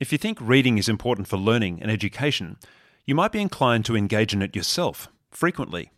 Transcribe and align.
If 0.00 0.12
you 0.12 0.18
think 0.18 0.38
reading 0.40 0.78
is 0.78 0.88
important 0.88 1.26
for 1.26 1.36
learning 1.36 1.82
and 1.82 1.90
education, 1.90 2.56
you 3.04 3.16
might 3.16 3.32
be 3.32 3.40
inclined 3.40 3.84
to 3.86 3.96
engage 3.96 4.32
in 4.32 4.42
it 4.42 4.54
yourself, 4.54 5.08
frequently. 5.32 5.90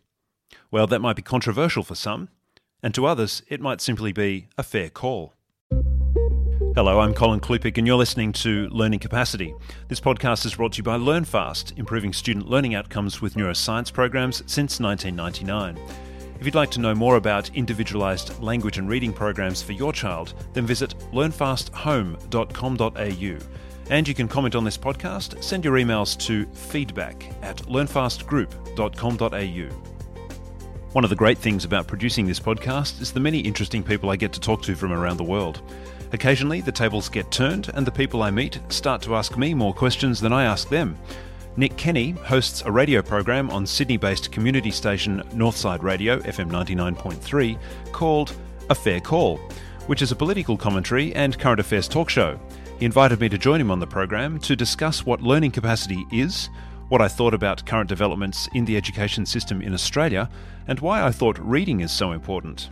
Well, 0.71 0.87
that 0.87 1.01
might 1.01 1.15
be 1.15 1.21
controversial 1.21 1.83
for 1.83 1.93
some, 1.93 2.29
and 2.81 2.95
to 2.95 3.05
others, 3.05 3.43
it 3.47 3.61
might 3.61 3.79
simply 3.79 4.11
be 4.11 4.47
a 4.57 4.63
fair 4.63 4.89
call. 4.89 5.35
Hello, 6.73 6.99
I'm 6.99 7.13
Colin 7.13 7.41
Klupiec, 7.41 7.77
and 7.77 7.85
you're 7.85 7.95
listening 7.95 8.33
to 8.33 8.67
Learning 8.69 8.97
Capacity. 8.97 9.53
This 9.87 9.99
podcast 9.99 10.47
is 10.47 10.55
brought 10.55 10.71
to 10.73 10.77
you 10.77 10.83
by 10.83 10.97
LearnFast, 10.97 11.77
improving 11.77 12.11
student 12.11 12.49
learning 12.49 12.73
outcomes 12.73 13.21
with 13.21 13.35
neuroscience 13.35 13.93
programs 13.93 14.37
since 14.47 14.79
1999. 14.79 15.77
If 16.39 16.45
you'd 16.47 16.55
like 16.55 16.71
to 16.71 16.79
know 16.79 16.95
more 16.95 17.17
about 17.17 17.53
individualised 17.53 18.41
language 18.41 18.79
and 18.79 18.89
reading 18.89 19.13
programs 19.13 19.61
for 19.61 19.73
your 19.73 19.93
child, 19.93 20.33
then 20.53 20.65
visit 20.65 20.95
learnfasthome.com.au 21.13 23.70
and 23.91 24.07
you 24.07 24.15
can 24.15 24.27
comment 24.27 24.55
on 24.55 24.63
this 24.63 24.77
podcast, 24.77 25.43
send 25.43 25.65
your 25.65 25.75
emails 25.75 26.17
to 26.17 26.45
feedback 26.53 27.29
at 27.43 27.57
learnfastgroup.com.au. 27.57 29.75
One 30.93 31.03
of 31.03 31.09
the 31.09 31.15
great 31.15 31.37
things 31.37 31.65
about 31.65 31.87
producing 31.87 32.25
this 32.25 32.39
podcast 32.39 33.01
is 33.01 33.11
the 33.11 33.19
many 33.19 33.39
interesting 33.39 33.83
people 33.83 34.09
I 34.09 34.15
get 34.15 34.31
to 34.33 34.39
talk 34.39 34.61
to 34.63 34.75
from 34.75 34.93
around 34.93 35.17
the 35.17 35.23
world. 35.23 35.61
Occasionally, 36.13 36.61
the 36.61 36.71
tables 36.71 37.09
get 37.09 37.29
turned, 37.31 37.69
and 37.73 37.85
the 37.85 37.91
people 37.91 38.23
I 38.23 38.31
meet 38.31 38.59
start 38.69 39.01
to 39.03 39.15
ask 39.15 39.37
me 39.37 39.53
more 39.53 39.73
questions 39.73 40.21
than 40.21 40.33
I 40.33 40.45
ask 40.45 40.69
them. 40.69 40.97
Nick 41.57 41.75
Kenny 41.75 42.11
hosts 42.11 42.63
a 42.65 42.71
radio 42.71 43.01
program 43.01 43.49
on 43.49 43.65
Sydney 43.65 43.97
based 43.97 44.31
community 44.31 44.71
station 44.71 45.21
Northside 45.33 45.83
Radio, 45.83 46.19
FM 46.19 46.49
99.3, 46.49 47.57
called 47.91 48.33
A 48.69 48.75
Fair 48.75 49.01
Call, 49.01 49.35
which 49.87 50.01
is 50.01 50.13
a 50.13 50.15
political 50.15 50.55
commentary 50.55 51.13
and 51.13 51.37
current 51.37 51.59
affairs 51.59 51.89
talk 51.89 52.09
show. 52.09 52.39
He 52.81 52.85
invited 52.85 53.19
me 53.19 53.29
to 53.29 53.37
join 53.37 53.61
him 53.61 53.69
on 53.69 53.79
the 53.79 53.85
program 53.85 54.39
to 54.39 54.55
discuss 54.55 55.05
what 55.05 55.21
learning 55.21 55.51
capacity 55.51 56.03
is, 56.11 56.49
what 56.89 56.99
I 56.99 57.07
thought 57.07 57.35
about 57.35 57.63
current 57.63 57.87
developments 57.87 58.49
in 58.55 58.65
the 58.65 58.75
education 58.75 59.23
system 59.23 59.61
in 59.61 59.75
Australia, 59.75 60.27
and 60.65 60.79
why 60.79 61.03
I 61.03 61.11
thought 61.11 61.37
reading 61.37 61.81
is 61.81 61.91
so 61.91 62.11
important. 62.11 62.71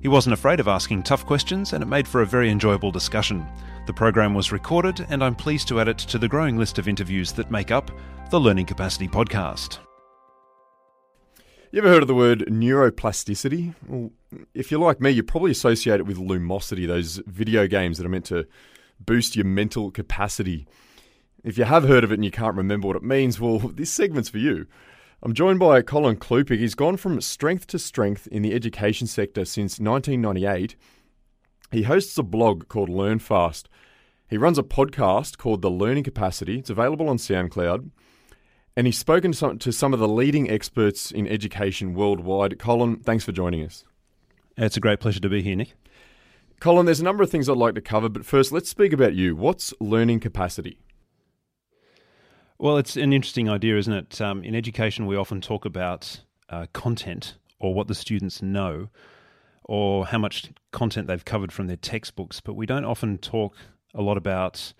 He 0.00 0.06
wasn't 0.06 0.34
afraid 0.34 0.60
of 0.60 0.68
asking 0.68 1.02
tough 1.02 1.26
questions, 1.26 1.72
and 1.72 1.82
it 1.82 1.86
made 1.86 2.06
for 2.06 2.22
a 2.22 2.26
very 2.26 2.50
enjoyable 2.50 2.92
discussion. 2.92 3.44
The 3.88 3.92
program 3.92 4.32
was 4.32 4.52
recorded, 4.52 5.04
and 5.10 5.24
I'm 5.24 5.34
pleased 5.34 5.66
to 5.68 5.80
add 5.80 5.88
it 5.88 5.98
to 5.98 6.18
the 6.18 6.28
growing 6.28 6.56
list 6.56 6.78
of 6.78 6.86
interviews 6.86 7.32
that 7.32 7.50
make 7.50 7.72
up 7.72 7.90
the 8.30 8.38
Learning 8.38 8.64
Capacity 8.64 9.08
Podcast. 9.08 9.78
You 11.72 11.80
ever 11.80 11.88
heard 11.88 12.02
of 12.02 12.08
the 12.08 12.14
word 12.14 12.44
neuroplasticity? 12.46 13.74
Well, 13.88 14.12
if 14.54 14.70
you're 14.70 14.78
like 14.78 15.00
me, 15.00 15.10
you 15.10 15.24
probably 15.24 15.50
associate 15.50 15.98
it 15.98 16.06
with 16.06 16.16
Lumosity, 16.16 16.86
those 16.86 17.20
video 17.26 17.66
games 17.66 17.98
that 17.98 18.06
are 18.06 18.08
meant 18.08 18.26
to 18.26 18.46
boost 19.00 19.36
your 19.36 19.44
mental 19.44 19.90
capacity. 19.90 20.66
If 21.44 21.56
you 21.56 21.64
have 21.64 21.84
heard 21.84 22.04
of 22.04 22.10
it 22.10 22.16
and 22.16 22.24
you 22.24 22.30
can't 22.30 22.56
remember 22.56 22.88
what 22.88 22.96
it 22.96 23.02
means, 23.02 23.40
well, 23.40 23.58
this 23.74 23.92
segment's 23.92 24.28
for 24.28 24.38
you. 24.38 24.66
I'm 25.22 25.34
joined 25.34 25.58
by 25.58 25.82
Colin 25.82 26.16
Klupiec. 26.16 26.58
He's 26.58 26.76
gone 26.76 26.96
from 26.96 27.20
strength 27.20 27.66
to 27.68 27.78
strength 27.78 28.28
in 28.28 28.42
the 28.42 28.54
education 28.54 29.06
sector 29.06 29.44
since 29.44 29.80
1998. 29.80 30.76
He 31.72 31.82
hosts 31.82 32.16
a 32.18 32.22
blog 32.22 32.68
called 32.68 32.88
Learn 32.88 33.18
Fast. 33.18 33.68
He 34.28 34.36
runs 34.36 34.58
a 34.58 34.62
podcast 34.62 35.36
called 35.36 35.62
The 35.62 35.70
Learning 35.70 36.04
Capacity. 36.04 36.58
It's 36.58 36.70
available 36.70 37.08
on 37.08 37.16
SoundCloud. 37.16 37.90
And 38.76 38.86
he's 38.86 38.98
spoken 38.98 39.32
to 39.32 39.72
some 39.72 39.92
of 39.92 39.98
the 39.98 40.06
leading 40.06 40.48
experts 40.48 41.10
in 41.10 41.26
education 41.26 41.94
worldwide. 41.94 42.58
Colin, 42.60 42.98
thanks 43.00 43.24
for 43.24 43.32
joining 43.32 43.64
us. 43.64 43.84
It's 44.56 44.76
a 44.76 44.80
great 44.80 45.00
pleasure 45.00 45.20
to 45.20 45.28
be 45.28 45.42
here, 45.42 45.56
Nick. 45.56 45.74
Colin, 46.60 46.86
there's 46.86 47.00
a 47.00 47.04
number 47.04 47.22
of 47.22 47.30
things 47.30 47.48
I'd 47.48 47.56
like 47.56 47.76
to 47.76 47.80
cover, 47.80 48.08
but 48.08 48.26
first, 48.26 48.50
let's 48.50 48.68
speak 48.68 48.92
about 48.92 49.14
you. 49.14 49.36
What's 49.36 49.72
learning 49.80 50.18
capacity? 50.20 50.80
Well, 52.58 52.78
it's 52.78 52.96
an 52.96 53.12
interesting 53.12 53.48
idea, 53.48 53.78
isn't 53.78 53.92
it? 53.92 54.20
Um, 54.20 54.42
in 54.42 54.56
education, 54.56 55.06
we 55.06 55.14
often 55.14 55.40
talk 55.40 55.64
about 55.64 56.22
uh, 56.48 56.66
content 56.72 57.36
or 57.60 57.74
what 57.74 57.86
the 57.86 57.94
students 57.94 58.42
know 58.42 58.88
or 59.62 60.06
how 60.06 60.18
much 60.18 60.50
content 60.72 61.06
they've 61.06 61.24
covered 61.24 61.52
from 61.52 61.68
their 61.68 61.76
textbooks, 61.76 62.40
but 62.40 62.54
we 62.54 62.66
don't 62.66 62.84
often 62.84 63.18
talk 63.18 63.54
a 63.94 64.02
lot 64.02 64.16
about 64.16 64.72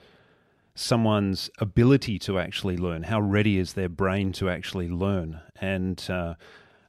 someone's 0.74 1.48
ability 1.60 2.18
to 2.20 2.40
actually 2.40 2.76
learn. 2.76 3.04
How 3.04 3.20
ready 3.20 3.58
is 3.58 3.74
their 3.74 3.88
brain 3.88 4.32
to 4.32 4.50
actually 4.50 4.88
learn? 4.88 5.40
And 5.60 6.04
uh, 6.10 6.34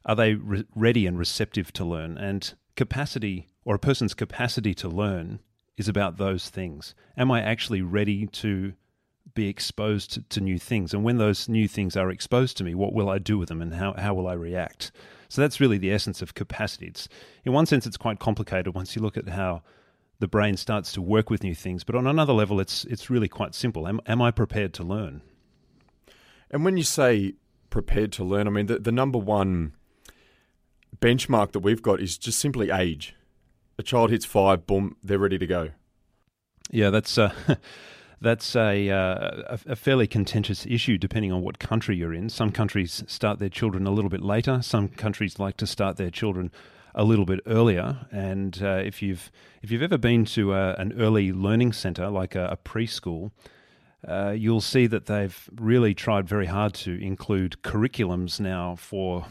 are 0.04 0.16
they 0.16 0.34
re- 0.34 0.64
ready 0.74 1.06
and 1.06 1.16
receptive 1.16 1.72
to 1.74 1.84
learn? 1.84 2.18
And 2.18 2.52
capacity 2.74 3.49
or 3.64 3.74
a 3.74 3.78
person's 3.78 4.14
capacity 4.14 4.74
to 4.74 4.88
learn 4.88 5.40
is 5.76 5.88
about 5.88 6.18
those 6.18 6.48
things. 6.48 6.94
Am 7.16 7.30
I 7.30 7.42
actually 7.42 7.82
ready 7.82 8.26
to 8.26 8.74
be 9.34 9.48
exposed 9.48 10.28
to, 10.28 10.40
new 10.40 10.58
things? 10.58 10.92
And 10.92 11.04
when 11.04 11.18
those 11.18 11.48
new 11.48 11.68
things 11.68 11.96
are 11.96 12.10
exposed 12.10 12.56
to 12.58 12.64
me, 12.64 12.74
what 12.74 12.92
will 12.92 13.08
I 13.08 13.18
do 13.18 13.38
with 13.38 13.48
them 13.48 13.62
and 13.62 13.74
how, 13.74 13.94
how 13.94 14.14
will 14.14 14.26
I 14.26 14.34
react? 14.34 14.92
So 15.28 15.40
that's 15.40 15.60
really 15.60 15.78
the 15.78 15.92
essence 15.92 16.22
of 16.22 16.34
capacity. 16.34 16.86
It's, 16.86 17.08
in 17.44 17.52
one 17.52 17.66
sense, 17.66 17.86
it's 17.86 17.96
quite 17.96 18.18
complicated 18.18 18.74
once 18.74 18.96
you 18.96 19.02
look 19.02 19.16
at 19.16 19.28
how 19.28 19.62
the 20.18 20.28
brain 20.28 20.56
starts 20.56 20.92
to 20.92 21.02
work 21.02 21.30
with 21.30 21.42
new 21.42 21.54
things. 21.54 21.84
But 21.84 21.94
on 21.94 22.06
another 22.06 22.32
level, 22.32 22.60
it's, 22.60 22.84
it's 22.84 23.08
really 23.08 23.28
quite 23.28 23.54
simple. 23.54 23.86
Am, 23.86 24.00
am 24.06 24.20
I 24.20 24.30
prepared 24.30 24.74
to 24.74 24.82
learn? 24.82 25.22
And 26.50 26.64
when 26.64 26.76
you 26.76 26.82
say 26.82 27.34
prepared 27.70 28.12
to 28.12 28.24
learn, 28.24 28.48
I 28.48 28.50
mean, 28.50 28.66
the, 28.66 28.78
the 28.80 28.92
number 28.92 29.18
one 29.18 29.74
benchmark 30.98 31.52
that 31.52 31.60
we've 31.60 31.80
got 31.80 32.00
is 32.00 32.18
just 32.18 32.38
simply 32.38 32.70
age 32.70 33.14
a 33.80 33.82
child 33.82 34.10
hits 34.10 34.24
five, 34.24 34.66
boom, 34.66 34.96
they're 35.02 35.18
ready 35.18 35.38
to 35.38 35.46
go. 35.46 35.70
Yeah, 36.70 36.90
that's 36.90 37.18
uh, 37.18 37.32
that's 38.20 38.54
a, 38.54 38.90
uh, 38.90 39.56
a, 39.66 39.74
fairly 39.74 40.06
contentious 40.06 40.66
issue 40.66 40.98
depending 40.98 41.32
on 41.32 41.42
what 41.42 41.58
country 41.58 41.96
you're 41.96 42.14
in. 42.14 42.28
Some 42.28 42.52
countries 42.52 43.02
start 43.08 43.38
their 43.38 43.48
children 43.48 43.86
a 43.86 43.90
little 43.90 44.10
bit 44.10 44.22
later. 44.22 44.62
Some 44.62 44.88
countries 44.88 45.38
like 45.38 45.56
to 45.56 45.66
start 45.66 45.96
their 45.96 46.10
children 46.10 46.52
a 46.94 47.04
little 47.04 47.24
bit 47.24 47.40
earlier. 47.46 48.06
And 48.12 48.62
uh, 48.62 48.82
if 48.84 49.02
you've 49.02 49.32
if 49.62 49.70
you've 49.70 49.82
ever 49.82 49.98
been 49.98 50.24
to 50.26 50.52
a, 50.52 50.74
an 50.74 50.92
early 51.00 51.32
learning 51.32 51.72
centre 51.72 52.08
like 52.08 52.34
a, 52.34 52.48
a 52.48 52.56
preschool, 52.58 53.32
uh, 54.06 54.34
you'll 54.36 54.60
see 54.60 54.86
that 54.86 55.06
they've 55.06 55.48
really 55.56 55.94
tried 55.94 56.28
very 56.28 56.46
hard 56.46 56.74
to 56.74 57.02
include 57.02 57.56
curriculums 57.62 58.38
now 58.38 58.76
for 58.76 59.26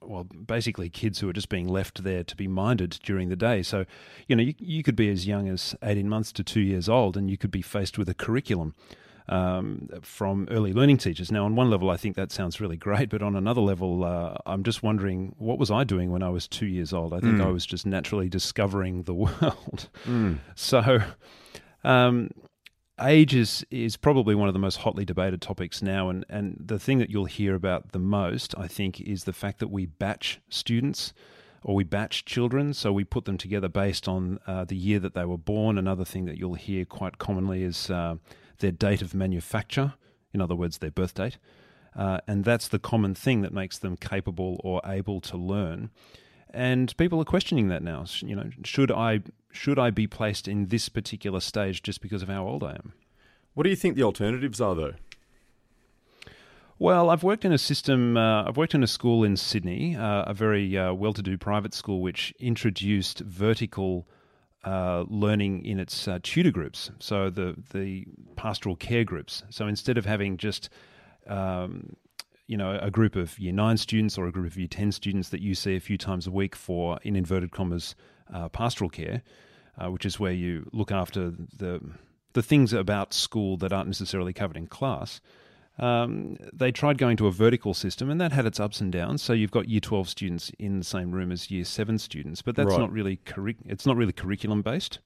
well, 0.00 0.24
basically 0.24 0.88
kids 0.88 1.20
who 1.20 1.28
are 1.28 1.32
just 1.32 1.48
being 1.48 1.68
left 1.68 2.02
there 2.02 2.24
to 2.24 2.36
be 2.36 2.48
minded 2.48 2.98
during 3.02 3.28
the 3.28 3.36
day. 3.36 3.62
So, 3.62 3.84
you 4.26 4.36
know, 4.36 4.42
you, 4.42 4.54
you 4.58 4.82
could 4.82 4.96
be 4.96 5.08
as 5.08 5.26
young 5.26 5.48
as 5.48 5.74
18 5.82 6.08
months 6.08 6.32
to 6.32 6.44
two 6.44 6.60
years 6.60 6.88
old 6.88 7.16
and 7.16 7.30
you 7.30 7.36
could 7.36 7.50
be 7.50 7.62
faced 7.62 7.98
with 7.98 8.08
a 8.08 8.14
curriculum. 8.14 8.74
Um, 9.30 9.90
from 10.00 10.48
early 10.50 10.72
learning 10.72 10.96
teachers. 10.96 11.30
Now, 11.30 11.44
on 11.44 11.54
one 11.54 11.68
level, 11.68 11.90
I 11.90 11.98
think 11.98 12.16
that 12.16 12.32
sounds 12.32 12.62
really 12.62 12.78
great, 12.78 13.10
but 13.10 13.22
on 13.22 13.36
another 13.36 13.60
level, 13.60 14.02
uh, 14.02 14.38
I'm 14.46 14.62
just 14.62 14.82
wondering 14.82 15.34
what 15.36 15.58
was 15.58 15.70
I 15.70 15.84
doing 15.84 16.10
when 16.10 16.22
I 16.22 16.30
was 16.30 16.48
two 16.48 16.64
years 16.64 16.94
old? 16.94 17.12
I 17.12 17.20
think 17.20 17.34
mm. 17.34 17.44
I 17.44 17.50
was 17.50 17.66
just 17.66 17.84
naturally 17.84 18.30
discovering 18.30 19.02
the 19.02 19.12
world. 19.24 19.90
Mm. 20.06 20.38
So, 20.54 21.02
um, 21.84 22.30
age 23.00 23.34
is 23.34 23.64
is 23.70 23.96
probably 23.96 24.34
one 24.34 24.48
of 24.48 24.54
the 24.54 24.60
most 24.60 24.78
hotly 24.78 25.04
debated 25.04 25.40
topics 25.40 25.82
now, 25.82 26.08
and 26.08 26.24
and 26.28 26.56
the 26.64 26.78
thing 26.78 26.98
that 26.98 27.10
you'll 27.10 27.26
hear 27.26 27.54
about 27.54 27.92
the 27.92 27.98
most, 27.98 28.54
I 28.56 28.68
think, 28.68 29.00
is 29.00 29.24
the 29.24 29.32
fact 29.32 29.58
that 29.60 29.68
we 29.68 29.86
batch 29.86 30.40
students 30.48 31.12
or 31.62 31.74
we 31.74 31.84
batch 31.84 32.24
children, 32.24 32.72
so 32.72 32.92
we 32.92 33.04
put 33.04 33.24
them 33.24 33.36
together 33.36 33.68
based 33.68 34.06
on 34.06 34.38
uh, 34.46 34.64
the 34.64 34.76
year 34.76 35.00
that 35.00 35.14
they 35.14 35.24
were 35.24 35.38
born. 35.38 35.76
Another 35.76 36.04
thing 36.04 36.24
that 36.26 36.38
you'll 36.38 36.54
hear 36.54 36.84
quite 36.84 37.18
commonly 37.18 37.64
is 37.64 37.90
uh, 37.90 38.14
their 38.60 38.70
date 38.70 39.02
of 39.02 39.12
manufacture, 39.12 39.94
in 40.32 40.40
other 40.40 40.54
words, 40.54 40.78
their 40.78 40.92
birth 40.92 41.14
date, 41.14 41.38
uh, 41.96 42.18
and 42.28 42.44
that's 42.44 42.68
the 42.68 42.78
common 42.78 43.14
thing 43.14 43.42
that 43.42 43.52
makes 43.52 43.78
them 43.78 43.96
capable 43.96 44.60
or 44.62 44.80
able 44.84 45.20
to 45.20 45.36
learn 45.36 45.90
and 46.50 46.96
people 46.96 47.20
are 47.20 47.24
questioning 47.24 47.68
that 47.68 47.82
now. 47.82 48.04
You 48.20 48.36
know, 48.36 48.50
should 48.64 48.90
I 48.90 49.20
should 49.50 49.78
I 49.78 49.90
be 49.90 50.06
placed 50.06 50.48
in 50.48 50.66
this 50.66 50.88
particular 50.88 51.40
stage 51.40 51.82
just 51.82 52.00
because 52.00 52.22
of 52.22 52.28
how 52.28 52.46
old 52.46 52.62
I 52.62 52.72
am? 52.72 52.92
What 53.54 53.64
do 53.64 53.70
you 53.70 53.76
think 53.76 53.96
the 53.96 54.04
alternatives 54.04 54.60
are, 54.60 54.74
though? 54.74 54.94
Well, 56.78 57.10
I've 57.10 57.24
worked 57.24 57.44
in 57.44 57.52
a 57.52 57.58
system. 57.58 58.16
Uh, 58.16 58.44
I've 58.44 58.56
worked 58.56 58.74
in 58.74 58.84
a 58.84 58.86
school 58.86 59.24
in 59.24 59.36
Sydney, 59.36 59.96
uh, 59.96 60.22
a 60.22 60.34
very 60.34 60.78
uh, 60.78 60.92
well-to-do 60.92 61.36
private 61.36 61.74
school, 61.74 62.00
which 62.00 62.32
introduced 62.38 63.18
vertical 63.20 64.06
uh, 64.64 65.04
learning 65.08 65.64
in 65.64 65.80
its 65.80 66.06
uh, 66.06 66.20
tutor 66.22 66.52
groups. 66.52 66.92
So 67.00 67.30
the 67.30 67.56
the 67.72 68.06
pastoral 68.36 68.76
care 68.76 69.04
groups. 69.04 69.42
So 69.50 69.66
instead 69.66 69.98
of 69.98 70.04
having 70.04 70.36
just 70.36 70.68
um, 71.26 71.96
you 72.48 72.56
know 72.56 72.76
a 72.82 72.90
group 72.90 73.14
of 73.14 73.38
year 73.38 73.52
nine 73.52 73.76
students 73.76 74.18
or 74.18 74.26
a 74.26 74.32
group 74.32 74.46
of 74.46 74.56
year 74.56 74.66
ten 74.66 74.90
students 74.90 75.28
that 75.28 75.40
you 75.40 75.54
see 75.54 75.76
a 75.76 75.80
few 75.80 75.96
times 75.96 76.26
a 76.26 76.30
week 76.32 76.56
for 76.56 76.98
in 77.02 77.14
inverted 77.14 77.52
commas 77.52 77.94
uh, 78.32 78.48
pastoral 78.48 78.90
care, 78.90 79.22
uh, 79.78 79.90
which 79.90 80.04
is 80.04 80.18
where 80.18 80.32
you 80.32 80.68
look 80.72 80.90
after 80.90 81.30
the 81.30 81.80
the 82.32 82.42
things 82.42 82.72
about 82.72 83.14
school 83.14 83.56
that 83.58 83.72
aren't 83.72 83.88
necessarily 83.88 84.32
covered 84.32 84.56
in 84.56 84.66
class. 84.66 85.20
Um, 85.78 86.36
they 86.52 86.72
tried 86.72 86.98
going 86.98 87.16
to 87.18 87.28
a 87.28 87.30
vertical 87.30 87.72
system, 87.72 88.10
and 88.10 88.20
that 88.20 88.32
had 88.32 88.46
its 88.46 88.58
ups 88.58 88.80
and 88.80 88.90
downs. 88.90 89.22
So 89.22 89.32
you've 89.32 89.52
got 89.52 89.68
year 89.68 89.80
twelve 89.80 90.08
students 90.08 90.50
in 90.58 90.78
the 90.78 90.84
same 90.84 91.12
room 91.12 91.30
as 91.30 91.50
year 91.50 91.64
seven 91.64 91.98
students, 91.98 92.42
but 92.42 92.56
that's 92.56 92.70
right. 92.70 92.80
not 92.80 92.90
really 92.90 93.18
curric- 93.18 93.64
it's 93.66 93.86
not 93.86 93.96
really 93.96 94.12
curriculum 94.12 94.62
based. 94.62 94.98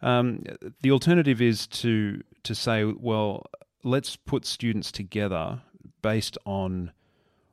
Um, 0.00 0.44
the 0.82 0.92
alternative 0.92 1.40
is 1.40 1.66
to 1.68 2.22
to 2.44 2.54
say, 2.54 2.84
well, 2.84 3.46
let's 3.82 4.16
put 4.16 4.44
students 4.44 4.92
together 4.92 5.62
based 6.02 6.38
on 6.44 6.92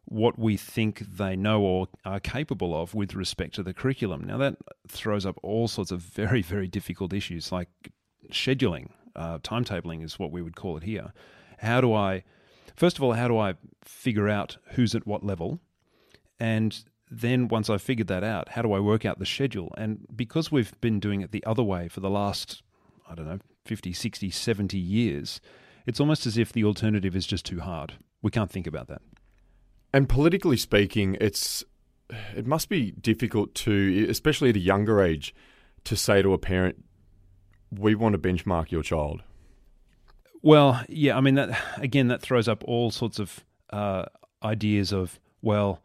what 0.06 0.38
we 0.38 0.56
think 0.56 1.00
they 1.00 1.36
know 1.36 1.62
or 1.62 1.88
are 2.06 2.20
capable 2.20 2.80
of 2.80 2.94
with 2.94 3.16
respect 3.16 3.56
to 3.56 3.64
the 3.64 3.74
curriculum. 3.74 4.24
Now, 4.24 4.38
that 4.38 4.56
throws 4.88 5.26
up 5.26 5.38
all 5.42 5.68
sorts 5.68 5.92
of 5.92 6.02
very, 6.02 6.42
very 6.42 6.68
difficult 6.68 7.12
issues 7.12 7.52
like 7.52 7.70
scheduling, 8.32 8.90
uh, 9.16 9.40
timetabling 9.40 10.04
is 10.04 10.20
what 10.20 10.32
we 10.32 10.42
would 10.42 10.56
call 10.56 10.78
it 10.78 10.84
here. 10.84 11.14
How 11.60 11.82
do 11.82 11.94
I, 11.94 12.24
first 12.76 12.98
of 12.98 13.04
all, 13.04 13.14
how 13.14 13.28
do 13.28 13.38
I 13.38 13.56
figure 13.84 14.30
out 14.30 14.58
who's 14.72 14.94
at 14.94 15.08
what 15.08 15.24
level? 15.24 15.60
And 16.40 16.84
then 17.10 17.48
once 17.48 17.70
I've 17.70 17.82
figured 17.82 18.08
that 18.08 18.24
out, 18.24 18.50
how 18.50 18.62
do 18.62 18.74
I 18.74 18.80
work 18.80 19.06
out 19.06 19.20
the 19.20 19.26
schedule? 19.26 19.74
And 19.78 20.06
because 20.16 20.52
we've 20.52 20.80
been 20.82 21.00
doing 21.00 21.22
it 21.22 21.32
the 21.32 21.44
other 21.46 21.64
way 21.64 21.88
for 21.88 22.00
the 22.00 22.10
last, 22.10 22.62
I 23.10 23.16
don't 23.16 23.28
know, 23.28 23.40
50, 23.66 23.94
60, 23.94 24.30
70 24.30 24.78
years, 24.78 25.40
it's 25.86 26.00
almost 26.00 26.26
as 26.26 26.38
if 26.38 26.52
the 26.52 26.64
alternative 26.64 27.16
is 27.16 27.26
just 27.26 27.46
too 27.46 27.62
hard. 27.62 27.94
We 28.26 28.32
can't 28.32 28.50
think 28.50 28.66
about 28.66 28.88
that. 28.88 29.04
And 29.94 30.10
politically 30.10 30.58
speaking, 30.58 31.16
it's 31.22 31.64
it 32.36 32.48
must 32.48 32.70
be 32.70 32.90
difficult 32.90 33.54
to, 33.54 34.08
especially 34.10 34.50
at 34.50 34.56
a 34.56 34.60
younger 34.60 35.00
age, 35.00 35.36
to 35.84 35.96
say 35.96 36.24
to 36.24 36.34
a 36.34 36.40
parent, 36.40 36.84
"We 37.70 37.94
want 37.94 38.14
to 38.14 38.18
benchmark 38.18 38.72
your 38.72 38.82
child." 38.82 39.22
Well, 40.42 40.84
yeah, 40.90 41.16
I 41.16 41.22
mean 41.22 41.36
that 41.36 41.52
again. 41.78 42.08
That 42.08 42.24
throws 42.24 42.48
up 42.48 42.64
all 42.64 42.90
sorts 42.90 43.20
of 43.20 43.46
uh, 43.70 44.06
ideas 44.42 44.92
of, 44.92 45.20
well, 45.44 45.84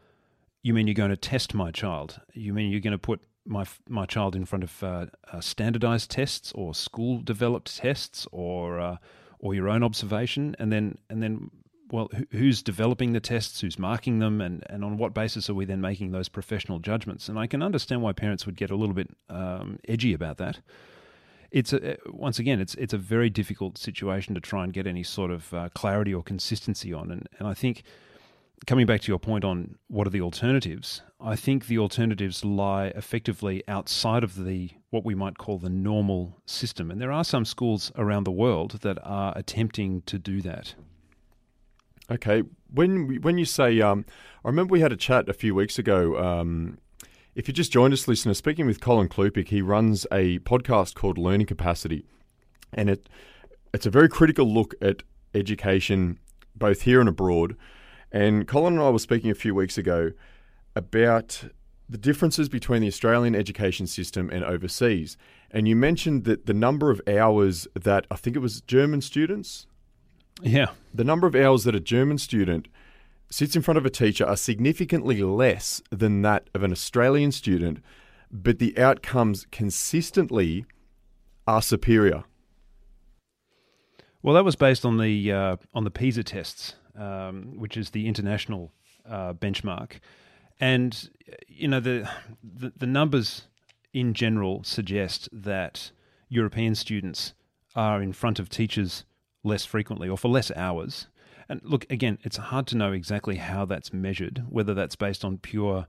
you 0.62 0.72
mean 0.72 0.87
you're 0.87 0.94
going 0.94 1.10
to 1.10 1.19
test 1.19 1.52
my 1.52 1.70
child? 1.70 2.22
You 2.32 2.54
mean 2.54 2.70
you're 2.70 2.81
going 2.81 2.92
to 2.92 2.98
put 2.98 3.20
my 3.44 3.66
my 3.87 4.06
child 4.06 4.34
in 4.34 4.46
front 4.46 4.64
of 4.64 4.82
uh, 4.82 5.06
uh, 5.31 5.42
standardized 5.42 6.10
tests 6.10 6.52
or 6.54 6.75
school 6.75 7.20
developed 7.20 7.76
tests 7.76 8.26
or 8.32 8.81
uh, 8.81 8.96
or 9.40 9.54
your 9.54 9.69
own 9.69 9.82
observation, 9.82 10.56
and 10.58 10.72
then 10.72 10.96
and 11.10 11.22
then 11.22 11.50
well, 11.92 12.10
who's 12.31 12.62
developing 12.62 13.12
the 13.12 13.20
tests, 13.20 13.60
who's 13.60 13.78
marking 13.78 14.19
them, 14.19 14.40
and, 14.40 14.64
and 14.69 14.84
on 14.84 14.96
what 14.96 15.14
basis 15.14 15.50
are 15.50 15.54
we 15.54 15.64
then 15.64 15.81
making 15.81 16.12
those 16.12 16.28
professional 16.28 16.78
judgments? 16.78 17.28
And 17.28 17.38
I 17.38 17.46
can 17.46 17.62
understand 17.62 18.02
why 18.02 18.12
parents 18.12 18.46
would 18.46 18.56
get 18.56 18.70
a 18.70 18.76
little 18.76 18.94
bit 18.94 19.10
um, 19.28 19.78
edgy 19.88 20.12
about 20.12 20.38
that. 20.38 20.60
It's 21.50 21.72
a, 21.72 21.96
once 22.06 22.38
again, 22.38 22.60
it's 22.60 22.75
it's 22.76 22.94
a 22.94 22.98
very 22.98 23.28
difficult 23.28 23.76
situation 23.76 24.34
to 24.34 24.40
try 24.40 24.62
and 24.62 24.72
get 24.72 24.87
any 24.87 25.02
sort 25.02 25.32
of 25.32 25.52
uh, 25.52 25.69
clarity 25.75 26.14
or 26.14 26.22
consistency 26.22 26.92
on, 26.92 27.10
and 27.10 27.28
and 27.38 27.48
I 27.48 27.54
think 27.54 27.82
coming 28.66 28.87
back 28.87 29.00
to 29.00 29.08
your 29.08 29.19
point 29.19 29.44
on 29.44 29.76
what 29.88 30.06
are 30.06 30.10
the 30.10 30.20
alternatives, 30.20 31.02
I 31.20 31.34
think 31.34 31.66
the 31.66 31.78
alternatives 31.78 32.44
lie 32.44 32.88
effectively 32.88 33.64
outside 33.66 34.22
of 34.22 34.44
the 34.44 34.70
what 34.90 35.04
we 35.04 35.14
might 35.14 35.38
call 35.38 35.58
the 35.58 35.70
normal 35.70 36.40
system, 36.46 36.90
and 36.90 37.00
there 37.00 37.12
are 37.12 37.25
some 37.25 37.44
schools 37.44 37.90
around 37.96 38.25
the 38.25 38.31
world 38.31 38.81
that 38.82 38.98
are 39.02 39.32
attempting 39.37 40.02
to 40.02 40.19
do 40.19 40.40
that. 40.42 40.75
Okay, 42.11 42.43
when 42.73 43.23
when 43.23 43.39
you 43.39 43.45
say, 43.45 43.81
um, 43.81 44.05
I 44.45 44.49
remember 44.49 44.73
we 44.73 44.81
had 44.81 44.91
a 44.91 44.97
chat 44.97 45.29
a 45.29 45.33
few 45.33 45.55
weeks 45.55 45.79
ago. 45.79 46.19
Um, 46.19 46.79
if 47.37 47.47
you 47.47 47.55
just 47.55 47.71
joined 47.71 47.95
us, 47.95 48.09
listener, 48.09 48.35
speaking 48.35 48.67
with 48.67 48.81
Colin 48.81 49.09
Klupiec, 49.09 49.49
he 49.49 49.62
runs 49.62 50.09
a 50.11 50.41
podcast 50.41 50.97
called 50.97 51.19
Learning 51.19 51.47
Capacity, 51.47 52.05
and 52.73 52.91
it 52.91 53.09
it's 53.73 53.87
a 53.87 53.91
very 53.91 54.09
critical 54.09 54.53
look 54.53 54.75
at 54.83 55.05
education, 55.37 56.19
both 56.57 56.83
here 56.83 56.99
and 56.99 57.09
abroad. 57.09 57.57
And 58.11 58.49
Colin 58.49 58.75
and 58.75 58.83
I 58.83 58.91
were 58.91 58.99
speaking 58.99 59.31
a 59.31 59.35
few 59.37 59.55
weeks 59.55 59.79
ago 59.79 60.11
about 60.75 61.45
the 61.89 61.99
differences 61.99 62.49
between 62.49 62.83
the 62.83 62.89
Australian 62.89 63.37
education 63.37 63.87
system 63.87 64.31
and 64.31 64.43
overseas. 64.43 65.17
And 65.53 65.69
you 65.69 65.77
mentioned 65.77 66.25
that 66.25 66.47
the 66.47 66.55
number 66.55 66.91
of 66.91 67.01
hours 67.07 67.69
that 67.75 68.09
I 68.11 68.17
think 68.17 68.35
it 68.35 68.41
was 68.41 68.62
German 68.62 69.01
students 69.01 69.69
yeah. 70.42 70.69
The 70.92 71.04
number 71.04 71.26
of 71.26 71.34
hours 71.34 71.64
that 71.64 71.75
a 71.75 71.81
German 71.81 72.19
student 72.19 72.69
sits 73.31 73.54
in 73.54 73.62
front 73.62 73.78
of 73.78 73.87
a 73.87 73.90
teacher 73.90 74.26
are 74.26 74.37
significantly 74.37 75.22
less 75.22 75.82
than 75.90 76.22
that 76.22 76.48
of 76.54 76.62
an 76.62 76.72
Australian 76.72 77.32
student, 77.32 77.78
but 78.31 78.58
the 78.58 78.76
outcomes 78.78 79.46
consistently 79.50 80.66
are 81.46 81.62
superior. 81.62 82.25
Well, 84.22 84.34
that 84.34 84.44
was 84.44 84.56
based 84.56 84.84
on 84.84 84.98
the 84.98 85.32
uh, 85.32 85.56
on 85.72 85.84
the 85.84 85.90
PISA 85.90 86.25
tests, 86.25 86.75
um, 86.96 87.54
which 87.56 87.76
is 87.76 87.90
the 87.90 88.06
international 88.06 88.70
uh, 89.08 89.32
benchmark, 89.32 90.00
and 90.60 91.08
you 91.48 91.69
know 91.69 91.81
the, 91.81 92.08
the 92.42 92.72
the 92.76 92.87
numbers 92.87 93.46
in 93.92 94.12
general 94.12 94.62
suggest 94.62 95.28
that 95.32 95.90
European 96.28 96.75
students 96.75 97.32
are 97.75 98.02
in 98.02 98.12
front 98.12 98.38
of 98.38 98.48
teachers 98.48 99.04
less 99.42 99.64
frequently 99.64 100.08
or 100.08 100.19
for 100.19 100.28
less 100.28 100.50
hours. 100.52 101.08
And 101.48 101.60
look, 101.64 101.84
again, 101.90 102.19
it's 102.22 102.37
hard 102.37 102.66
to 102.69 102.76
know 102.76 102.92
exactly 102.92 103.37
how 103.37 103.64
that's 103.64 103.92
measured, 103.92 104.44
whether 104.48 104.72
that's 104.75 104.96
based 104.96 105.25
on 105.25 105.38
pure 105.38 105.87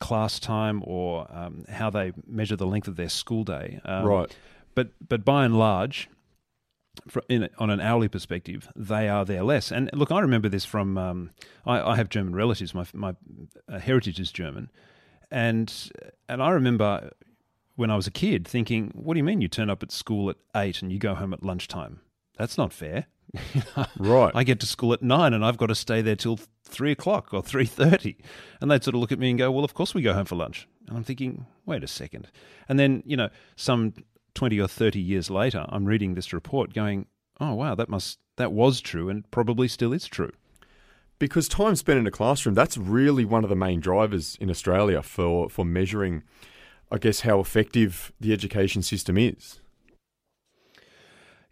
class 0.00 0.38
time 0.38 0.82
or 0.84 1.26
um, 1.30 1.64
how 1.68 1.90
they 1.90 2.12
measure 2.26 2.56
the 2.56 2.66
length 2.66 2.88
of 2.88 2.96
their 2.96 3.08
school 3.08 3.44
day. 3.44 3.80
Um, 3.84 4.04
right. 4.04 4.36
But 4.74 4.90
but 5.08 5.24
by 5.24 5.44
and 5.44 5.58
large, 5.58 6.10
in, 7.28 7.48
on 7.58 7.70
an 7.70 7.80
hourly 7.80 8.08
perspective, 8.08 8.68
they 8.76 9.08
are 9.08 9.24
there 9.24 9.42
less. 9.42 9.70
And 9.70 9.90
look, 9.92 10.10
I 10.10 10.20
remember 10.20 10.48
this 10.48 10.64
from 10.64 10.98
um, 10.98 11.30
I, 11.64 11.80
I, 11.80 11.96
have 11.96 12.08
German 12.08 12.34
relatives. 12.34 12.74
My 12.74 12.84
my 12.92 13.14
uh, 13.68 13.78
heritage 13.78 14.20
is 14.20 14.30
German, 14.30 14.70
and 15.30 15.90
and 16.28 16.42
I 16.42 16.50
remember 16.50 17.10
when 17.76 17.90
I 17.90 17.96
was 17.96 18.06
a 18.06 18.10
kid 18.10 18.46
thinking, 18.46 18.90
"What 18.94 19.14
do 19.14 19.18
you 19.18 19.24
mean 19.24 19.40
you 19.40 19.48
turn 19.48 19.70
up 19.70 19.82
at 19.82 19.92
school 19.92 20.30
at 20.30 20.36
eight 20.54 20.82
and 20.82 20.92
you 20.92 20.98
go 20.98 21.14
home 21.14 21.32
at 21.32 21.42
lunchtime?" 21.42 22.00
That's 22.36 22.58
not 22.58 22.72
fair. 22.72 23.06
right. 23.98 24.32
I 24.34 24.44
get 24.44 24.60
to 24.60 24.66
school 24.66 24.92
at 24.92 25.02
nine 25.02 25.34
and 25.34 25.44
I've 25.44 25.56
got 25.56 25.66
to 25.66 25.74
stay 25.74 26.00
there 26.00 26.16
till 26.16 26.38
three 26.64 26.92
o'clock 26.92 27.34
or 27.34 27.42
three 27.42 27.66
thirty. 27.66 28.18
And 28.60 28.70
they'd 28.70 28.84
sort 28.84 28.94
of 28.94 29.00
look 29.00 29.12
at 29.12 29.18
me 29.18 29.30
and 29.30 29.38
go, 29.38 29.50
Well, 29.50 29.64
of 29.64 29.74
course 29.74 29.94
we 29.94 30.02
go 30.02 30.14
home 30.14 30.26
for 30.26 30.36
lunch. 30.36 30.68
And 30.86 30.96
I'm 30.96 31.04
thinking, 31.04 31.46
wait 31.64 31.82
a 31.82 31.88
second. 31.88 32.28
And 32.68 32.78
then, 32.78 33.02
you 33.04 33.16
know, 33.16 33.28
some 33.56 33.94
twenty 34.34 34.60
or 34.60 34.68
thirty 34.68 35.00
years 35.00 35.30
later, 35.30 35.66
I'm 35.68 35.84
reading 35.84 36.14
this 36.14 36.32
report 36.32 36.72
going, 36.72 37.06
Oh 37.40 37.54
wow, 37.54 37.74
that 37.74 37.88
must 37.88 38.18
that 38.36 38.52
was 38.52 38.80
true 38.80 39.08
and 39.08 39.28
probably 39.30 39.68
still 39.68 39.92
is 39.92 40.06
true. 40.06 40.32
Because 41.18 41.48
time 41.48 41.76
spent 41.76 41.98
in 41.98 42.06
a 42.06 42.10
classroom, 42.10 42.54
that's 42.54 42.76
really 42.76 43.24
one 43.24 43.42
of 43.42 43.48
the 43.48 43.56
main 43.56 43.80
drivers 43.80 44.36
in 44.38 44.50
Australia 44.50 45.02
for, 45.02 45.48
for 45.48 45.64
measuring, 45.64 46.22
I 46.90 46.98
guess, 46.98 47.20
how 47.20 47.40
effective 47.40 48.12
the 48.20 48.34
education 48.34 48.82
system 48.82 49.16
is. 49.16 49.60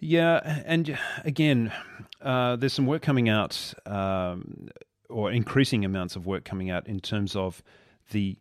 Yeah, 0.04 0.62
and 0.66 0.98
again, 1.24 1.72
uh, 2.20 2.56
there's 2.56 2.74
some 2.74 2.86
work 2.86 3.00
coming 3.00 3.30
out, 3.30 3.72
um, 3.86 4.68
or 5.08 5.32
increasing 5.32 5.82
amounts 5.82 6.14
of 6.14 6.26
work 6.26 6.44
coming 6.44 6.68
out 6.68 6.86
in 6.86 7.00
terms 7.00 7.34
of 7.34 7.62
the 8.10 8.36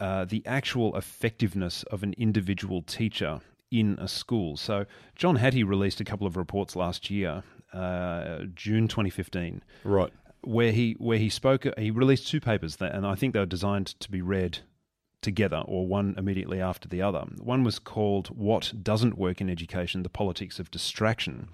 uh, 0.00 0.24
the 0.24 0.42
actual 0.46 0.96
effectiveness 0.96 1.82
of 1.84 2.02
an 2.02 2.14
individual 2.16 2.80
teacher 2.80 3.42
in 3.70 3.98
a 4.00 4.08
school. 4.08 4.56
So 4.56 4.86
John 5.14 5.36
Hattie 5.36 5.62
released 5.62 6.00
a 6.00 6.04
couple 6.04 6.26
of 6.26 6.38
reports 6.38 6.74
last 6.74 7.10
year, 7.10 7.42
uh, 7.74 8.44
June 8.54 8.88
2015, 8.88 9.62
right, 9.84 10.12
where 10.40 10.72
he 10.72 10.96
where 10.98 11.18
he 11.18 11.28
spoke. 11.28 11.66
He 11.76 11.90
released 11.90 12.28
two 12.28 12.40
papers, 12.40 12.76
that, 12.76 12.94
and 12.94 13.06
I 13.06 13.14
think 13.14 13.34
they 13.34 13.40
were 13.40 13.46
designed 13.46 13.88
to 14.00 14.10
be 14.10 14.22
read 14.22 14.60
together 15.20 15.62
or 15.66 15.86
one 15.86 16.14
immediately 16.16 16.60
after 16.60 16.88
the 16.88 17.02
other. 17.02 17.24
One 17.38 17.64
was 17.64 17.78
called 17.78 18.28
What 18.28 18.72
Doesn't 18.82 19.18
Work 19.18 19.40
in 19.40 19.50
Education 19.50 20.02
The 20.02 20.08
Politics 20.08 20.58
of 20.58 20.70
Distraction. 20.70 21.48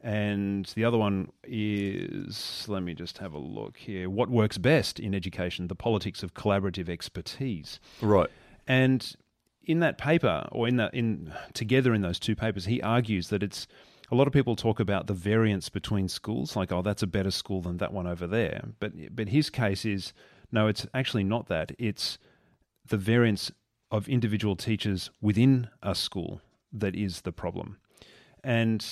And 0.00 0.66
the 0.74 0.84
other 0.84 0.98
one 0.98 1.30
is, 1.44 2.64
let 2.68 2.82
me 2.82 2.94
just 2.94 3.18
have 3.18 3.32
a 3.32 3.38
look 3.38 3.76
here 3.76 4.08
What 4.08 4.28
Works 4.28 4.58
Best 4.58 5.00
in 5.00 5.14
Education 5.14 5.68
The 5.68 5.74
Politics 5.74 6.22
of 6.22 6.34
Collaborative 6.34 6.88
Expertise. 6.88 7.80
Right. 8.00 8.30
And 8.66 9.14
in 9.64 9.80
that 9.80 9.98
paper, 9.98 10.48
or 10.52 10.68
in 10.68 10.76
that, 10.76 10.94
in 10.94 11.32
together 11.54 11.92
in 11.94 12.02
those 12.02 12.18
two 12.18 12.36
papers, 12.36 12.66
he 12.66 12.80
argues 12.82 13.28
that 13.28 13.42
it's 13.42 13.66
a 14.10 14.14
lot 14.14 14.26
of 14.26 14.32
people 14.32 14.54
talk 14.54 14.78
about 14.78 15.08
the 15.08 15.14
variance 15.14 15.68
between 15.68 16.08
schools, 16.08 16.54
like, 16.54 16.70
oh, 16.70 16.82
that's 16.82 17.02
a 17.02 17.06
better 17.06 17.32
school 17.32 17.60
than 17.60 17.78
that 17.78 17.92
one 17.92 18.06
over 18.06 18.26
there. 18.26 18.68
But 18.78 18.92
but 19.14 19.28
his 19.28 19.50
case 19.50 19.84
is 19.84 20.12
no, 20.52 20.68
it's 20.68 20.86
actually 20.94 21.24
not 21.24 21.48
that. 21.48 21.72
It's 21.78 22.18
the 22.88 22.96
variance 22.96 23.50
of 23.90 24.08
individual 24.08 24.56
teachers 24.56 25.10
within 25.20 25.68
a 25.82 25.94
school 25.94 26.40
that 26.72 26.94
is 26.94 27.22
the 27.22 27.32
problem. 27.32 27.78
And 28.42 28.84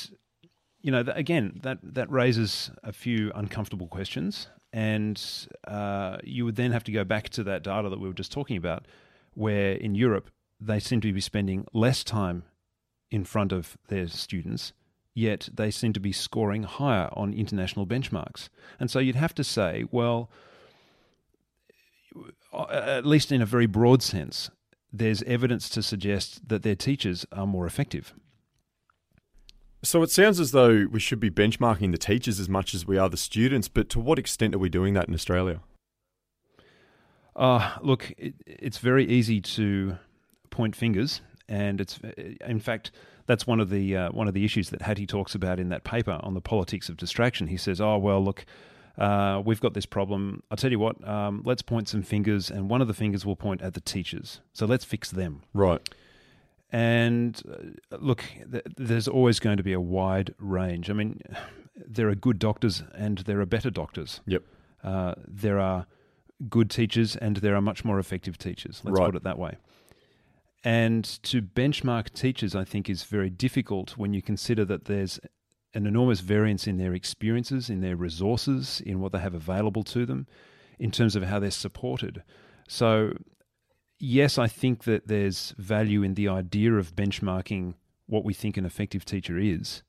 you 0.80 0.90
know, 0.90 1.02
again, 1.14 1.60
that 1.62 1.78
that 1.82 2.10
raises 2.10 2.70
a 2.82 2.92
few 2.92 3.32
uncomfortable 3.34 3.86
questions, 3.86 4.48
and 4.70 5.18
uh, 5.66 6.18
you 6.22 6.44
would 6.44 6.56
then 6.56 6.72
have 6.72 6.84
to 6.84 6.92
go 6.92 7.04
back 7.04 7.30
to 7.30 7.44
that 7.44 7.62
data 7.62 7.88
that 7.88 7.98
we 7.98 8.06
were 8.06 8.14
just 8.14 8.32
talking 8.32 8.58
about, 8.58 8.86
where 9.32 9.72
in 9.72 9.94
Europe 9.94 10.30
they 10.60 10.78
seem 10.78 11.00
to 11.00 11.12
be 11.12 11.20
spending 11.20 11.66
less 11.72 12.04
time 12.04 12.44
in 13.10 13.24
front 13.24 13.50
of 13.50 13.78
their 13.88 14.08
students, 14.08 14.74
yet 15.14 15.48
they 15.54 15.70
seem 15.70 15.92
to 15.94 16.00
be 16.00 16.12
scoring 16.12 16.64
higher 16.64 17.08
on 17.12 17.32
international 17.32 17.86
benchmarks. 17.86 18.48
And 18.78 18.90
so 18.90 18.98
you'd 18.98 19.16
have 19.16 19.34
to 19.36 19.44
say, 19.44 19.84
well, 19.90 20.28
at 22.52 23.06
least 23.06 23.32
in 23.32 23.42
a 23.42 23.46
very 23.46 23.66
broad 23.66 24.02
sense, 24.02 24.50
there's 24.92 25.22
evidence 25.24 25.68
to 25.70 25.82
suggest 25.82 26.48
that 26.48 26.62
their 26.62 26.76
teachers 26.76 27.26
are 27.32 27.46
more 27.46 27.66
effective. 27.66 28.14
So 29.82 30.02
it 30.02 30.10
sounds 30.10 30.40
as 30.40 30.52
though 30.52 30.86
we 30.90 31.00
should 31.00 31.20
be 31.20 31.30
benchmarking 31.30 31.92
the 31.92 31.98
teachers 31.98 32.40
as 32.40 32.48
much 32.48 32.74
as 32.74 32.86
we 32.86 32.96
are 32.96 33.10
the 33.10 33.18
students, 33.18 33.68
but 33.68 33.90
to 33.90 34.00
what 34.00 34.18
extent 34.18 34.54
are 34.54 34.58
we 34.58 34.70
doing 34.70 34.94
that 34.94 35.08
in 35.08 35.14
Australia? 35.14 35.60
Uh, 37.36 37.76
look, 37.82 38.12
it, 38.16 38.34
it's 38.46 38.78
very 38.78 39.04
easy 39.06 39.40
to 39.40 39.98
point 40.50 40.74
fingers, 40.74 41.20
and 41.48 41.80
it's 41.80 41.98
in 42.46 42.60
fact 42.60 42.92
that's 43.26 43.46
one 43.46 43.60
of 43.60 43.68
the 43.68 43.96
uh, 43.96 44.10
one 44.12 44.28
of 44.28 44.34
the 44.34 44.44
issues 44.44 44.70
that 44.70 44.82
Hattie 44.82 45.06
talks 45.06 45.34
about 45.34 45.58
in 45.58 45.68
that 45.68 45.84
paper 45.84 46.18
on 46.22 46.34
the 46.34 46.40
politics 46.40 46.88
of 46.88 46.96
distraction. 46.96 47.48
He 47.48 47.56
says, 47.56 47.80
"Oh 47.80 47.98
well, 47.98 48.24
look." 48.24 48.46
Uh, 48.96 49.42
we've 49.44 49.60
got 49.60 49.74
this 49.74 49.86
problem. 49.86 50.42
I'll 50.50 50.56
tell 50.56 50.70
you 50.70 50.78
what, 50.78 51.06
um, 51.06 51.42
let's 51.44 51.62
point 51.62 51.88
some 51.88 52.02
fingers, 52.02 52.50
and 52.50 52.68
one 52.70 52.80
of 52.80 52.86
the 52.88 52.94
fingers 52.94 53.26
will 53.26 53.36
point 53.36 53.60
at 53.62 53.74
the 53.74 53.80
teachers. 53.80 54.40
So 54.52 54.66
let's 54.66 54.84
fix 54.84 55.10
them. 55.10 55.42
Right. 55.52 55.80
And 56.70 57.40
uh, 57.92 57.96
look, 58.00 58.24
th- 58.50 58.64
there's 58.76 59.08
always 59.08 59.38
going 59.40 59.56
to 59.56 59.62
be 59.62 59.72
a 59.72 59.80
wide 59.80 60.34
range. 60.38 60.90
I 60.90 60.92
mean, 60.92 61.20
there 61.76 62.08
are 62.08 62.14
good 62.14 62.38
doctors 62.38 62.82
and 62.94 63.18
there 63.18 63.40
are 63.40 63.46
better 63.46 63.70
doctors. 63.70 64.20
Yep. 64.26 64.42
Uh, 64.82 65.14
there 65.26 65.58
are 65.60 65.86
good 66.48 66.70
teachers 66.70 67.16
and 67.16 67.36
there 67.38 67.54
are 67.54 67.60
much 67.62 67.84
more 67.84 67.98
effective 67.98 68.38
teachers. 68.38 68.80
Let's 68.84 68.98
Right. 68.98 69.06
put 69.06 69.16
it 69.16 69.22
that 69.24 69.38
way. 69.38 69.56
And 70.64 71.04
to 71.24 71.42
benchmark 71.42 72.12
teachers, 72.12 72.54
I 72.56 72.64
think, 72.64 72.88
is 72.88 73.04
very 73.04 73.30
difficult 73.30 73.96
when 73.98 74.14
you 74.14 74.22
consider 74.22 74.64
that 74.64 74.86
there's 74.86 75.20
an 75.74 75.86
enormous 75.86 76.20
variance 76.20 76.66
in 76.66 76.78
their 76.78 76.94
experiences, 76.94 77.68
in 77.68 77.80
their 77.80 77.96
resources, 77.96 78.80
in 78.84 79.00
what 79.00 79.12
they 79.12 79.18
have 79.18 79.34
available 79.34 79.82
to 79.82 80.06
them, 80.06 80.26
in 80.78 80.90
terms 80.90 81.16
of 81.16 81.24
how 81.24 81.38
they're 81.38 81.50
supported. 81.50 82.22
So, 82.68 83.14
yes, 83.98 84.38
I 84.38 84.46
think 84.46 84.84
that 84.84 85.08
there's 85.08 85.54
value 85.58 86.02
in 86.02 86.14
the 86.14 86.28
idea 86.28 86.74
of 86.74 86.94
benchmarking 86.94 87.74
what 88.06 88.24
we 88.24 88.34
think 88.34 88.56
an 88.56 88.64
effective 88.64 89.04
teacher 89.04 89.38
is. 89.38 89.82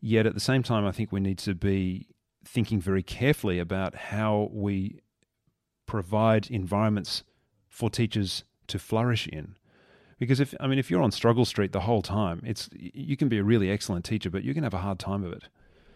Yet 0.00 0.26
at 0.26 0.34
the 0.34 0.40
same 0.40 0.62
time, 0.62 0.84
I 0.84 0.92
think 0.92 1.12
we 1.12 1.20
need 1.20 1.38
to 1.38 1.54
be 1.54 2.08
thinking 2.44 2.80
very 2.80 3.02
carefully 3.02 3.60
about 3.60 3.94
how 3.94 4.48
we 4.52 5.00
provide 5.86 6.50
environments 6.50 7.22
for 7.68 7.88
teachers 7.88 8.44
to 8.66 8.78
flourish 8.78 9.28
in. 9.28 9.56
Because 10.22 10.38
if 10.38 10.54
I 10.60 10.68
mean, 10.68 10.78
if 10.78 10.88
you're 10.88 11.02
on 11.02 11.10
struggle 11.10 11.44
street 11.44 11.72
the 11.72 11.80
whole 11.80 12.00
time, 12.00 12.42
it's 12.44 12.70
you 12.72 13.16
can 13.16 13.28
be 13.28 13.38
a 13.38 13.42
really 13.42 13.72
excellent 13.72 14.04
teacher, 14.04 14.30
but 14.30 14.44
you 14.44 14.54
can 14.54 14.62
have 14.62 14.72
a 14.72 14.78
hard 14.78 15.00
time 15.00 15.24
of 15.24 15.32
it. 15.32 15.48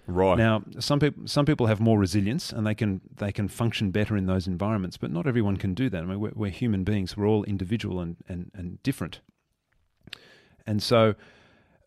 Right. 0.09 0.37
Now, 0.37 0.65
some 0.81 0.99
people 0.99 1.29
some 1.29 1.47
people 1.47 1.69
have 1.69 1.79
more 1.79 1.97
resilience 1.97 2.53
and 2.53 2.67
they 2.67 2.75
can 2.75 3.03
they 3.19 3.31
can 3.31 3.47
function 3.47 3.93
better 3.93 4.17
in 4.17 4.27
those 4.27 4.49
environments, 4.49 4.97
but 4.97 5.13
not 5.13 5.29
everyone 5.29 5.59
can 5.59 5.75
do 5.75 5.89
that. 5.91 6.03
I 6.03 6.07
mean, 6.07 6.19
we're, 6.19 6.33
we're 6.35 6.51
human 6.51 6.83
beings; 6.83 7.17
we're 7.17 7.29
all 7.29 7.45
individual 7.45 8.01
and, 8.01 8.17
and, 8.29 8.51
and 8.53 8.83
different. 8.83 9.21
And 10.67 10.83
so, 10.83 11.15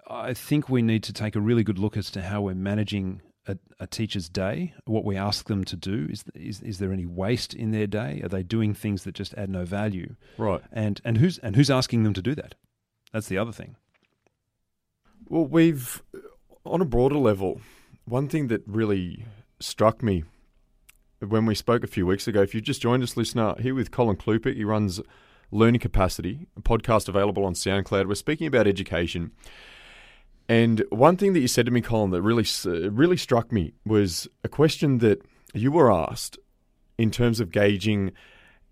I 0.07 0.33
think 0.33 0.69
we 0.69 0.81
need 0.81 1.03
to 1.03 1.11
take 1.11 1.35
a 1.35 1.41
really 1.41 1.65
good 1.65 1.77
look 1.77 1.97
as 1.97 2.09
to 2.11 2.21
how 2.21 2.43
we're 2.43 2.55
managing 2.55 3.21
a, 3.49 3.57
a 3.79 3.87
teacher's 3.87 4.29
day. 4.29 4.73
What 4.85 5.05
we 5.05 5.17
ask 5.17 5.47
them 5.47 5.63
to 5.65 5.75
do 5.75 6.07
is, 6.09 6.23
is 6.35 6.61
is 6.61 6.79
there 6.79 6.93
any 6.93 7.05
waste 7.05 7.53
in 7.53 7.71
their 7.71 7.87
day? 7.87 8.21
Are 8.23 8.29
they 8.29 8.43
doing 8.43 8.73
things 8.73 9.03
that 9.03 9.15
just 9.15 9.33
add 9.35 9.49
no 9.49 9.65
value? 9.65 10.15
right. 10.37 10.61
And 10.71 11.01
and 11.03 11.17
who's 11.17 11.37
and 11.39 11.55
who's 11.55 11.69
asking 11.69 12.03
them 12.03 12.13
to 12.13 12.21
do 12.21 12.35
that? 12.35 12.55
That's 13.11 13.27
the 13.27 13.37
other 13.37 13.51
thing. 13.51 13.75
Well, 15.27 15.45
we've, 15.45 16.01
on 16.65 16.81
a 16.81 16.85
broader 16.85 17.17
level, 17.17 17.61
one 18.05 18.27
thing 18.27 18.47
that 18.47 18.63
really 18.65 19.25
struck 19.59 20.01
me 20.01 20.23
when 21.19 21.45
we 21.45 21.55
spoke 21.55 21.83
a 21.83 21.87
few 21.87 22.05
weeks 22.05 22.27
ago, 22.27 22.41
if 22.41 22.55
you 22.55 22.61
just 22.61 22.81
joined 22.81 23.03
us, 23.03 23.17
listener, 23.17 23.55
here 23.59 23.75
with 23.75 23.91
Colin 23.91 24.15
Klupiec, 24.15 24.55
he 24.55 24.63
runs 24.63 25.01
Learning 25.51 25.79
Capacity, 25.79 26.47
a 26.55 26.61
podcast 26.61 27.09
available 27.09 27.45
on 27.45 27.53
SoundCloud. 27.53 28.07
We're 28.07 28.15
speaking 28.15 28.47
about 28.47 28.67
education. 28.67 29.31
And 30.49 30.83
one 30.89 31.15
thing 31.15 31.33
that 31.33 31.41
you 31.41 31.47
said 31.47 31.67
to 31.67 31.71
me, 31.71 31.79
Colin, 31.79 32.09
that 32.09 32.23
really, 32.23 32.45
really 32.89 33.17
struck 33.17 33.51
me 33.51 33.73
was 33.85 34.27
a 34.43 34.49
question 34.49 34.97
that 34.97 35.21
you 35.53 35.71
were 35.71 35.91
asked 35.91 36.39
in 36.97 37.11
terms 37.11 37.39
of 37.39 37.51
gauging 37.51 38.11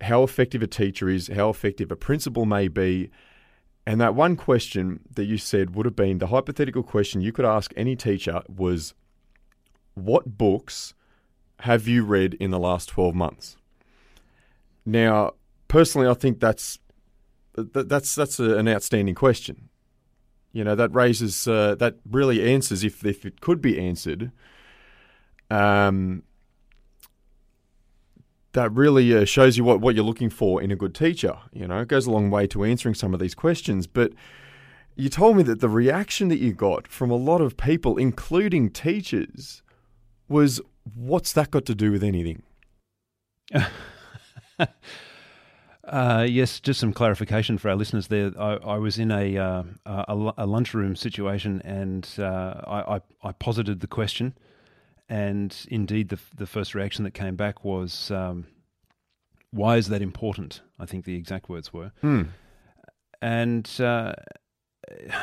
how 0.02 0.24
effective 0.24 0.64
a 0.64 0.68
teacher 0.68 1.08
is, 1.08 1.28
how 1.28 1.50
effective 1.50 1.92
a 1.92 1.96
principal 1.96 2.46
may 2.48 2.68
be, 2.68 3.12
and 3.86 4.02
that 4.02 4.16
one 4.16 4.36
question 4.36 5.02
that 5.16 5.26
you 5.26 5.38
said 5.38 5.76
would 5.76 5.86
have 5.86 5.96
been 5.96 6.18
the 6.18 6.28
hypothetical 6.28 6.84
question 6.84 7.22
you 7.22 7.32
could 7.32 7.46
ask 7.46 7.72
any 7.78 7.96
teacher 7.96 8.42
was 8.50 8.96
what 9.94 10.38
books 10.38 10.94
have 11.62 11.88
you 11.88 12.04
read 12.04 12.34
in 12.36 12.52
the 12.52 12.60
last 12.60 12.90
12 12.90 13.16
months? 13.16 13.56
Now, 14.86 15.34
personally 15.68 16.08
I 16.08 16.16
think 16.16 16.40
that's 16.40 16.80
that, 17.54 17.88
that's 17.88 18.14
that's 18.14 18.40
an 18.40 18.68
outstanding 18.68 19.16
question. 19.16 19.70
You 20.58 20.64
know, 20.64 20.74
that 20.74 20.92
raises 20.92 21.48
uh, 21.48 21.76
that 21.76 21.98
really 22.10 22.44
answers 22.52 22.84
if 22.84 23.06
if 23.06 23.28
it 23.28 23.42
could 23.42 23.62
be 23.62 23.80
answered 23.80 24.32
um 25.52 26.24
that 28.54 28.72
really 28.72 29.16
uh, 29.16 29.24
shows 29.24 29.56
you 29.56 29.64
what, 29.64 29.82
what 29.82 29.94
you're 29.94 30.04
looking 30.04 30.32
for 30.32 30.60
in 30.60 30.72
a 30.72 30.76
good 30.76 30.96
teacher. 30.96 31.38
You 31.54 31.68
know, 31.68 31.80
it 31.82 31.88
goes 31.88 32.08
a 32.08 32.12
long 32.12 32.32
way 32.32 32.48
to 32.48 32.64
answering 32.64 32.96
some 32.96 33.14
of 33.14 33.20
these 33.20 33.36
questions. 33.36 33.86
But 33.86 34.14
you 34.96 35.10
told 35.10 35.38
me 35.38 35.44
that 35.44 35.60
the 35.60 35.70
reaction 35.70 36.28
that 36.30 36.40
you 36.40 36.54
got 36.54 36.88
from 36.88 37.12
a 37.12 37.16
lot 37.16 37.40
of 37.40 37.56
people, 37.56 37.98
including 37.98 38.72
teachers, 38.72 39.62
was 40.28 40.60
what's 40.96 41.34
that 41.34 41.52
got 41.52 41.66
to 41.68 41.76
do 41.76 41.92
with 41.92 42.04
anything? 42.04 42.42
Uh, 45.88 46.26
yes, 46.30 46.60
just 46.60 46.82
some 46.82 46.92
clarification 46.92 47.58
for 47.58 47.70
our 47.70 47.76
listeners 47.76 48.08
there. 48.08 48.32
I, 48.38 48.56
I 48.56 48.78
was 48.78 49.00
in 49.00 49.10
a, 49.10 49.38
uh, 49.38 49.64
a, 49.86 50.34
a 50.40 50.46
lunchroom 50.46 50.98
situation 50.98 51.62
and 51.64 52.08
uh, 52.20 52.62
I, 52.68 52.96
I, 52.96 53.02
I 53.24 53.32
posited 53.32 53.80
the 53.80 53.88
question. 53.88 54.34
And 55.08 55.56
indeed, 55.70 56.10
the, 56.10 56.20
the 56.36 56.46
first 56.46 56.76
reaction 56.76 57.06
that 57.06 57.12
came 57.12 57.38
back 57.38 57.64
was, 57.64 58.12
um, 58.12 58.48
Why 59.52 59.78
is 59.78 59.88
that 59.88 60.02
important? 60.02 60.62
I 60.78 60.86
think 60.86 61.06
the 61.06 61.16
exact 61.16 61.48
words 61.48 61.72
were. 61.72 61.94
Hmm. 62.02 62.24
And 63.22 63.70
uh, 63.80 64.12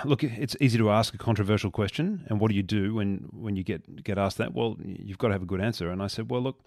look, 0.07 0.25
it's 0.25 0.57
easy 0.61 0.79
to 0.79 0.91
ask 0.91 1.13
a 1.13 1.19
controversial 1.19 1.71
question. 1.71 2.25
And 2.29 2.41
what 2.41 2.49
do 2.49 2.55
you 2.55 2.63
do 2.63 2.95
when, 2.95 3.29
when 3.33 3.55
you 3.55 3.63
get, 3.63 4.03
get 4.03 4.17
asked 4.17 4.39
that? 4.39 4.55
Well, 4.55 4.79
you've 4.83 5.19
got 5.19 5.29
to 5.29 5.35
have 5.35 5.43
a 5.43 5.47
good 5.47 5.61
answer. 5.61 5.91
And 5.91 6.03
I 6.03 6.07
said, 6.07 6.31
Well, 6.31 6.41
look, 6.41 6.65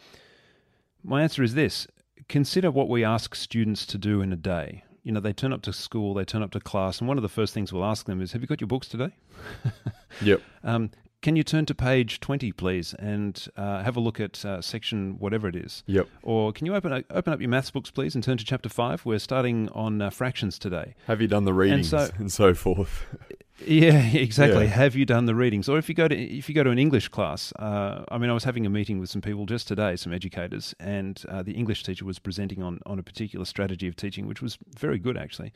my 1.04 1.24
answer 1.24 1.42
is 1.42 1.56
this 1.56 1.88
consider 2.30 2.72
what 2.72 2.90
we 2.90 3.04
ask 3.04 3.36
students 3.36 3.86
to 3.88 3.98
do 3.98 4.22
in 4.22 4.32
a 4.34 4.36
day. 4.38 4.84
You 5.04 5.12
know, 5.14 5.20
they 5.22 5.34
turn 5.34 5.54
up 5.54 5.62
to 5.64 5.74
school, 5.74 6.14
they 6.14 6.26
turn 6.26 6.44
up 6.44 6.52
to 6.52 6.60
class, 6.60 7.00
and 7.00 7.08
one 7.08 7.18
of 7.18 7.22
the 7.22 7.30
first 7.30 7.54
things 7.54 7.72
we'll 7.72 7.86
ask 7.86 8.06
them 8.06 8.22
is, 8.22 8.34
Have 8.34 8.42
you 8.42 8.48
got 8.48 8.60
your 8.62 8.68
books 8.68 8.88
today? 8.88 9.16
Yep. 10.22 10.42
Um, 10.64 10.90
can 11.22 11.36
you 11.36 11.44
turn 11.44 11.66
to 11.66 11.76
page 11.76 12.20
20, 12.20 12.52
please, 12.54 12.94
and 12.98 13.48
uh, 13.58 13.84
have 13.84 13.98
a 13.98 14.00
look 14.00 14.20
at 14.20 14.44
uh, 14.46 14.62
section 14.62 15.18
whatever 15.20 15.48
it 15.48 15.56
is? 15.56 15.84
Yep. 15.88 16.08
Or 16.24 16.52
can 16.54 16.66
you 16.66 16.74
open, 16.76 17.04
open 17.12 17.34
up 17.34 17.40
your 17.40 17.50
maths 17.50 17.72
books, 17.72 17.92
please, 17.92 18.16
and 18.16 18.24
turn 18.24 18.38
to 18.38 18.46
chapter 18.46 18.70
5? 18.70 19.06
We're 19.06 19.20
starting 19.20 19.70
on 19.70 20.02
uh, 20.02 20.10
fractions 20.10 20.58
today. 20.58 20.96
Have 21.08 21.22
you 21.22 21.28
done 21.28 21.46
the 21.46 21.54
readings 21.54 21.92
and 21.94 22.32
so- 22.32 22.48
so, 22.50 22.54
forth? 22.54 23.06
Yeah, 23.66 24.02
exactly. 24.14 24.66
Yeah. 24.66 24.72
Have 24.72 24.96
you 24.96 25.06
done 25.06 25.26
the 25.26 25.36
readings? 25.36 25.68
Or 25.68 25.78
if 25.78 25.90
you 25.90 25.96
go 25.96 26.08
to 26.08 26.16
if 26.16 26.48
you 26.50 26.56
go 26.56 26.64
to 26.64 26.70
an 26.70 26.80
English 26.80 27.10
class, 27.10 27.52
uh, 27.58 28.04
I 28.10 28.18
mean, 28.18 28.30
I 28.30 28.34
was 28.34 28.44
having 28.44 28.66
a 28.66 28.70
meeting 28.70 29.00
with 29.00 29.10
some 29.10 29.22
people 29.22 29.46
just 29.46 29.68
today, 29.68 29.96
some 29.96 30.14
educators, 30.14 30.76
and 30.80 31.22
uh, 31.30 31.44
the 31.44 31.54
English 31.54 31.84
teacher 31.84 32.06
was 32.06 32.20
presenting 32.20 32.62
on 32.62 32.80
on 32.86 33.00
a 33.00 33.04
particular 33.04 33.46
strategy 33.46 33.88
of 33.88 33.96
teaching, 33.96 34.28
which 34.28 34.42
was 34.42 34.58
very 34.78 35.00
good 35.00 35.18
actually, 35.18 35.52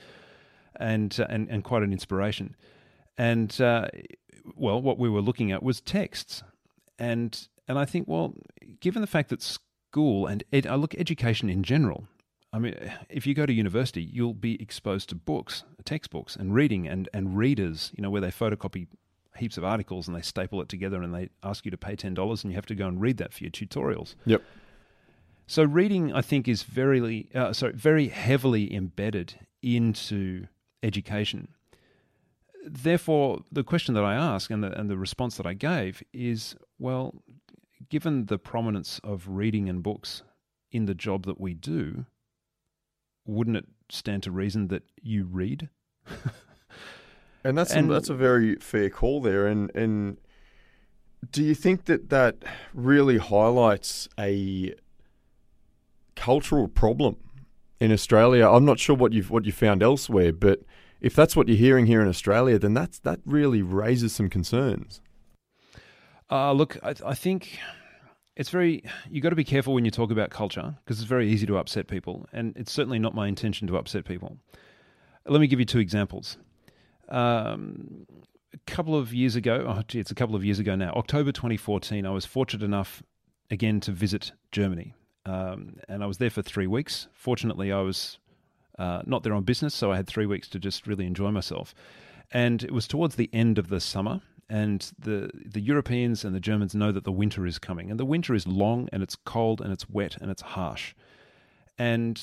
and 0.79 1.19
uh, 1.19 1.27
and 1.29 1.49
and 1.49 1.63
quite 1.63 1.83
an 1.83 1.91
inspiration. 1.91 2.55
And 3.17 3.59
uh, 3.61 3.87
well, 4.55 4.81
what 4.81 4.97
we 4.97 5.09
were 5.09 5.21
looking 5.21 5.51
at 5.51 5.61
was 5.61 5.81
texts, 5.81 6.43
and 6.97 7.47
and 7.67 7.77
I 7.77 7.85
think, 7.85 8.07
well, 8.07 8.33
given 8.79 9.01
the 9.01 9.07
fact 9.07 9.29
that 9.29 9.41
school 9.91 10.25
and 10.25 10.43
ed- 10.51 10.67
I 10.67 10.75
look 10.75 10.95
education 10.95 11.49
in 11.49 11.63
general. 11.63 12.07
I 12.53 12.59
mean, 12.59 12.75
if 13.09 13.25
you 13.25 13.33
go 13.33 13.45
to 13.45 13.53
university, 13.53 14.03
you'll 14.03 14.33
be 14.33 14.61
exposed 14.61 15.09
to 15.09 15.15
books, 15.15 15.63
textbooks, 15.85 16.35
and 16.35 16.53
reading 16.53 16.87
and, 16.87 17.07
and 17.13 17.37
readers, 17.37 17.91
you 17.95 18.01
know, 18.01 18.09
where 18.09 18.21
they 18.21 18.31
photocopy 18.31 18.87
heaps 19.37 19.57
of 19.57 19.63
articles 19.63 20.07
and 20.07 20.15
they 20.15 20.21
staple 20.21 20.61
it 20.61 20.67
together 20.67 21.01
and 21.01 21.15
they 21.15 21.29
ask 21.43 21.63
you 21.63 21.71
to 21.71 21.77
pay 21.77 21.95
$10 21.95 22.43
and 22.43 22.51
you 22.51 22.55
have 22.55 22.65
to 22.65 22.75
go 22.75 22.87
and 22.87 22.99
read 22.99 23.17
that 23.17 23.33
for 23.33 23.43
your 23.43 23.51
tutorials. 23.51 24.15
Yep. 24.25 24.43
So 25.47 25.63
reading, 25.63 26.13
I 26.13 26.21
think, 26.21 26.47
is 26.47 26.63
very, 26.63 27.29
uh, 27.33 27.53
sorry, 27.53 27.73
very 27.73 28.09
heavily 28.09 28.73
embedded 28.73 29.35
into 29.61 30.47
education. 30.83 31.49
Therefore, 32.65 33.43
the 33.51 33.63
question 33.63 33.95
that 33.95 34.03
I 34.03 34.15
ask 34.15 34.51
and 34.51 34.63
the, 34.63 34.77
and 34.77 34.89
the 34.89 34.97
response 34.97 35.37
that 35.37 35.45
I 35.45 35.53
gave 35.53 36.03
is, 36.13 36.55
well, 36.79 37.15
given 37.89 38.25
the 38.25 38.37
prominence 38.37 38.99
of 39.03 39.27
reading 39.27 39.67
and 39.69 39.81
books 39.81 40.23
in 40.71 40.85
the 40.85 40.93
job 40.93 41.25
that 41.25 41.39
we 41.39 41.53
do, 41.53 42.05
wouldn't 43.25 43.57
it 43.57 43.65
stand 43.89 44.23
to 44.23 44.31
reason 44.31 44.67
that 44.69 44.83
you 45.01 45.25
read? 45.25 45.69
And 47.43 47.57
that's 47.57 47.73
And- 47.73 47.89
a, 47.89 47.93
that's 47.93 48.09
a 48.09 48.13
very 48.13 48.55
fair 48.57 48.89
call 48.91 49.19
there. 49.19 49.47
And 49.47 49.71
and 49.75 50.17
do 51.31 51.43
you 51.43 51.55
think 51.55 51.85
that 51.85 52.09
that 52.09 52.35
really 52.71 53.17
highlights 53.17 54.07
a 54.19 54.75
cultural 56.15 56.67
problem 56.67 57.17
in 57.79 57.91
Australia? 57.91 58.47
I'm 58.47 58.65
not 58.65 58.79
sure 58.79 58.95
what 58.95 59.11
you've 59.13 59.31
what 59.31 59.45
you 59.45 59.51
found 59.51 59.81
elsewhere, 59.81 60.31
but 60.31 60.59
if 60.99 61.15
that's 61.15 61.35
what 61.35 61.47
you're 61.47 61.57
hearing 61.57 61.87
here 61.87 61.99
in 62.01 62.07
Australia, 62.07 62.59
then 62.59 62.75
that's 62.75 62.99
that 62.99 63.19
really 63.25 63.63
raises 63.63 64.13
some 64.13 64.29
concerns. 64.29 65.01
Uh, 66.29 66.51
look, 66.53 66.77
I, 66.83 66.93
I 67.05 67.15
think 67.15 67.57
it's 68.41 68.49
very 68.49 68.83
you 69.09 69.21
got 69.21 69.29
to 69.29 69.35
be 69.35 69.43
careful 69.43 69.75
when 69.75 69.85
you 69.85 69.91
talk 69.91 70.09
about 70.09 70.31
culture 70.31 70.75
because 70.83 70.99
it's 70.99 71.07
very 71.07 71.29
easy 71.29 71.45
to 71.45 71.57
upset 71.57 71.87
people, 71.87 72.27
and 72.33 72.57
it's 72.57 72.71
certainly 72.71 72.97
not 72.97 73.13
my 73.13 73.27
intention 73.27 73.67
to 73.67 73.77
upset 73.77 74.03
people. 74.03 74.35
Let 75.27 75.39
me 75.39 75.45
give 75.45 75.59
you 75.59 75.65
two 75.65 75.77
examples. 75.77 76.37
Um, 77.07 78.07
a 78.51 78.57
couple 78.65 78.95
of 78.95 79.13
years 79.13 79.35
ago, 79.35 79.65
oh 79.67 79.83
gee, 79.87 79.99
it's 79.99 80.09
a 80.09 80.15
couple 80.15 80.35
of 80.35 80.43
years 80.43 80.57
ago 80.57 80.75
now, 80.75 80.91
October 80.93 81.31
2014, 81.31 82.03
I 82.03 82.09
was 82.09 82.25
fortunate 82.25 82.65
enough 82.65 83.03
again 83.51 83.79
to 83.81 83.91
visit 83.91 84.31
Germany. 84.51 84.95
Um, 85.23 85.75
and 85.87 86.03
I 86.03 86.07
was 86.07 86.17
there 86.17 86.31
for 86.31 86.41
three 86.41 86.65
weeks. 86.65 87.07
Fortunately, 87.13 87.71
I 87.71 87.81
was 87.81 88.17
uh, 88.79 89.03
not 89.05 89.21
there 89.21 89.35
on 89.35 89.43
business, 89.43 89.75
so 89.75 89.91
I 89.91 89.97
had 89.97 90.07
three 90.07 90.25
weeks 90.25 90.49
to 90.49 90.59
just 90.59 90.87
really 90.87 91.05
enjoy 91.05 91.29
myself. 91.29 91.75
And 92.31 92.63
it 92.63 92.71
was 92.71 92.87
towards 92.87 93.17
the 93.17 93.29
end 93.31 93.59
of 93.59 93.67
the 93.67 93.79
summer, 93.79 94.21
and 94.51 94.91
the 94.99 95.31
the 95.33 95.61
Europeans 95.61 96.25
and 96.25 96.35
the 96.35 96.41
Germans 96.41 96.75
know 96.75 96.91
that 96.91 97.05
the 97.05 97.11
winter 97.11 97.45
is 97.45 97.57
coming, 97.57 97.89
and 97.89 97.97
the 97.97 98.05
winter 98.05 98.33
is 98.35 98.45
long 98.45 98.89
and 98.91 99.01
it's 99.01 99.15
cold 99.15 99.61
and 99.61 99.71
it's 99.71 99.89
wet 99.89 100.17
and 100.19 100.29
it's 100.29 100.41
harsh. 100.41 100.93
And 101.77 102.21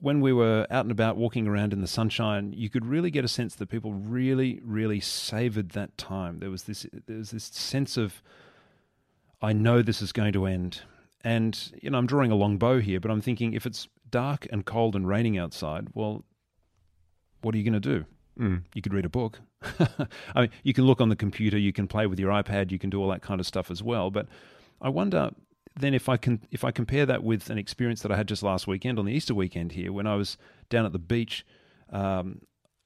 when 0.00 0.20
we 0.20 0.32
were 0.32 0.66
out 0.70 0.84
and 0.84 0.90
about 0.90 1.16
walking 1.16 1.46
around 1.46 1.72
in 1.72 1.80
the 1.80 1.86
sunshine, 1.86 2.52
you 2.52 2.68
could 2.68 2.84
really 2.84 3.12
get 3.12 3.24
a 3.24 3.28
sense 3.28 3.54
that 3.54 3.68
people 3.68 3.92
really, 3.92 4.60
really 4.64 4.98
savored 4.98 5.70
that 5.70 5.96
time. 5.96 6.40
There 6.40 6.50
was 6.50 6.64
this 6.64 6.84
there 7.06 7.18
was 7.18 7.30
this 7.30 7.44
sense 7.44 7.96
of 7.96 8.22
I 9.40 9.52
know 9.52 9.82
this 9.82 10.02
is 10.02 10.10
going 10.10 10.32
to 10.32 10.46
end. 10.46 10.82
And 11.22 11.56
you 11.80 11.90
know, 11.90 11.98
I'm 11.98 12.08
drawing 12.08 12.32
a 12.32 12.36
long 12.36 12.58
bow 12.58 12.80
here, 12.80 12.98
but 12.98 13.12
I'm 13.12 13.20
thinking 13.20 13.52
if 13.52 13.66
it's 13.66 13.86
dark 14.10 14.48
and 14.50 14.64
cold 14.64 14.96
and 14.96 15.06
raining 15.06 15.38
outside, 15.38 15.88
well, 15.94 16.24
what 17.42 17.54
are 17.54 17.58
you 17.58 17.64
going 17.64 17.80
to 17.80 17.80
do? 17.80 18.04
Mm. 18.38 18.62
You 18.74 18.82
could 18.82 18.92
read 18.92 19.04
a 19.04 19.10
book. 19.10 19.40
I 20.34 20.42
mean, 20.42 20.50
you 20.62 20.72
can 20.74 20.84
look 20.84 21.00
on 21.00 21.08
the 21.08 21.16
computer, 21.16 21.58
you 21.58 21.72
can 21.72 21.88
play 21.88 22.06
with 22.06 22.20
your 22.20 22.30
iPad, 22.30 22.70
you 22.70 22.78
can 22.78 22.90
do 22.90 23.00
all 23.00 23.08
that 23.08 23.22
kind 23.22 23.40
of 23.40 23.46
stuff 23.46 23.70
as 23.70 23.82
well. 23.82 24.10
But 24.10 24.26
I 24.80 24.88
wonder 24.88 25.30
then 25.78 25.94
if 25.94 26.08
I 26.08 26.16
can 26.16 26.40
if 26.50 26.64
I 26.64 26.70
compare 26.70 27.06
that 27.06 27.22
with 27.22 27.50
an 27.50 27.58
experience 27.58 28.02
that 28.02 28.10
I 28.10 28.16
had 28.16 28.28
just 28.28 28.42
last 28.42 28.66
weekend 28.66 28.98
on 28.98 29.04
the 29.04 29.12
Easter 29.12 29.34
weekend 29.34 29.72
here, 29.72 29.92
when 29.92 30.06
I 30.06 30.16
was 30.16 30.38
down 30.70 30.86
at 30.86 30.92
the 30.92 30.98
beach 30.98 31.44
um, 31.90 32.42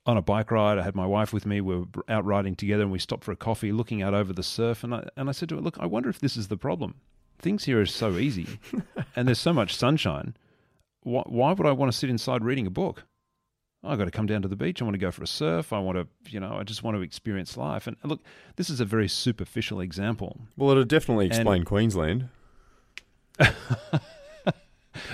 on 0.07 0.17
a 0.17 0.23
bike 0.23 0.51
ride, 0.51 0.79
I 0.79 0.83
had 0.83 0.97
my 0.97 1.07
wife 1.07 1.33
with 1.33 1.47
me. 1.47 1.61
We 1.61 1.77
were 1.77 1.87
out 2.09 2.25
riding 2.25 2.57
together, 2.57 2.83
and 2.83 2.93
we 2.93 2.99
stopped 2.99 3.25
for 3.25 3.33
a 3.33 3.37
coffee, 3.37 3.71
looking 3.71 4.03
out 4.03 4.15
over 4.15 4.33
the 4.33 4.43
surf. 4.43 4.83
And 4.83 4.95
I 4.95 5.09
and 5.17 5.29
I 5.29 5.33
said 5.33 5.49
to 5.51 5.57
her, 5.57 5.61
"Look, 5.61 5.79
I 5.79 5.87
wonder 5.87 6.09
if 6.09 6.19
this 6.19 6.37
is 6.37 6.49
the 6.49 6.57
problem. 6.57 6.97
Things 7.39 7.65
here 7.65 7.81
are 7.81 7.87
so 7.87 8.19
easy, 8.19 8.47
and 9.17 9.29
there's 9.29 9.39
so 9.39 9.53
much 9.53 9.75
sunshine. 9.75 10.37
Why, 11.03 11.23
why 11.27 11.53
would 11.53 11.67
I 11.67 11.73
want 11.73 11.91
to 11.91 11.97
sit 11.97 12.11
inside 12.11 12.45
reading 12.45 12.67
a 12.67 12.71
book? 12.71 13.05
I've 13.83 13.99
got 13.99 14.05
to 14.05 14.11
come 14.11 14.27
down 14.27 14.43
to 14.43 14.49
the 14.49 14.57
beach. 14.57 14.83
I 14.83 14.85
want 14.85 14.95
to 14.95 14.99
go 14.99 15.11
for 15.11 15.23
a 15.23 15.27
surf. 15.27 15.73
I 15.73 15.79
want 15.79 15.97
to, 15.97 16.07
you 16.31 16.39
know, 16.39 16.57
I 16.59 16.65
just 16.65 16.83
want 16.83 16.97
to 16.97 17.03
experience 17.03 17.57
life. 17.57 17.87
And 17.87 17.97
look, 18.05 18.21
this 18.57 18.69
is 18.69 18.81
a 18.81 18.85
very 18.85 19.09
superficial 19.09 19.81
example. 19.81 20.43
Well, 20.57 20.71
it'll 20.71 20.85
definitely 20.85 21.27
explain 21.27 21.61
and, 21.61 21.67
Queensland. 21.67 22.29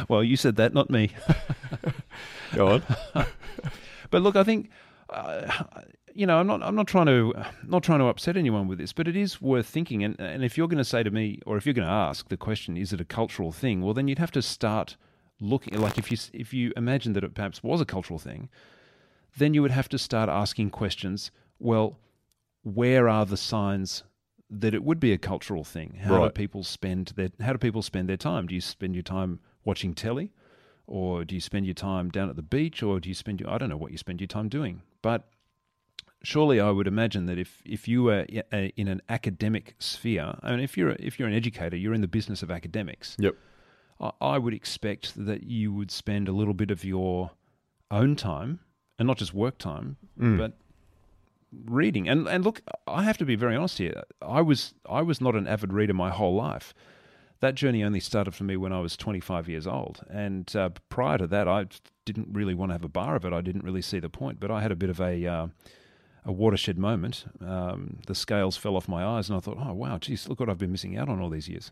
well, 0.09 0.25
you 0.25 0.37
said 0.37 0.57
that, 0.57 0.75
not 0.75 0.91
me. 0.91 1.11
Go 2.55 2.69
on. 2.69 2.83
but 4.11 4.23
look, 4.23 4.35
I 4.35 4.43
think 4.43 4.71
uh, 5.11 5.63
you 6.17 6.27
know, 6.27 6.39
I'm 6.39 6.47
not 6.47 6.63
I'm 6.63 6.75
not 6.75 6.87
trying 6.87 7.07
to 7.07 7.35
not 7.65 7.83
trying 7.83 7.99
to 8.01 8.07
upset 8.07 8.37
anyone 8.37 8.67
with 8.67 8.79
this, 8.79 8.93
but 8.93 9.07
it 9.07 9.17
is 9.17 9.41
worth 9.41 9.67
thinking. 9.67 10.03
And 10.03 10.19
and 10.19 10.43
if 10.43 10.57
you're 10.57 10.69
going 10.69 10.79
to 10.79 10.85
say 10.85 11.03
to 11.03 11.11
me, 11.11 11.41
or 11.47 11.57
if 11.57 11.67
you're 11.67 11.75
going 11.75 11.87
to 11.87 11.93
ask 11.93 12.29
the 12.29 12.37
question, 12.37 12.77
is 12.77 12.93
it 12.93 13.01
a 13.01 13.05
cultural 13.05 13.53
thing? 13.53 13.83
Well, 13.83 13.95
then 13.95 14.09
you'd 14.09 14.19
have 14.19 14.33
to 14.33 14.43
start 14.43 14.97
looking. 15.41 15.79
Like 15.81 15.99
if 15.99 16.11
you 16.11 16.19
if 16.33 16.53
you 16.53 16.73
imagine 16.77 17.13
that 17.15 17.25
it 17.25 17.35
perhaps 17.35 17.63
was 17.63 17.81
a 17.81 17.85
cultural 17.85 18.19
thing, 18.19 18.49
then 19.37 19.55
you 19.55 19.63
would 19.63 19.71
have 19.71 19.89
to 19.91 19.99
start 19.99 20.29
asking 20.29 20.71
questions. 20.71 21.31
Well, 21.59 21.99
where 22.63 23.09
are 23.09 23.25
the 23.25 23.37
signs 23.37 24.03
that 24.51 24.75
it 24.75 24.85
would 24.85 25.01
be 25.01 25.13
a 25.13 25.19
cultural 25.19 25.65
thing. 25.65 25.99
How 26.03 26.19
right. 26.19 26.25
do 26.27 26.31
people 26.31 26.63
spend 26.63 27.13
their 27.17 27.31
How 27.41 27.53
do 27.53 27.59
people 27.59 27.83
spend 27.83 28.09
their 28.09 28.17
time? 28.17 28.47
Do 28.47 28.55
you 28.55 28.61
spend 28.61 28.95
your 28.95 29.03
time 29.03 29.41
watching 29.65 29.95
telly, 29.95 30.33
or 30.87 31.25
do 31.25 31.35
you 31.35 31.41
spend 31.41 31.67
your 31.67 31.75
time 31.75 32.11
down 32.11 32.31
at 32.31 32.37
the 32.37 32.43
beach, 32.43 32.83
or 32.83 33.01
do 33.01 33.09
you 33.09 33.15
spend 33.15 33.41
your 33.41 33.51
I 33.51 33.59
don't 33.59 33.69
know 33.69 33.77
what 33.77 33.93
you 33.93 33.99
spend 33.99 34.21
your 34.21 34.29
time 34.29 34.49
doing, 34.49 34.83
but 35.03 35.29
surely 36.23 36.61
I 36.61 36.71
would 36.71 36.87
imagine 36.87 37.27
that 37.27 37.39
if, 37.39 37.63
if 37.65 37.87
you 37.87 38.05
were 38.05 38.27
uh, 38.53 38.69
in 38.77 38.89
an 38.89 39.01
academic 39.09 39.75
sphere, 39.79 40.37
I 40.43 40.51
mean, 40.51 40.61
if 40.61 40.77
you're 40.77 40.91
if 40.99 41.19
you're 41.19 41.29
an 41.29 41.35
educator, 41.35 41.77
you're 41.77 41.95
in 41.95 42.01
the 42.01 42.09
business 42.09 42.43
of 42.43 42.51
academics. 42.51 43.17
Yep. 43.19 43.35
I, 43.99 44.39
would 44.39 44.53
expect 44.53 45.13
that 45.25 45.45
you 45.45 45.73
would 45.73 45.91
spend 45.91 46.29
a 46.29 46.33
little 46.33 46.55
bit 46.55 46.71
of 46.71 46.85
your 46.85 47.31
own 47.91 48.17
time, 48.17 48.61
and 48.99 49.07
not 49.07 49.19
just 49.19 49.33
work 49.33 49.59
time, 49.59 49.97
mm. 50.19 50.37
but 50.37 50.53
reading. 51.65 52.09
And 52.09 52.27
and 52.29 52.45
look, 52.45 52.61
I 52.87 53.03
have 53.03 53.19
to 53.19 53.25
be 53.25 53.37
very 53.37 53.57
honest 53.57 53.79
here. 53.79 54.03
I 54.21 54.43
was 54.43 54.75
I 54.89 55.03
was 55.03 55.21
not 55.21 55.35
an 55.35 55.47
avid 55.47 55.73
reader 55.73 55.95
my 55.95 56.11
whole 56.11 56.35
life. 56.35 56.75
That 57.41 57.55
journey 57.55 57.85
only 57.85 58.01
started 58.01 58.35
for 58.35 58.45
me 58.45 58.57
when 58.57 58.73
I 58.73 58.81
was 58.81 58.97
25 58.97 59.49
years 59.49 59.67
old, 59.67 60.01
and 60.09 60.55
uh, 60.57 60.71
prior 60.89 61.19
to 61.19 61.27
that, 61.27 61.47
I 61.47 61.67
didn't 62.05 62.29
really 62.33 62.55
want 62.55 62.71
to 62.71 62.75
have 62.75 62.85
a 62.85 62.89
bar 62.89 63.17
of 63.17 63.25
it. 63.25 63.33
I 63.33 63.43
didn't 63.43 63.65
really 63.65 63.83
see 63.83 63.99
the 63.99 64.09
point. 64.09 64.41
But 64.41 64.51
I 64.51 64.63
had 64.63 64.73
a 64.73 64.77
bit 64.77 64.91
of 64.91 65.01
a 65.01 65.27
uh, 65.27 65.47
a 66.25 66.33
watershed 66.33 66.79
moment. 66.79 67.25
Um, 67.41 67.99
the 68.07 68.15
scales 68.15 68.57
fell 68.57 68.77
off 68.77 68.89
my 68.89 69.05
eyes, 69.05 69.29
and 69.29 69.37
I 69.37 69.41
thought, 69.41 69.59
oh 69.59 69.73
wow, 69.73 69.99
geez, 69.99 70.29
look 70.29 70.41
what 70.41 70.51
I've 70.51 70.59
been 70.59 70.73
missing 70.73 70.97
out 70.97 71.09
on 71.09 71.21
all 71.21 71.31
these 71.31 71.49
years. 71.49 71.71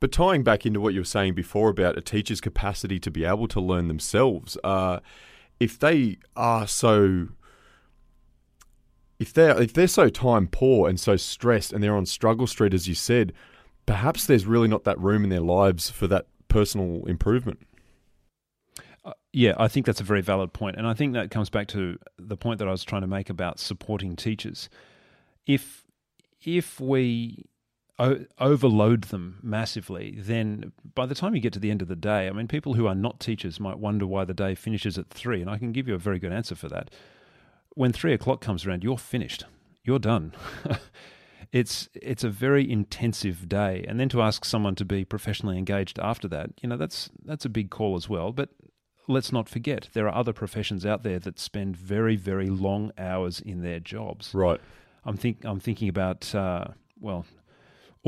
But 0.00 0.12
tying 0.12 0.44
back 0.44 0.64
into 0.64 0.80
what 0.80 0.94
you 0.94 1.00
were 1.00 1.04
saying 1.04 1.34
before 1.34 1.68
about 1.70 1.98
a 1.98 2.00
teacher's 2.00 2.40
capacity 2.40 3.00
to 3.00 3.10
be 3.10 3.24
able 3.24 3.48
to 3.48 3.60
learn 3.60 3.88
themselves, 3.88 4.56
uh, 4.62 5.00
if 5.58 5.78
they 5.78 6.18
are 6.36 6.66
so 6.66 7.28
if 9.18 9.32
they're 9.32 9.60
if 9.60 9.72
they're 9.72 9.88
so 9.88 10.08
time 10.08 10.46
poor 10.46 10.88
and 10.88 11.00
so 11.00 11.16
stressed 11.16 11.72
and 11.72 11.82
they're 11.82 11.96
on 11.96 12.06
struggle 12.06 12.46
street 12.46 12.72
as 12.72 12.86
you 12.86 12.94
said, 12.94 13.32
perhaps 13.86 14.26
there's 14.26 14.46
really 14.46 14.68
not 14.68 14.84
that 14.84 14.98
room 15.00 15.24
in 15.24 15.30
their 15.30 15.40
lives 15.40 15.90
for 15.90 16.06
that 16.06 16.26
personal 16.46 17.04
improvement. 17.06 17.58
Uh, 19.04 19.12
yeah, 19.32 19.54
I 19.58 19.66
think 19.66 19.86
that's 19.86 20.00
a 20.00 20.04
very 20.04 20.20
valid 20.20 20.52
point, 20.52 20.76
and 20.76 20.86
I 20.86 20.94
think 20.94 21.14
that 21.14 21.30
comes 21.30 21.50
back 21.50 21.66
to 21.68 21.98
the 22.18 22.36
point 22.36 22.58
that 22.60 22.68
I 22.68 22.70
was 22.70 22.84
trying 22.84 23.02
to 23.02 23.08
make 23.08 23.30
about 23.30 23.58
supporting 23.58 24.14
teachers. 24.14 24.68
If 25.46 25.84
if 26.44 26.78
we 26.78 27.44
o- 27.98 28.24
overload 28.38 29.04
them 29.04 29.38
massively, 29.42 30.16
then 30.18 30.72
by 30.94 31.06
the 31.06 31.14
time 31.14 31.34
you 31.34 31.40
get 31.40 31.52
to 31.54 31.58
the 31.58 31.70
end 31.70 31.82
of 31.82 31.88
the 31.88 31.96
day, 31.96 32.28
I 32.28 32.32
mean, 32.32 32.48
people 32.48 32.74
who 32.74 32.86
are 32.86 32.94
not 32.94 33.20
teachers 33.20 33.58
might 33.60 33.78
wonder 33.78 34.06
why 34.06 34.24
the 34.24 34.34
day 34.34 34.54
finishes 34.54 34.98
at 34.98 35.10
three, 35.10 35.40
and 35.40 35.50
I 35.50 35.58
can 35.58 35.72
give 35.72 35.88
you 35.88 35.94
a 35.94 35.98
very 35.98 36.18
good 36.18 36.32
answer 36.32 36.54
for 36.54 36.68
that 36.68 36.90
when 37.78 37.92
three 37.92 38.12
o'clock 38.12 38.40
comes 38.40 38.66
around, 38.66 38.82
you're 38.82 38.98
finished. 38.98 39.44
You're 39.84 40.00
done. 40.00 40.32
it's 41.52 41.88
it's 41.94 42.24
a 42.24 42.28
very 42.28 42.68
intensive 42.68 43.48
day, 43.48 43.84
and 43.86 44.00
then 44.00 44.08
to 44.08 44.20
ask 44.20 44.44
someone 44.44 44.74
to 44.74 44.84
be 44.84 45.04
professionally 45.04 45.56
engaged 45.56 45.96
after 46.00 46.26
that, 46.26 46.50
you 46.60 46.68
know, 46.68 46.76
that's 46.76 47.08
that's 47.24 47.44
a 47.44 47.48
big 47.48 47.70
call 47.70 47.94
as 47.94 48.08
well. 48.08 48.32
But 48.32 48.48
let's 49.06 49.30
not 49.30 49.48
forget 49.48 49.90
there 49.92 50.08
are 50.08 50.14
other 50.14 50.32
professions 50.32 50.84
out 50.84 51.04
there 51.04 51.20
that 51.20 51.38
spend 51.38 51.76
very 51.76 52.16
very 52.16 52.48
long 52.48 52.90
hours 52.98 53.40
in 53.40 53.62
their 53.62 53.78
jobs. 53.78 54.34
Right. 54.34 54.60
I'm 55.04 55.16
think 55.16 55.44
I'm 55.44 55.60
thinking 55.60 55.88
about 55.88 56.34
uh, 56.34 56.64
well, 56.98 57.26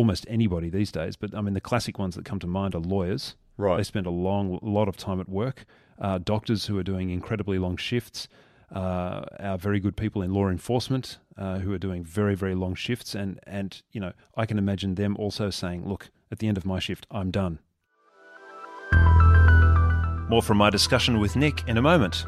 almost 0.00 0.24
anybody 0.28 0.70
these 0.70 0.90
days, 0.90 1.16
but 1.16 1.34
I 1.34 1.40
mean 1.40 1.54
the 1.54 1.60
classic 1.60 1.98
ones 1.98 2.14
that 2.14 2.24
come 2.24 2.38
to 2.40 2.46
mind 2.46 2.74
are 2.74 2.80
lawyers. 2.80 3.36
Right. 3.56 3.76
They 3.76 3.82
spend 3.82 4.06
a 4.06 4.10
long 4.10 4.58
lot 4.62 4.88
of 4.88 4.96
time 4.96 5.20
at 5.20 5.28
work. 5.28 5.66
Uh, 5.98 6.18
doctors 6.18 6.66
who 6.66 6.78
are 6.78 6.82
doing 6.82 7.10
incredibly 7.10 7.58
long 7.58 7.76
shifts 7.76 8.26
uh, 8.74 9.22
our 9.40 9.58
very 9.58 9.80
good 9.80 9.96
people 9.96 10.22
in 10.22 10.32
law 10.32 10.48
enforcement 10.48 11.18
uh, 11.36 11.58
who 11.58 11.72
are 11.72 11.78
doing 11.78 12.04
very, 12.04 12.34
very 12.34 12.54
long 12.54 12.74
shifts. 12.74 13.14
And, 13.14 13.40
and, 13.46 13.82
you 13.92 14.00
know, 14.00 14.12
I 14.36 14.46
can 14.46 14.58
imagine 14.58 14.94
them 14.94 15.16
also 15.18 15.50
saying, 15.50 15.88
look, 15.88 16.10
at 16.30 16.38
the 16.38 16.48
end 16.48 16.56
of 16.56 16.64
my 16.64 16.78
shift, 16.78 17.06
I'm 17.10 17.30
done. 17.30 17.58
More 20.28 20.42
from 20.42 20.58
my 20.58 20.70
discussion 20.70 21.18
with 21.18 21.34
Nick 21.34 21.66
in 21.66 21.76
a 21.78 21.82
moment. 21.82 22.24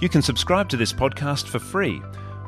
You 0.00 0.08
can 0.08 0.22
subscribe 0.22 0.68
to 0.70 0.76
this 0.76 0.92
podcast 0.92 1.48
for 1.48 1.58
free. 1.58 2.00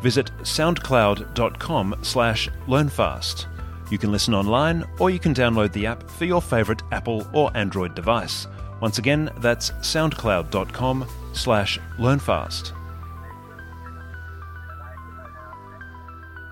Visit 0.02 0.30
soundcloud.com 0.38 1.96
slash 2.02 2.48
learnfast. 2.66 3.46
You 3.90 3.98
can 3.98 4.12
listen 4.12 4.34
online 4.34 4.84
or 4.98 5.10
you 5.10 5.18
can 5.18 5.34
download 5.34 5.72
the 5.72 5.86
app 5.86 6.08
for 6.10 6.24
your 6.24 6.42
favourite 6.42 6.82
Apple 6.92 7.26
or 7.32 7.56
Android 7.56 7.94
device. 7.94 8.46
Once 8.80 8.98
again, 8.98 9.30
that's 9.38 9.70
soundcloud.com 9.70 11.06
slash 11.32 11.78
learnfast. 11.98 12.72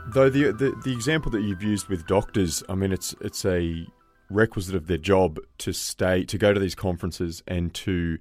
Though 0.06 0.30
the, 0.30 0.52
the 0.52 0.80
the 0.84 0.92
example 0.92 1.30
that 1.32 1.42
you've 1.42 1.62
used 1.62 1.88
with 1.88 2.06
doctors, 2.06 2.62
I 2.68 2.76
mean, 2.76 2.92
it's 2.92 3.16
it's 3.20 3.44
a 3.44 3.86
requisite 4.30 4.76
of 4.76 4.86
their 4.86 4.98
job 4.98 5.38
to 5.58 5.72
stay 5.72 6.24
to 6.24 6.38
go 6.38 6.52
to 6.52 6.60
these 6.60 6.76
conferences 6.76 7.42
and 7.48 7.74
to 7.74 8.18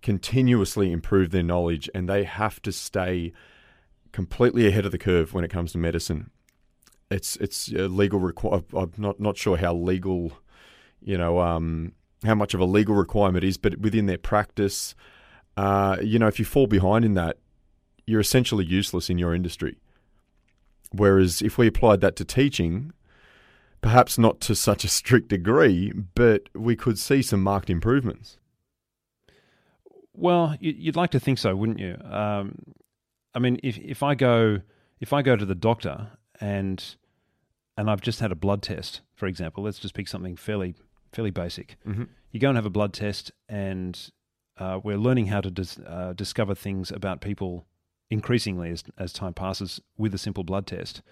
continuously 0.00 0.90
improve 0.90 1.30
their 1.30 1.42
knowledge, 1.42 1.90
and 1.94 2.08
they 2.08 2.24
have 2.24 2.62
to 2.62 2.72
stay 2.72 3.32
completely 4.12 4.66
ahead 4.66 4.86
of 4.86 4.92
the 4.92 4.98
curve 4.98 5.34
when 5.34 5.44
it 5.44 5.50
comes 5.50 5.72
to 5.72 5.78
medicine. 5.78 6.30
It's 7.10 7.36
it's 7.36 7.68
a 7.68 7.88
legal 7.88 8.18
require. 8.18 8.62
I'm 8.74 8.92
not 8.96 9.20
not 9.20 9.36
sure 9.36 9.56
how 9.56 9.74
legal, 9.74 10.32
you 11.00 11.16
know, 11.16 11.40
um, 11.40 11.92
how 12.24 12.34
much 12.34 12.54
of 12.54 12.60
a 12.60 12.64
legal 12.64 12.94
requirement 12.94 13.44
is, 13.44 13.56
but 13.56 13.78
within 13.78 14.06
their 14.06 14.18
practice, 14.18 14.94
uh, 15.56 15.98
you 16.02 16.18
know, 16.18 16.26
if 16.26 16.38
you 16.38 16.44
fall 16.44 16.66
behind 16.66 17.04
in 17.04 17.14
that, 17.14 17.38
you're 18.06 18.20
essentially 18.20 18.64
useless 18.64 19.08
in 19.08 19.18
your 19.18 19.34
industry. 19.34 19.78
Whereas 20.92 21.42
if 21.42 21.58
we 21.58 21.66
applied 21.66 22.00
that 22.00 22.16
to 22.16 22.24
teaching, 22.24 22.92
Perhaps 23.86 24.18
not 24.18 24.40
to 24.40 24.56
such 24.56 24.82
a 24.82 24.88
strict 24.88 25.28
degree, 25.28 25.92
but 25.92 26.48
we 26.54 26.74
could 26.74 26.98
see 26.98 27.22
some 27.22 27.40
marked 27.40 27.70
improvements. 27.70 28.38
Well, 30.12 30.56
you'd 30.60 30.96
like 30.96 31.10
to 31.10 31.20
think 31.20 31.38
so, 31.38 31.54
wouldn't 31.54 31.78
you? 31.78 31.96
Um, 32.02 32.74
I 33.32 33.38
mean, 33.38 33.60
if 33.62 33.78
if 33.78 34.02
I 34.02 34.16
go 34.16 34.60
if 34.98 35.12
I 35.12 35.22
go 35.22 35.36
to 35.36 35.44
the 35.44 35.54
doctor 35.54 36.08
and 36.40 36.96
and 37.76 37.90
I've 37.90 38.00
just 38.00 38.20
had 38.20 38.32
a 38.32 38.36
blood 38.36 38.62
test, 38.62 39.02
for 39.14 39.26
example, 39.26 39.64
let's 39.64 39.78
just 39.78 39.94
pick 39.94 40.08
something 40.08 40.36
fairly 40.36 40.74
fairly 41.12 41.30
basic. 41.30 41.76
Mm-hmm. 41.86 42.04
You 42.32 42.40
go 42.40 42.48
and 42.48 42.56
have 42.56 42.66
a 42.66 42.70
blood 42.70 42.92
test, 42.92 43.32
and 43.48 44.10
uh, 44.58 44.80
we're 44.82 44.98
learning 44.98 45.26
how 45.26 45.40
to 45.40 45.50
dis- 45.50 45.78
uh, 45.78 46.12
discover 46.14 46.54
things 46.54 46.90
about 46.90 47.20
people 47.20 47.66
increasingly 48.10 48.70
as 48.70 48.84
as 48.98 49.12
time 49.12 49.34
passes 49.34 49.80
with 49.96 50.14
a 50.14 50.18
simple 50.18 50.44
blood 50.44 50.66
test. 50.66 51.02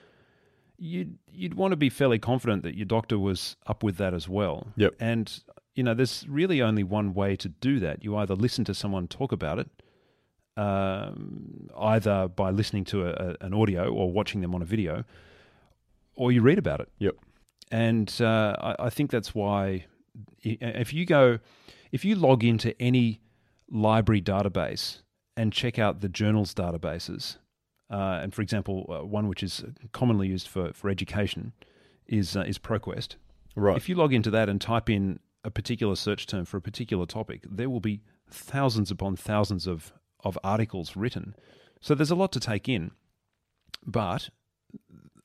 You'd 0.76 1.18
you'd 1.30 1.54
want 1.54 1.72
to 1.72 1.76
be 1.76 1.90
fairly 1.90 2.18
confident 2.18 2.62
that 2.62 2.76
your 2.76 2.87
doctor 2.87 3.18
was 3.18 3.56
up 3.66 3.82
with 3.82 3.96
that 3.98 4.14
as 4.14 4.28
well. 4.28 4.68
Yep. 4.76 4.94
And 5.00 5.40
you 5.74 5.82
know, 5.82 5.94
there's 5.94 6.24
really 6.28 6.62
only 6.62 6.84
one 6.84 7.14
way 7.14 7.37
to 7.37 7.48
do 7.48 7.80
that. 7.80 8.04
You 8.04 8.16
either 8.16 8.34
listen 8.34 8.64
to 8.66 8.74
someone 8.74 9.08
talk 9.08 9.32
about 9.32 9.58
it, 9.58 9.68
um, 10.56 11.68
either 11.78 12.28
by 12.28 12.50
listening 12.50 12.84
to 12.84 13.06
a, 13.06 13.36
an 13.40 13.54
audio 13.54 13.92
or 13.92 14.10
watching 14.12 14.40
them 14.40 14.54
on 14.54 14.62
a 14.62 14.64
video, 14.64 15.04
or 16.14 16.32
you 16.32 16.42
read 16.42 16.58
about 16.58 16.80
it. 16.80 16.88
Yep. 16.98 17.16
And 17.70 18.14
uh, 18.20 18.54
I, 18.60 18.86
I 18.86 18.90
think 18.90 19.10
that's 19.10 19.34
why 19.34 19.86
if 20.42 20.92
you 20.92 21.06
go, 21.06 21.38
if 21.90 22.04
you 22.04 22.14
log 22.14 22.44
into 22.44 22.80
any 22.80 23.20
library 23.70 24.22
database 24.22 25.00
and 25.36 25.52
check 25.52 25.78
out 25.78 26.00
the 26.00 26.08
journals 26.08 26.54
databases, 26.54 27.38
uh, 27.90 28.20
and 28.22 28.34
for 28.34 28.42
example, 28.42 28.86
uh, 28.88 29.04
one 29.04 29.28
which 29.28 29.42
is 29.42 29.64
commonly 29.92 30.28
used 30.28 30.48
for, 30.48 30.72
for 30.72 30.88
education 30.88 31.52
is 32.06 32.36
uh, 32.36 32.44
is 32.46 32.58
ProQuest. 32.58 33.16
Right. 33.56 33.76
If 33.76 33.88
you 33.88 33.94
log 33.94 34.12
into 34.12 34.30
that 34.30 34.48
and 34.48 34.60
type 34.60 34.90
in 34.90 35.20
a 35.42 35.50
particular 35.50 35.96
search 35.96 36.26
term 36.26 36.44
for 36.44 36.56
a 36.56 36.60
particular 36.60 37.06
topic, 37.06 37.42
there 37.48 37.70
will 37.70 37.80
be 37.80 38.02
thousands 38.30 38.90
upon 38.90 39.16
thousands 39.16 39.66
of, 39.66 39.92
of 40.24 40.38
articles 40.42 40.96
written. 40.96 41.34
So 41.80 41.94
there's 41.94 42.10
a 42.10 42.14
lot 42.16 42.32
to 42.32 42.40
take 42.40 42.68
in, 42.68 42.90
but 43.87 44.30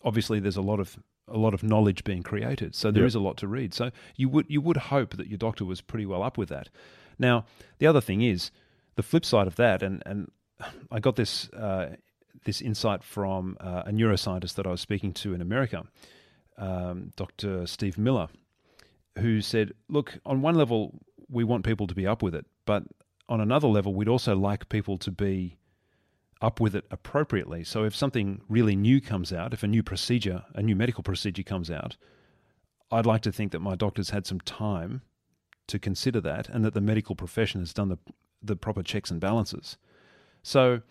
obviously 0.04 0.40
there's 0.40 0.58
a 0.58 0.62
lot 0.62 0.80
of 0.80 0.98
a 1.32 1.38
lot 1.38 1.54
of 1.54 1.62
knowledge 1.62 2.04
being 2.04 2.24
created. 2.24 2.74
So 2.74 2.90
there 2.90 3.04
Yep. 3.04 3.08
is 3.08 3.16
a 3.16 3.20
lot 3.20 3.38
to 3.38 3.48
read. 3.48 3.74
So 3.74 3.92
you 4.16 4.30
would 4.30 4.48
you 4.50 4.62
would 4.62 4.78
hope 4.78 5.16
that 5.18 5.28
your 5.28 5.38
doctor 5.38 5.64
was 5.66 5.80
pretty 5.82 6.06
well 6.06 6.24
up 6.24 6.38
with 6.38 6.50
that. 6.50 6.70
Now 7.18 7.46
the 7.78 7.88
other 7.88 8.02
thing 8.02 8.22
is 8.22 8.52
the 8.96 9.04
flip 9.04 9.24
side 9.26 9.48
of 9.48 9.56
that, 9.56 9.84
and 9.84 10.02
and 10.06 10.32
I 10.92 11.00
got 11.00 11.16
this 11.16 11.50
uh, 11.52 11.96
this 12.46 12.62
insight 12.62 13.04
from 13.04 13.58
uh, 13.60 13.84
a 13.86 13.92
neuroscientist 13.92 14.56
that 14.56 14.66
I 14.66 14.72
was 14.72 14.82
speaking 14.82 15.14
to 15.14 15.34
in 15.34 15.42
America, 15.42 15.84
um, 16.58 17.12
Dr. 17.16 17.68
Steve 17.68 17.98
Miller, 17.98 18.28
who 19.20 19.42
said, 19.42 19.74
"Look, 19.88 20.20
on 20.26 20.42
one 20.42 20.56
level, 20.56 21.00
we 21.30 21.44
want 21.44 21.64
people 21.66 21.86
to 21.88 21.96
be 21.96 22.08
up 22.08 22.24
with 22.24 22.34
it, 22.36 22.46
but 22.66 22.84
on 23.30 23.40
another 23.40 23.68
level, 23.68 23.94
we'd 23.94 24.10
also 24.10 24.36
like 24.36 24.68
people 24.68 24.98
to 24.98 25.12
be 25.12 25.58
up 26.42 26.60
with 26.60 26.76
it 26.76 26.86
appropriately. 26.90 27.64
So 27.64 27.84
if 27.84 27.96
something 27.96 28.42
really 28.50 28.76
new 28.76 29.00
comes 29.00 29.32
out, 29.32 29.54
if 29.54 29.64
a 29.64 29.68
new 29.68 29.84
procedure, 29.84 30.44
a 30.56 30.62
new 30.62 30.76
medical 30.76 31.04
procedure 31.04 31.44
comes 31.44 31.70
out, 31.70 31.96
I'd 32.92 33.06
like 33.06 33.22
to 33.22 33.32
think 33.32 33.52
that 33.52 33.60
my 33.60 33.76
doctor's 33.76 34.10
had 34.10 34.26
some 34.26 34.40
time 34.42 35.04
to 35.68 35.78
consider 35.78 36.20
that, 36.22 36.50
and 36.50 36.66
that 36.66 36.74
the 36.74 36.82
medical 36.82 37.16
profession 37.16 37.62
has 37.62 37.74
done 37.74 37.90
the 37.90 38.00
the 38.42 38.56
proper 38.56 38.84
checks 38.84 39.12
and 39.12 39.22
balances. 39.22 39.78
So." 40.44 40.82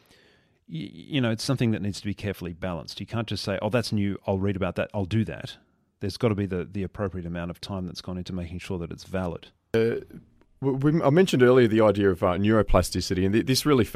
You 0.70 1.22
know, 1.22 1.30
it's 1.30 1.42
something 1.42 1.70
that 1.70 1.80
needs 1.80 1.98
to 1.98 2.06
be 2.06 2.12
carefully 2.12 2.52
balanced. 2.52 3.00
You 3.00 3.06
can't 3.06 3.26
just 3.26 3.42
say, 3.42 3.58
"Oh, 3.62 3.70
that's 3.70 3.90
new. 3.90 4.18
I'll 4.26 4.38
read 4.38 4.54
about 4.54 4.76
that. 4.76 4.90
I'll 4.92 5.06
do 5.06 5.24
that." 5.24 5.56
There's 6.00 6.18
got 6.18 6.28
to 6.28 6.34
be 6.34 6.44
the, 6.44 6.68
the 6.70 6.82
appropriate 6.82 7.24
amount 7.24 7.50
of 7.50 7.58
time 7.58 7.86
that's 7.86 8.02
gone 8.02 8.18
into 8.18 8.34
making 8.34 8.58
sure 8.58 8.78
that 8.80 8.90
it's 8.92 9.04
valid. 9.04 9.48
Uh, 9.72 10.00
we, 10.60 11.02
I 11.02 11.10
mentioned 11.10 11.42
earlier 11.42 11.68
the 11.68 11.80
idea 11.80 12.10
of 12.10 12.22
uh, 12.22 12.32
neuroplasticity, 12.32 13.24
and 13.24 13.32
th- 13.32 13.46
this 13.46 13.64
really. 13.64 13.88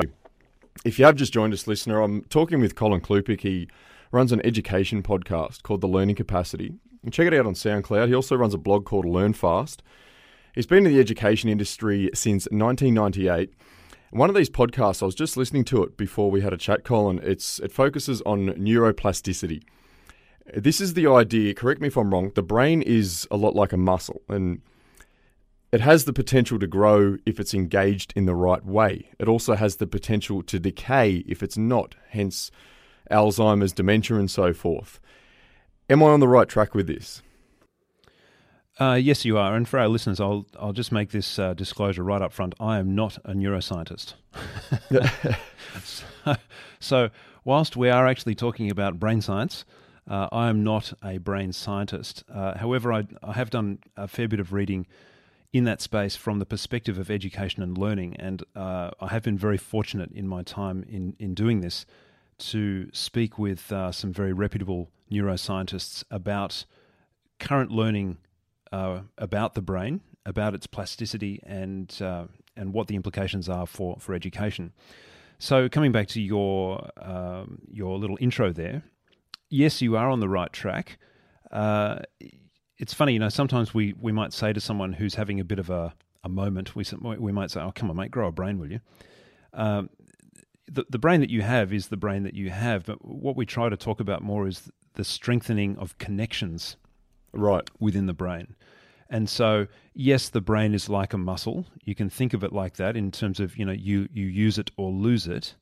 If 0.85 0.99
you 0.99 1.05
have 1.05 1.17
just 1.17 1.33
joined 1.33 1.53
us, 1.53 1.67
listener, 1.67 2.01
I'm 2.01 2.23
talking 2.25 2.61
with 2.61 2.75
Colin 2.75 3.01
Klupiec. 3.01 3.41
He 3.41 3.69
runs 4.11 4.33
an 4.33 4.45
education 4.45 5.03
podcast 5.03 5.63
called 5.63 5.81
The 5.81 5.87
Learning 5.87 6.15
Capacity. 6.15 6.75
And 7.03 7.13
check 7.13 7.27
it 7.27 7.35
out 7.35 7.47
on 7.47 7.55
SoundCloud. 7.55 8.09
He 8.09 8.15
also 8.15 8.37
runs 8.37 8.55
a 8.55 8.59
blog 8.59 8.85
called 8.85 9.05
Learn 9.05 9.33
Fast. 9.33 9.83
He's 10.55 10.67
been 10.67 10.87
in 10.87 10.93
the 10.93 11.01
education 11.01 11.49
industry 11.49 12.11
since 12.15 12.45
1998. 12.51 13.53
One 14.11 14.29
of 14.29 14.37
these 14.37 14.51
podcasts, 14.51 15.03
I 15.03 15.07
was 15.07 15.15
just 15.15 15.37
listening 15.37 15.65
to 15.65 15.83
it 15.83 15.97
before 15.97 16.31
we 16.31 16.43
had 16.43 16.53
a 16.53 16.59
chat, 16.59 16.85
Colin. 16.85 17.19
It's 17.23 17.59
it 17.61 17.73
focuses 17.73 18.21
on 18.23 18.49
neuroplasticity. 18.51 19.63
This 20.55 20.81
is 20.81 20.95
the 20.95 21.07
idea. 21.07 21.55
Correct 21.55 21.81
me 21.81 21.89
if 21.89 21.97
I'm 21.97 22.13
wrong. 22.13 22.31
The 22.35 22.43
brain 22.43 22.83
is 22.83 23.27
a 23.31 23.37
lot 23.37 23.55
like 23.55 23.73
a 23.73 23.79
muscle, 23.79 24.21
and 24.29 24.61
it 25.73 25.81
has 25.81 26.05
the 26.05 26.13
potential 26.13 26.59
to 26.59 26.67
grow 26.67 27.17
if 27.25 27.41
it's 27.41 27.55
engaged 27.55 28.13
in 28.15 28.27
the 28.27 28.35
right 28.35 28.65
way. 28.65 29.11
It 29.19 29.27
also 29.27 29.55
has 29.55 29.77
the 29.77 29.87
potential 29.87 30.43
to 30.43 30.59
decay 30.59 31.25
if 31.27 31.43
it's 31.43 31.57
not, 31.57 31.95
hence 32.11 32.51
Alzheimer's, 33.11 33.73
dementia, 33.73 34.19
and 34.19 34.31
so 34.31 34.53
forth. 34.53 35.01
Am 35.89 36.03
I 36.03 36.07
on 36.07 36.21
the 36.21 36.29
right 36.29 36.49
track 36.49 36.75
with 36.75 36.87
this? 36.87 37.23
Uh, 38.79 38.95
yes, 38.95 39.25
you 39.25 39.39
are. 39.39 39.55
And 39.55 39.67
for 39.69 39.79
our 39.79 39.89
listeners, 39.89 40.21
I'll 40.21 40.47
I'll 40.59 40.73
just 40.73 40.93
make 40.93 41.11
this 41.11 41.39
uh, 41.39 41.55
disclosure 41.55 42.03
right 42.03 42.23
up 42.23 42.33
front. 42.33 42.55
I 42.59 42.79
am 42.79 42.95
not 42.95 43.19
a 43.25 43.33
neuroscientist. 43.33 44.15
so, 45.85 46.37
so, 46.81 47.11
whilst 47.45 47.77
we 47.77 47.91
are 47.91 48.07
actually 48.07 48.35
talking 48.35 48.71
about 48.71 48.99
brain 48.99 49.21
science, 49.21 49.65
uh, 50.09 50.29
I 50.33 50.49
am 50.49 50.65
not 50.65 50.95
a 51.05 51.19
brain 51.19 51.53
scientist. 51.53 52.25
Uh, 52.33 52.57
however, 52.59 52.93
I, 52.93 53.07
I 53.23 53.33
have 53.33 53.51
done 53.51 53.79
a 53.97 54.09
fair 54.09 54.27
bit 54.27 54.41
of 54.41 54.53
reading 54.53 54.87
in 55.53 55.65
that 55.65 55.81
space 55.81 56.17
from 56.17 56.39
the 56.39 56.47
perspective 56.47 56.99
of 56.99 57.11
education 57.11 57.63
and 57.63 57.77
learning, 57.77 58.17
and 58.17 58.43
uh, 58.57 58.91
I 59.01 59.09
have 59.09 59.23
been 59.23 59.37
very 59.37 59.59
fortunate 59.59 60.11
in 60.13 60.27
my 60.27 60.43
time 60.43 60.85
in 60.89 61.15
in 61.19 61.35
doing 61.35 61.61
this 61.61 61.87
to 62.39 62.89
speak 62.93 63.39
with 63.39 63.71
uh, 63.71 63.93
some 63.93 64.13
very 64.13 64.33
reputable 64.33 64.91
neuroscientists 65.11 66.05
about 66.11 66.65
current 67.39 67.71
learning 67.71 68.19
uh, 68.73 69.01
about 69.19 69.55
the 69.55 69.63
brain, 69.63 70.01
about 70.25 70.55
its 70.55 70.67
plasticity, 70.67 71.41
and 71.45 72.01
uh, 72.01 72.25
and 72.57 72.73
what 72.73 72.89
the 72.89 72.97
implications 72.97 73.49
are 73.49 73.67
for, 73.67 73.97
for 73.99 74.15
education. 74.15 74.73
So, 75.39 75.69
coming 75.69 75.93
back 75.93 76.09
to 76.09 76.21
your 76.21 76.89
um, 76.97 77.63
your 77.71 77.99
little 77.99 78.17
intro 78.21 78.53
there, 78.53 78.85
yes, 79.51 79.83
you 79.83 79.97
are 79.97 80.09
on 80.09 80.21
the 80.21 80.29
right 80.29 80.53
track. 80.53 80.99
It's 82.83 82.93
funny, 82.93 83.13
you 83.13 83.21
know. 83.21 83.29
Sometimes 83.29 83.73
we, 83.73 83.95
we 84.01 84.11
might 84.11 84.33
say 84.33 84.53
to 84.53 84.61
someone 84.61 84.93
who's 84.93 85.15
having 85.15 85.39
a 85.39 85.45
bit 85.45 85.61
of 85.61 85.71
a, 85.71 85.95
a 86.25 86.29
moment, 86.29 86.75
we 86.75 86.85
we 87.01 87.31
might 87.31 87.53
say, 87.53 87.61
"Oh, 87.61 87.71
come 87.73 87.89
on, 87.91 87.95
mate, 87.95 88.11
grow 88.11 88.27
a 88.27 88.33
brain, 88.33 88.59
will 88.59 88.73
you?" 88.73 88.81
Um, 89.53 89.89
the 90.67 90.85
the 90.91 90.99
brain 90.99 91.21
that 91.21 91.31
you 91.31 91.43
have 91.43 91.73
is 91.73 91.87
the 91.89 91.97
brain 91.97 92.25
that 92.25 92.35
you 92.35 92.51
have, 92.51 92.85
but 92.87 93.05
what 93.05 93.37
we 93.37 93.47
try 93.47 93.69
to 93.69 93.77
talk 93.77 94.01
about 94.01 94.21
more 94.21 94.49
is 94.49 94.69
the 94.95 95.05
strengthening 95.05 95.77
of 95.79 95.97
connections 95.99 96.77
Right. 97.33 97.71
within 97.79 98.07
the 98.07 98.13
brain. 98.13 98.57
And 99.09 99.31
so, 99.31 99.69
yes, 99.95 100.29
the 100.29 100.41
brain 100.41 100.75
is 100.75 100.89
like 100.89 101.13
a 101.13 101.19
muscle. 101.19 101.67
You 101.85 101.95
can 101.95 102.11
think 102.11 102.35
of 102.35 102.43
it 102.43 102.53
like 102.53 102.79
that 102.79 102.97
in 102.97 103.13
terms 103.13 103.39
of 103.39 103.57
you 103.57 103.65
know 103.65 103.71
you 103.71 104.09
you 104.13 104.27
use 104.27 104.59
it 104.59 104.73
or 104.77 104.91
lose 104.91 105.29
it. 105.29 105.55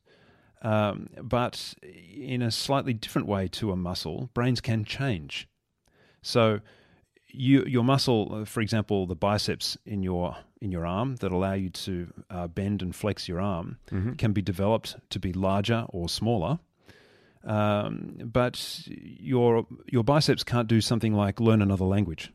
Um, 0.63 1.07
but 1.21 1.75
in 2.15 2.41
a 2.41 2.49
slightly 2.49 2.93
different 2.95 3.27
way 3.27 3.47
to 3.49 3.71
a 3.71 3.75
muscle, 3.75 4.31
brains 4.33 4.59
can 4.59 4.85
change. 4.85 5.47
So, 6.23 6.61
you 7.33 7.63
your 7.65 7.83
muscle, 7.83 8.29
uh, 8.33 8.45
for 8.45 8.61
example, 8.61 9.07
the 9.07 9.15
biceps 9.15 9.77
in 9.85 10.03
your 10.03 10.35
in 10.61 10.71
your 10.71 10.85
arm 10.85 11.15
that 11.17 11.31
allow 11.31 11.53
you 11.53 11.69
to 11.69 12.13
uh, 12.29 12.47
bend 12.47 12.81
and 12.81 12.95
flex 12.95 13.27
your 13.27 13.39
arm, 13.41 13.77
Mm-hmm. 13.91 14.13
can 14.13 14.31
be 14.33 14.41
developed 14.41 14.95
to 15.09 15.19
be 15.19 15.33
larger 15.33 15.85
or 15.89 16.07
smaller. 16.09 16.59
Um, 17.43 18.17
but 18.23 18.83
your 18.85 19.65
your 19.87 20.03
biceps 20.03 20.43
can't 20.43 20.67
do 20.67 20.79
something 20.81 21.13
like 21.13 21.39
learn 21.39 21.61
another 21.61 21.85
language, 21.85 22.31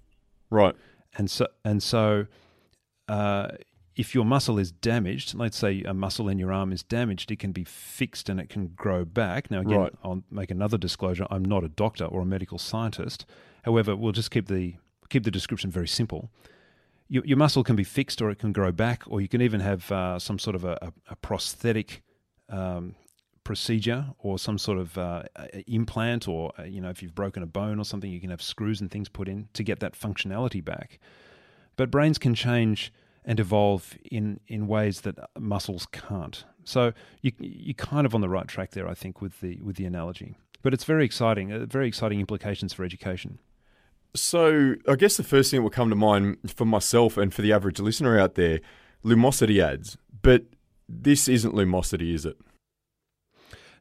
Right. 0.50 0.74
and 1.16 1.30
so 1.30 1.46
and 1.64 1.82
so. 1.82 2.26
Uh, 3.08 3.48
if 3.94 4.14
your 4.14 4.26
muscle 4.26 4.58
is 4.58 4.70
damaged, 4.72 5.32
let's 5.34 5.56
say 5.56 5.82
a 5.84 5.94
muscle 5.94 6.28
in 6.28 6.38
your 6.38 6.52
arm 6.52 6.70
is 6.70 6.82
damaged, 6.82 7.30
it 7.30 7.38
can 7.38 7.52
be 7.52 7.64
fixed 7.64 8.28
and 8.28 8.38
it 8.38 8.50
can 8.50 8.66
grow 8.76 9.06
back. 9.06 9.50
Now, 9.50 9.60
again, 9.60 9.78
Right. 9.78 9.92
I'll 10.04 10.22
make 10.30 10.50
another 10.50 10.76
disclosure: 10.76 11.26
I'm 11.30 11.44
not 11.44 11.64
a 11.64 11.68
doctor 11.68 12.04
or 12.04 12.20
a 12.20 12.26
medical 12.26 12.58
scientist. 12.58 13.24
However, 13.64 13.96
we'll 13.96 14.12
just 14.12 14.30
keep 14.30 14.48
the 14.48 14.74
keep 15.08 15.24
the 15.24 15.30
description 15.30 15.70
very 15.70 15.88
simple. 15.88 16.30
Your, 17.08 17.24
your 17.24 17.36
muscle 17.36 17.62
can 17.62 17.76
be 17.76 17.84
fixed, 17.84 18.20
or 18.20 18.30
it 18.30 18.38
can 18.38 18.52
grow 18.52 18.72
back, 18.72 19.02
or 19.06 19.20
you 19.20 19.28
can 19.28 19.40
even 19.40 19.60
have 19.60 19.90
uh, 19.92 20.18
some 20.18 20.38
sort 20.38 20.56
of 20.56 20.64
a, 20.64 20.92
a, 21.08 21.16
prosthetic 21.16 22.02
um, 22.48 22.96
procedure 23.44 24.06
or 24.18 24.40
some 24.40 24.58
sort 24.58 24.78
of 24.78 24.98
uh, 24.98 25.22
implant, 25.68 26.26
or 26.26 26.52
uh, 26.58 26.64
you 26.64 26.80
know, 26.80 26.90
if 26.90 27.02
you've 27.02 27.14
broken 27.14 27.42
a 27.44 27.46
bone 27.46 27.78
or 27.78 27.84
something, 27.84 28.10
you 28.10 28.20
can 28.20 28.30
have 28.30 28.42
screws 28.42 28.80
and 28.80 28.90
things 28.90 29.08
put 29.08 29.28
in 29.28 29.48
to 29.52 29.62
get 29.62 29.78
that 29.80 29.92
functionality 29.92 30.64
back. 30.64 30.98
But 31.76 31.90
brains 31.90 32.18
can 32.18 32.34
change 32.34 32.92
and 33.24 33.38
evolve 33.38 33.96
in, 34.10 34.40
in 34.48 34.66
ways 34.66 35.02
that 35.02 35.18
muscles 35.38 35.86
can't. 35.92 36.44
So 36.64 36.92
you 37.22 37.32
you're 37.38 37.74
kind 37.74 38.06
of 38.06 38.14
on 38.14 38.20
the 38.20 38.28
right 38.28 38.48
track 38.48 38.72
there, 38.72 38.88
I 38.88 38.94
think, 38.94 39.20
with 39.20 39.40
the 39.40 39.60
with 39.62 39.76
the 39.76 39.84
analogy. 39.84 40.36
But 40.62 40.74
it's 40.74 40.84
very 40.84 41.04
exciting, 41.04 41.52
uh, 41.52 41.66
very 41.66 41.86
exciting 41.86 42.18
implications 42.18 42.72
for 42.72 42.84
education. 42.84 43.38
So, 44.16 44.74
I 44.88 44.96
guess 44.96 45.16
the 45.16 45.22
first 45.22 45.50
thing 45.50 45.58
that 45.58 45.62
will 45.62 45.70
come 45.70 45.90
to 45.90 45.96
mind 45.96 46.38
for 46.54 46.64
myself 46.64 47.16
and 47.16 47.32
for 47.32 47.42
the 47.42 47.52
average 47.52 47.78
listener 47.78 48.18
out 48.18 48.34
there 48.34 48.60
Lumosity 49.04 49.62
ads. 49.62 49.96
But 50.22 50.44
this 50.88 51.28
isn't 51.28 51.54
Lumosity, 51.54 52.12
is 52.12 52.24
it? 52.26 52.36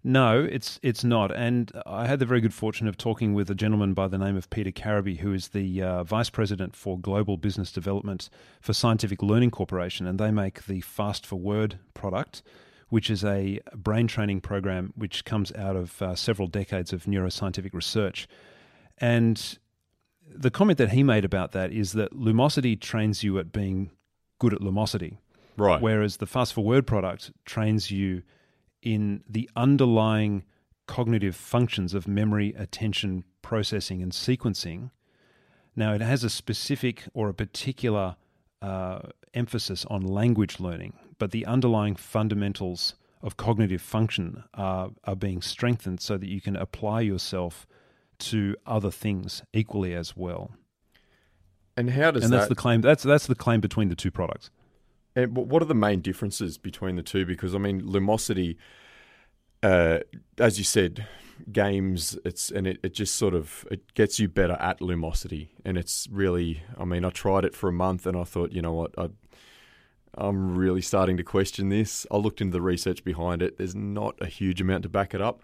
No, 0.08 0.43
it's 0.43 0.80
it's 0.84 1.04
not. 1.04 1.36
And 1.36 1.71
I 1.88 2.06
had 2.06 2.19
the 2.19 2.28
very 2.28 2.39
good 2.39 2.54
fortune 2.54 2.88
of 2.88 2.95
talking 2.95 3.34
with 3.34 3.50
a 3.50 3.56
gentleman 3.56 3.95
by 3.95 4.08
the 4.08 4.19
name 4.19 4.38
of 4.38 4.52
Peter 4.52 4.69
Carraby, 4.69 5.17
who 5.17 5.34
is 5.34 5.48
the 5.48 5.82
uh, 5.82 6.04
vice 6.04 6.30
president 6.30 6.76
for 6.76 7.00
global 7.00 7.38
business 7.38 7.71
development 7.71 8.30
for 8.62 8.74
Scientific 8.74 9.24
Learning 9.24 9.50
Corporation, 9.50 10.06
and 10.06 10.19
they 10.19 10.30
make 10.30 10.67
the 10.67 10.82
Fast 10.82 11.28
ForWord 11.28 11.80
product, 11.95 12.43
which 12.89 13.10
is 13.10 13.24
a 13.24 13.60
brain 13.74 14.06
training 14.06 14.41
program 14.41 14.93
which 14.95 15.26
comes 15.26 15.52
out 15.54 15.76
of 15.76 16.00
uh, 16.04 16.13
several 16.13 16.48
decades 16.48 16.93
of 16.93 17.06
neuroscientific 17.06 17.74
research. 17.74 18.28
And 19.00 19.58
the 20.38 20.52
comment 20.52 20.78
that 20.78 20.91
he 20.91 21.04
made 21.04 21.26
about 21.26 21.52
that 21.54 21.71
is 21.71 21.93
that 21.93 22.13
Lumosity 22.13 22.80
trains 22.80 23.24
you 23.24 23.39
at 23.39 23.52
being 23.52 23.91
good 24.39 24.54
at 24.54 24.60
Lumosity. 24.60 25.17
Right. 25.58 25.82
Whereas 25.82 26.17
the 26.17 26.26
Fast 26.26 26.56
ForWord 26.56 26.86
product 26.86 27.32
trains 27.45 27.91
you 27.91 28.24
in 28.82 29.24
the 29.28 29.50
underlying 29.56 30.43
cognitive 30.86 31.36
functions 31.36 31.93
of 31.93 32.08
memory, 32.08 32.54
attention, 32.58 33.24
processing, 33.41 34.02
and 34.02 34.12
sequencing. 34.12 34.91
Now, 35.76 35.93
it 35.93 36.02
has 36.02 36.24
a 36.24 36.30
specific 36.30 37.04
or 37.13 37.30
a 37.30 37.34
particular 37.34 38.15
uh, 38.62 39.00
emphasis 39.34 39.86
on 39.86 40.02
language 40.02 40.60
learning, 40.60 40.93
but 41.17 41.32
the 41.32 41.45
underlying 41.45 41.95
fundamentals 41.95 42.95
of 43.21 43.38
cognitive 43.38 43.82
function 43.82 44.43
are, 44.54 44.91
are 45.06 45.15
being 45.15 45.41
strengthened 45.41 46.00
so 46.00 46.17
that 46.17 46.30
you 46.30 46.41
can 46.41 46.56
apply 46.56 47.02
yourself 47.02 47.65
to 48.19 48.56
other 48.65 48.91
things 48.91 49.43
equally 49.54 49.93
as 49.93 50.15
well. 50.15 50.51
And 51.78 51.89
how 51.91 52.12
does 52.12 52.23
and 52.23 52.34
that? 52.34 52.38
that's 52.38 52.49
the 52.49 52.56
claim. 52.56 52.82
That's 52.82 53.04
that's 53.04 53.28
the 53.28 53.36
claim 53.36 53.60
between 53.60 53.89
the 53.89 53.95
two 53.95 54.12
products. 54.12 54.49
And 55.15 55.36
what 55.36 55.62
are 55.62 55.65
the 55.65 55.73
main 55.73 56.01
differences 56.01 56.58
between 56.58 56.95
the 56.95 57.04
two? 57.04 57.25
Because 57.25 57.56
I 57.56 57.58
mean, 57.58 57.82
Lumosity, 57.82 58.58
uh, 59.63 59.99
as 60.38 60.58
you 60.58 60.63
said, 60.63 61.06
games. 61.51 62.17
It's 62.25 62.49
and 62.51 62.67
it, 62.67 62.80
it 62.84 62.93
just 62.93 63.15
sort 63.15 63.34
of 63.34 63.65
it 63.71 63.93
gets 63.93 64.19
you 64.19 64.28
better 64.28 64.54
at 64.54 64.80
Lumosity, 64.80 65.49
and 65.63 65.78
it's 65.78 66.08
really. 66.12 66.63
I 66.78 66.86
mean, 66.86 67.06
I 67.06 67.10
tried 67.10 67.45
it 67.45 67.56
for 67.56 67.69
a 67.69 67.73
month, 67.73 68.06
and 68.06 68.17
I 68.17 68.23
thought, 68.23 68.51
you 68.51 68.62
know 68.62 68.73
what, 68.73 68.93
I, 68.97 69.10
I'm 70.17 70.56
really 70.56 70.82
starting 70.82 71.17
to 71.17 71.23
question 71.23 71.69
this. 71.69 72.06
I 72.12 72.17
looked 72.17 72.41
into 72.41 72.54
the 72.54 72.62
research 72.62 73.04
behind 73.04 73.41
it. 73.41 73.58
There's 73.58 73.75
not 73.75 74.15
a 74.21 74.28
huge 74.28 74.62
amount 74.62 74.84
to 74.84 74.89
back 74.89 75.13
it 75.13 75.21
up. 75.21 75.41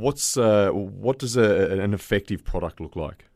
What's 0.00 0.36
uh, 0.36 0.70
what 0.70 1.18
does 1.18 1.36
a, 1.36 1.80
an 1.80 1.94
effective 1.94 2.44
product 2.44 2.80
look 2.80 2.96
like? 2.96 3.26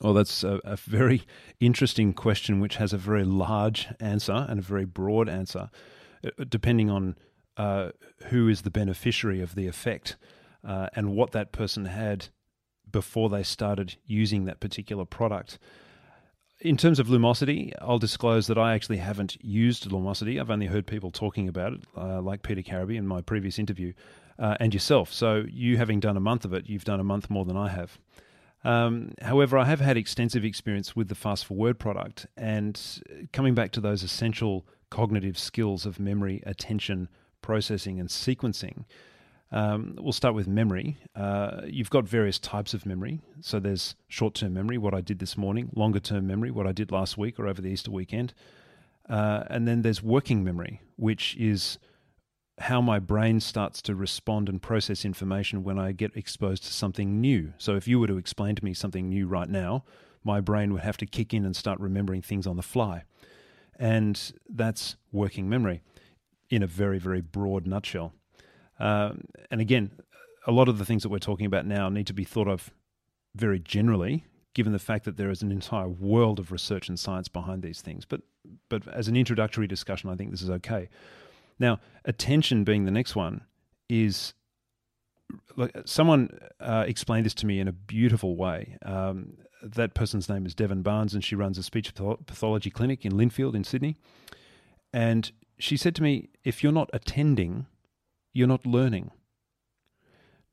Well, 0.00 0.14
that's 0.14 0.44
a, 0.44 0.60
a, 0.64 0.76
very 0.76 1.24
interesting 1.58 2.12
question, 2.12 2.60
which 2.60 2.76
has 2.76 2.92
a 2.92 2.98
very 2.98 3.24
large 3.24 3.88
answer 3.98 4.46
and 4.48 4.60
a 4.60 4.62
very 4.62 4.84
broad 4.84 5.28
answer, 5.28 5.70
uh, 6.24 6.44
depending 6.48 6.88
on 6.88 7.16
uh, 7.56 7.90
who 8.28 8.48
is 8.48 8.62
the 8.62 8.70
beneficiary 8.70 9.40
of 9.40 9.56
the 9.56 9.66
effect 9.66 10.16
uh, 10.64 10.88
and 10.94 11.16
what 11.16 11.32
that 11.32 11.50
person 11.50 11.86
had 11.86 12.28
before 12.90 13.28
they 13.28 13.42
started 13.42 13.96
using 14.06 14.44
that 14.44 14.60
particular 14.60 15.04
product. 15.04 15.58
In 16.60 16.76
terms 16.76 16.98
of 16.98 17.08
Lumosity, 17.08 17.72
I'll 17.80 17.98
disclose 17.98 18.46
that 18.46 18.58
I 18.58 18.74
actually 18.74 18.96
haven't 18.98 19.36
used 19.44 19.88
Lumosity. 19.90 20.40
I've 20.40 20.50
only 20.50 20.66
heard 20.66 20.86
people 20.86 21.10
talking 21.10 21.48
about 21.48 21.72
it, 21.72 21.80
uh, 21.96 22.20
like 22.20 22.42
Peter 22.42 22.62
Carraby 22.62 22.96
in 22.96 23.06
my 23.06 23.20
previous 23.20 23.58
interview, 23.58 23.92
uh, 24.38 24.56
and 24.60 24.72
yourself. 24.72 25.12
So, 25.12 25.44
you 25.48 25.76
having 25.76 26.00
done 26.00 26.16
a 26.16 26.20
month 26.20 26.44
of 26.44 26.52
it, 26.52 26.68
you've 26.68 26.84
done 26.84 27.00
a 27.00 27.04
month 27.04 27.30
more 27.30 27.44
than 27.44 27.56
I 27.56 27.68
have. 27.68 27.98
Um, 28.64 29.12
however, 29.22 29.56
I 29.56 29.64
have 29.64 29.80
had 29.80 29.96
extensive 29.96 30.44
experience 30.44 30.96
with 30.96 31.08
the 31.08 31.14
Fast 31.14 31.48
ForWord 31.48 31.78
product, 31.78 32.26
and 32.36 32.80
coming 33.32 33.54
back 33.54 33.70
to 33.72 33.80
those 33.80 34.02
essential 34.02 34.66
cognitive 34.90 35.38
skills 35.38 35.86
of 35.86 36.00
memory, 36.00 36.42
attention, 36.46 37.08
processing, 37.42 38.00
and 38.00 38.08
sequencing. 38.08 38.84
Um, 39.50 39.96
we'll 39.98 40.12
start 40.12 40.34
with 40.34 40.46
memory. 40.46 40.98
Uh, 41.16 41.62
you've 41.66 41.90
got 41.90 42.06
various 42.06 42.38
types 42.38 42.74
of 42.74 42.84
memory. 42.84 43.20
So 43.40 43.58
there's 43.58 43.94
short 44.08 44.34
term 44.34 44.54
memory, 44.54 44.76
what 44.76 44.94
I 44.94 45.00
did 45.00 45.18
this 45.18 45.36
morning, 45.36 45.70
longer 45.74 46.00
term 46.00 46.26
memory, 46.26 46.50
what 46.50 46.66
I 46.66 46.72
did 46.72 46.92
last 46.92 47.16
week 47.16 47.38
or 47.38 47.46
over 47.46 47.62
the 47.62 47.68
Easter 47.68 47.90
weekend. 47.90 48.34
Uh, 49.08 49.44
and 49.48 49.66
then 49.66 49.80
there's 49.80 50.02
working 50.02 50.44
memory, 50.44 50.82
which 50.96 51.34
is 51.36 51.78
how 52.60 52.80
my 52.80 52.98
brain 52.98 53.40
starts 53.40 53.80
to 53.82 53.94
respond 53.94 54.48
and 54.48 54.60
process 54.60 55.04
information 55.04 55.62
when 55.62 55.78
I 55.78 55.92
get 55.92 56.16
exposed 56.16 56.64
to 56.64 56.72
something 56.72 57.20
new. 57.20 57.52
So 57.58 57.76
if 57.76 57.86
you 57.86 58.00
were 58.00 58.08
to 58.08 58.18
explain 58.18 58.54
to 58.56 58.64
me 58.64 58.74
something 58.74 59.08
new 59.08 59.26
right 59.26 59.48
now, 59.48 59.84
my 60.24 60.40
brain 60.40 60.72
would 60.72 60.82
have 60.82 60.96
to 60.98 61.06
kick 61.06 61.32
in 61.32 61.44
and 61.44 61.54
start 61.54 61.78
remembering 61.78 62.22
things 62.22 62.46
on 62.46 62.56
the 62.56 62.62
fly. 62.62 63.04
And 63.78 64.32
that's 64.48 64.96
working 65.12 65.48
memory 65.48 65.82
in 66.50 66.62
a 66.62 66.66
very, 66.66 66.98
very 66.98 67.20
broad 67.20 67.66
nutshell. 67.66 68.12
Um, 68.80 69.22
and 69.50 69.60
again, 69.60 69.92
a 70.46 70.52
lot 70.52 70.68
of 70.68 70.78
the 70.78 70.84
things 70.84 71.02
that 71.02 71.10
we're 71.10 71.18
talking 71.18 71.46
about 71.46 71.66
now 71.66 71.88
need 71.88 72.06
to 72.08 72.12
be 72.12 72.24
thought 72.24 72.48
of 72.48 72.70
very 73.34 73.60
generally, 73.60 74.24
given 74.54 74.72
the 74.72 74.78
fact 74.78 75.04
that 75.04 75.16
there 75.16 75.30
is 75.30 75.42
an 75.42 75.52
entire 75.52 75.88
world 75.88 76.38
of 76.38 76.50
research 76.50 76.88
and 76.88 76.98
science 76.98 77.28
behind 77.28 77.62
these 77.62 77.80
things. 77.80 78.04
But, 78.04 78.22
but 78.68 78.88
as 78.88 79.06
an 79.06 79.16
introductory 79.16 79.66
discussion, 79.66 80.10
I 80.10 80.16
think 80.16 80.30
this 80.30 80.42
is 80.42 80.50
okay. 80.50 80.88
Now, 81.58 81.80
attention 82.04 82.64
being 82.64 82.84
the 82.84 82.90
next 82.90 83.16
one 83.16 83.42
is 83.88 84.34
like 85.56 85.76
someone 85.84 86.38
uh, 86.60 86.84
explained 86.86 87.26
this 87.26 87.34
to 87.34 87.46
me 87.46 87.60
in 87.60 87.68
a 87.68 87.72
beautiful 87.72 88.36
way. 88.36 88.76
Um, 88.82 89.38
that 89.62 89.94
person's 89.94 90.28
name 90.28 90.46
is 90.46 90.54
Devon 90.54 90.82
Barnes, 90.82 91.14
and 91.14 91.24
she 91.24 91.34
runs 91.34 91.58
a 91.58 91.62
speech 91.62 91.92
pathology 91.94 92.70
clinic 92.70 93.04
in 93.04 93.12
Lindfield 93.12 93.54
in 93.54 93.64
Sydney. 93.64 93.96
And 94.92 95.30
she 95.58 95.76
said 95.76 95.94
to 95.96 96.02
me, 96.02 96.28
"If 96.44 96.62
you're 96.62 96.72
not 96.72 96.88
attending, 96.92 97.66
you're 98.32 98.46
not 98.46 98.64
learning." 98.64 99.10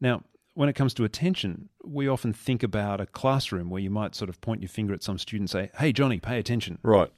Now, 0.02 0.24
when 0.56 0.70
it 0.70 0.74
comes 0.74 0.94
to 0.96 1.04
attention, 1.04 1.70
we 1.84 2.08
often 2.08 2.34
think 2.34 2.64
about 2.64 3.00
a 3.00 3.06
classroom 3.06 3.70
where 3.70 3.82
you 3.82 3.90
might 3.90 4.16
sort 4.16 4.30
of 4.30 4.42
point 4.42 4.62
your 4.62 4.70
finger 4.70 4.94
at 4.94 5.04
some 5.04 5.20
student 5.20 5.54
and 5.54 5.70
say, 5.70 5.78
"Hey, 5.78 5.94
Johnny, 5.94 6.20
pay 6.20 6.40
attention." 6.40 6.80
Right 6.82 7.12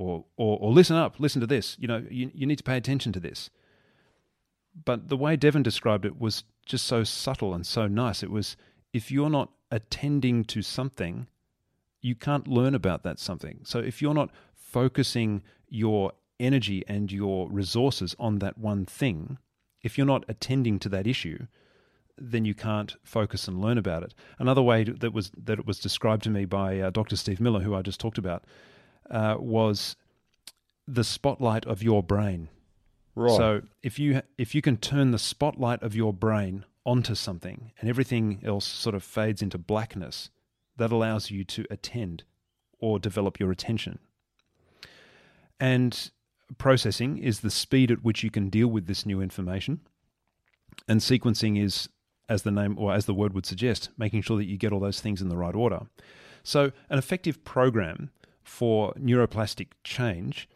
or, 0.00 0.24
or, 0.36 0.58
or 0.60 0.72
listen 0.72 0.96
up, 0.96 1.20
listen 1.20 1.40
to 1.40 1.46
this. 1.46 1.76
You 1.78 1.86
know, 1.86 2.04
you, 2.10 2.30
you 2.34 2.46
need 2.46 2.58
to 2.58 2.64
pay 2.64 2.76
attention 2.76 3.12
to 3.12 3.20
this. 3.20 3.50
But 4.84 5.08
the 5.08 5.16
way 5.16 5.36
Devon 5.36 5.62
described 5.62 6.06
it 6.06 6.18
was 6.18 6.44
just 6.64 6.86
so 6.86 7.04
subtle 7.04 7.52
and 7.52 7.66
so 7.66 7.86
nice. 7.86 8.22
It 8.22 8.30
was 8.30 8.56
if 8.92 9.10
you're 9.10 9.30
not 9.30 9.50
attending 9.70 10.44
to 10.44 10.62
something, 10.62 11.26
you 12.00 12.14
can't 12.14 12.48
learn 12.48 12.74
about 12.74 13.02
that 13.02 13.18
something. 13.18 13.60
So 13.64 13.78
if 13.78 14.00
you're 14.00 14.14
not 14.14 14.30
focusing 14.54 15.42
your 15.68 16.12
energy 16.38 16.82
and 16.88 17.12
your 17.12 17.50
resources 17.50 18.16
on 18.18 18.38
that 18.38 18.56
one 18.56 18.86
thing, 18.86 19.36
if 19.82 19.98
you're 19.98 20.06
not 20.06 20.24
attending 20.28 20.78
to 20.78 20.88
that 20.88 21.06
issue, 21.06 21.46
then 22.16 22.44
you 22.44 22.54
can't 22.54 22.96
focus 23.02 23.48
and 23.48 23.60
learn 23.60 23.76
about 23.76 24.02
it. 24.02 24.14
Another 24.38 24.62
way 24.62 24.84
that 24.84 25.12
was 25.12 25.30
that 25.36 25.58
it 25.58 25.66
was 25.66 25.78
described 25.78 26.22
to 26.22 26.30
me 26.30 26.46
by 26.46 26.80
uh, 26.80 26.90
Dr. 26.90 27.16
Steve 27.16 27.40
Miller, 27.40 27.60
who 27.60 27.74
I 27.74 27.82
just 27.82 28.00
talked 28.00 28.18
about, 28.18 28.44
uh, 29.10 29.36
was 29.38 29.96
the 30.86 31.04
spotlight 31.04 31.66
of 31.66 31.82
your 31.82 32.02
brain. 32.02 32.48
Right. 33.14 33.36
So 33.36 33.62
if 33.82 33.98
you 33.98 34.22
if 34.38 34.54
you 34.54 34.62
can 34.62 34.76
turn 34.76 35.10
the 35.10 35.18
spotlight 35.18 35.82
of 35.82 35.94
your 35.94 36.12
brain 36.12 36.64
onto 36.84 37.14
something 37.14 37.72
and 37.78 37.88
everything 37.88 38.40
else 38.44 38.66
sort 38.66 38.94
of 38.94 39.02
fades 39.02 39.42
into 39.42 39.58
blackness, 39.58 40.30
that 40.76 40.92
allows 40.92 41.30
you 41.30 41.44
to 41.44 41.64
attend 41.70 42.24
or 42.78 42.98
develop 42.98 43.38
your 43.38 43.50
attention. 43.50 43.98
And 45.60 46.10
processing 46.56 47.18
is 47.18 47.40
the 47.40 47.50
speed 47.50 47.90
at 47.90 48.02
which 48.02 48.24
you 48.24 48.30
can 48.30 48.48
deal 48.48 48.68
with 48.68 48.86
this 48.86 49.04
new 49.04 49.20
information. 49.20 49.80
And 50.88 51.00
sequencing 51.00 51.62
is, 51.62 51.88
as 52.28 52.42
the 52.42 52.50
name 52.50 52.78
or 52.78 52.94
as 52.94 53.04
the 53.04 53.14
word 53.14 53.34
would 53.34 53.44
suggest, 53.44 53.90
making 53.98 54.22
sure 54.22 54.38
that 54.38 54.46
you 54.46 54.56
get 54.56 54.72
all 54.72 54.80
those 54.80 55.00
things 55.00 55.20
in 55.20 55.28
the 55.28 55.36
right 55.36 55.54
order. 55.54 55.82
So, 56.42 56.72
an 56.88 56.98
effective 56.98 57.44
program 57.44 58.10
for 58.50 58.92
neuroplastic 58.94 59.68
change 59.84 60.48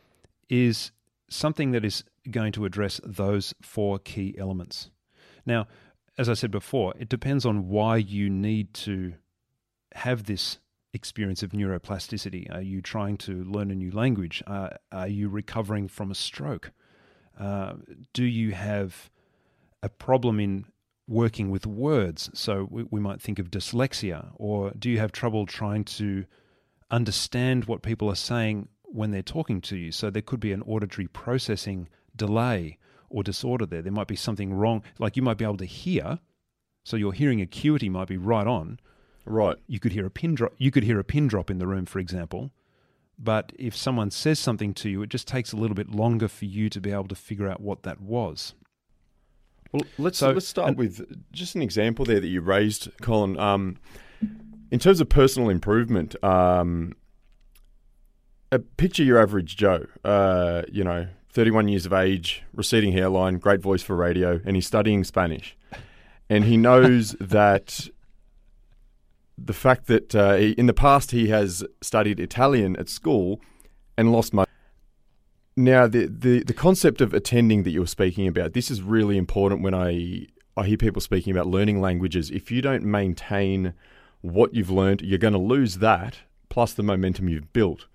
is 0.48 0.90
something 1.30 1.70
that 1.70 1.84
is 1.84 2.02
going 2.28 2.50
to 2.50 2.64
address 2.64 3.00
those 3.04 3.54
four 3.62 4.00
key 4.00 4.34
elements. 4.36 4.90
Now, 5.46 5.68
as 6.18 6.28
I 6.28 6.34
said 6.34 6.50
before, 6.50 6.92
it 6.98 7.08
depends 7.08 7.46
on 7.46 7.68
why 7.68 7.98
you 7.98 8.28
need 8.28 8.74
to 8.74 9.14
have 9.94 10.24
this 10.24 10.58
experience 10.92 11.44
of 11.44 11.52
neuroplasticity. 11.52 12.52
Are 12.52 12.60
you 12.60 12.82
trying 12.82 13.16
to 13.18 13.44
learn 13.44 13.70
a 13.70 13.76
new 13.76 13.92
language? 13.92 14.42
Uh, 14.44 14.70
are 14.90 15.08
you 15.08 15.28
recovering 15.28 15.86
from 15.86 16.10
a 16.10 16.16
stroke? 16.16 16.72
Uh, 17.38 17.74
do 18.12 18.24
you 18.24 18.52
have 18.52 19.08
a 19.84 19.88
problem 19.88 20.40
in 20.40 20.64
working 21.06 21.48
with 21.48 21.64
words? 21.64 22.28
So 22.34 22.66
we, 22.68 22.82
we 22.90 23.00
might 23.00 23.22
think 23.22 23.38
of 23.38 23.52
dyslexia. 23.52 24.32
Or 24.34 24.72
do 24.72 24.90
you 24.90 24.98
have 24.98 25.12
trouble 25.12 25.46
trying 25.46 25.84
to 25.84 26.24
understand 26.90 27.64
what 27.66 27.82
people 27.82 28.08
are 28.08 28.14
saying 28.14 28.68
when 28.84 29.10
they're 29.10 29.22
talking 29.22 29.60
to 29.62 29.76
you. 29.76 29.90
So 29.92 30.10
there 30.10 30.22
could 30.22 30.40
be 30.40 30.52
an 30.52 30.62
auditory 30.62 31.08
processing 31.08 31.88
delay 32.14 32.78
or 33.10 33.22
disorder 33.22 33.66
there. 33.66 33.82
There 33.82 33.92
might 33.92 34.06
be 34.06 34.16
something 34.16 34.52
wrong. 34.52 34.82
Like 34.98 35.16
you 35.16 35.22
might 35.22 35.38
be 35.38 35.44
able 35.44 35.56
to 35.58 35.64
hear, 35.64 36.18
so 36.84 36.96
your 36.96 37.12
hearing 37.12 37.40
acuity 37.40 37.88
might 37.88 38.08
be 38.08 38.16
right 38.16 38.46
on, 38.46 38.78
Right. 39.26 39.56
You 39.66 39.80
could 39.80 39.92
hear 39.92 40.04
a 40.04 40.10
pin 40.10 40.34
drop. 40.34 40.52
You 40.58 40.70
could 40.70 40.84
hear 40.84 40.98
a 40.98 41.04
pin 41.04 41.28
drop 41.28 41.50
in 41.50 41.58
the 41.58 41.66
room, 41.66 41.86
for 41.86 41.98
example. 41.98 42.50
But 43.18 43.52
if 43.58 43.74
someone 43.74 44.10
says 44.10 44.38
something 44.38 44.74
to 44.74 44.90
you, 44.90 45.02
it 45.02 45.08
just 45.08 45.26
takes 45.26 45.52
a 45.52 45.56
little 45.56 45.74
bit 45.74 45.90
longer 45.90 46.28
for 46.28 46.44
you 46.44 46.68
to 46.68 46.80
be 46.80 46.90
able 46.92 47.08
to 47.08 47.14
figure 47.14 47.48
out 47.48 47.60
what 47.60 47.84
that 47.84 48.00
was. 48.00 48.54
Well, 49.72 49.82
let's 49.98 50.18
So- 50.18 50.32
let's 50.32 50.46
start 50.46 50.68
and- 50.68 50.76
with 50.76 51.32
just 51.32 51.54
an 51.54 51.62
example 51.62 52.04
there 52.04 52.20
that 52.20 52.28
you 52.28 52.40
raised, 52.40 52.90
Colin. 53.00 53.38
Um, 53.38 53.78
in 54.74 54.80
terms 54.80 55.00
of 55.00 55.08
personal 55.08 55.50
improvement, 55.50 56.16
um, 56.24 56.96
picture 58.76 59.04
your 59.04 59.22
average 59.22 59.56
Joe. 59.56 59.86
Uh, 60.04 60.62
you 60.68 60.82
know, 60.82 61.06
thirty-one 61.30 61.68
years 61.68 61.86
of 61.86 61.92
age, 61.92 62.42
receding 62.52 62.90
hairline, 62.90 63.38
great 63.38 63.60
voice 63.60 63.84
for 63.84 63.94
radio, 63.94 64.40
and 64.44 64.56
he's 64.56 64.66
studying 64.66 65.04
Spanish, 65.04 65.56
and 66.28 66.42
he 66.42 66.56
knows 66.56 67.12
that 67.20 67.88
the 69.38 69.52
fact 69.52 69.86
that 69.86 70.12
uh, 70.12 70.34
he, 70.34 70.50
in 70.54 70.66
the 70.66 70.74
past 70.74 71.12
he 71.12 71.28
has 71.28 71.62
studied 71.80 72.18
Italian 72.18 72.74
at 72.74 72.88
school 72.88 73.40
and 73.96 74.10
lost 74.10 74.34
money. 74.34 74.50
Now, 75.56 75.86
the, 75.86 76.06
the, 76.06 76.42
the 76.42 76.52
concept 76.52 77.00
of 77.00 77.14
attending 77.14 77.62
that 77.62 77.70
you 77.70 77.78
were 77.78 77.86
speaking 77.86 78.26
about, 78.26 78.54
this 78.54 78.72
is 78.72 78.82
really 78.82 79.16
important 79.16 79.62
when 79.62 79.72
I, 79.72 80.26
I 80.56 80.66
hear 80.66 80.76
people 80.76 81.00
speaking 81.00 81.30
about 81.30 81.46
learning 81.46 81.80
languages. 81.80 82.28
If 82.32 82.50
you 82.50 82.60
don't 82.60 82.82
maintain 82.82 83.72
what 84.24 84.54
you've 84.54 84.70
learned, 84.70 85.02
you're 85.02 85.18
going 85.18 85.34
to 85.34 85.38
lose 85.38 85.78
that 85.78 86.20
plus 86.48 86.72
the 86.72 86.82
momentum 86.82 87.28
you've 87.28 87.52
built. 87.52 87.86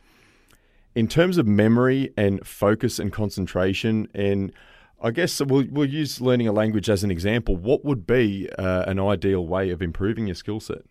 In 0.93 1.07
terms 1.07 1.37
of 1.37 1.47
memory 1.47 2.13
and 2.15 2.45
focus 2.45 2.99
and 2.99 3.11
concentration, 3.11 4.07
and 4.13 4.53
I 5.01 5.11
guess 5.11 5.41
we'll, 5.41 5.65
we'll 5.71 5.89
use 5.89 6.21
learning 6.21 6.47
a 6.47 6.51
language 6.51 6.89
as 6.89 7.03
an 7.03 7.09
example, 7.09 7.55
what 7.55 7.83
would 7.83 8.05
be 8.05 8.47
uh, 8.59 8.83
an 8.85 8.99
ideal 8.99 9.45
way 9.45 9.71
of 9.71 9.81
improving 9.81 10.27
your 10.27 10.35
skill 10.35 10.59
set? 10.59 10.83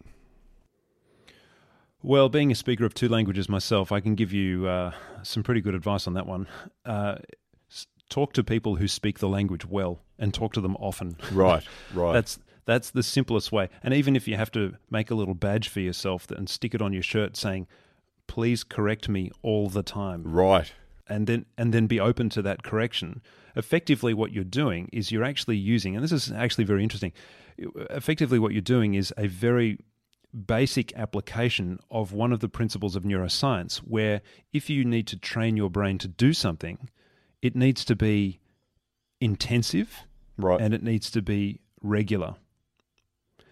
Well, 2.03 2.29
being 2.29 2.51
a 2.51 2.55
speaker 2.55 2.85
of 2.85 2.95
two 2.95 3.09
languages 3.09 3.49
myself, 3.49 3.93
I 3.93 4.01
can 4.01 4.15
give 4.15 4.33
you 4.33 4.67
uh, 4.67 4.93
some 5.23 5.43
pretty 5.43 5.61
good 5.61 5.75
advice 5.75 6.07
on 6.07 6.15
that 6.15 6.27
one. 6.27 6.49
Uh, 6.85 7.17
talk 8.09 8.33
to 8.33 8.43
people 8.43 8.77
who 8.77 8.89
speak 8.89 9.19
the 9.19 9.29
language 9.29 9.67
well, 9.67 10.01
and 10.19 10.35
talk 10.35 10.53
to 10.55 10.61
them 10.61 10.77
often. 10.77 11.17
Right, 11.31 11.65
right. 11.95 12.13
That's 12.13 12.39
that's 12.69 12.91
the 12.91 13.03
simplest 13.03 13.51
way. 13.51 13.71
And 13.83 13.95
even 13.95 14.15
if 14.15 14.29
you 14.29 14.37
have 14.37 14.53
to 14.53 14.75
make 14.91 15.11
a 15.11 15.15
little 15.15 15.35
badge 15.35 15.69
for 15.69 15.81
yourself 15.81 16.31
and 16.31 16.49
stick 16.49 16.75
it 16.75 16.83
on 16.83 16.93
your 16.93 17.03
shirt 17.03 17.35
saying, 17.35 17.67
"Please 18.27 18.63
correct 18.63 19.09
me 19.09 19.31
all 19.43 19.71
the 19.71 19.83
time," 19.83 20.23
right. 20.25 20.71
and 21.09 21.27
then 21.27 21.47
and 21.57 21.73
then 21.73 21.87
be 21.87 21.99
open 21.99 22.29
to 22.29 22.43
that 22.43 22.63
correction. 22.63 23.23
Effectively, 23.57 24.13
what 24.13 24.33
you're 24.33 24.45
doing 24.45 24.91
is 24.93 25.11
you're 25.11 25.25
actually 25.25 25.57
using, 25.57 25.97
and 25.97 26.05
this 26.05 26.13
is 26.13 26.31
actually 26.31 26.65
very 26.65 26.83
interesting. 26.83 27.13
Effectively, 27.91 28.39
what 28.39 28.53
you're 28.53 28.61
doing 28.61 28.95
is 28.95 29.13
a 29.17 29.27
very 29.27 29.79
basic 30.47 30.95
application 30.95 31.79
of 31.91 32.13
one 32.13 32.35
of 32.35 32.41
the 32.41 32.51
principles 32.51 32.95
of 32.95 33.03
neuroscience, 33.03 33.79
where 33.79 34.21
if 34.53 34.69
you 34.69 34.85
need 34.85 35.07
to 35.07 35.17
train 35.17 35.57
your 35.57 35.71
brain 35.71 35.97
to 35.97 36.07
do 36.07 36.35
something, 36.35 36.91
it 37.41 37.57
needs 37.57 37.83
to 37.87 37.97
be 37.97 38.39
intensive 39.21 40.05
Right. 40.37 40.61
and 40.61 40.75
it 40.75 40.83
needs 40.83 41.11
to 41.13 41.23
be 41.23 41.61
regular. 41.81 42.35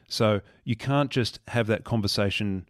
So 0.09 0.41
you 0.65 0.77
can't 0.77 1.11
just 1.11 1.41
have 1.49 1.67
that 1.67 1.85
conversation 1.85 2.69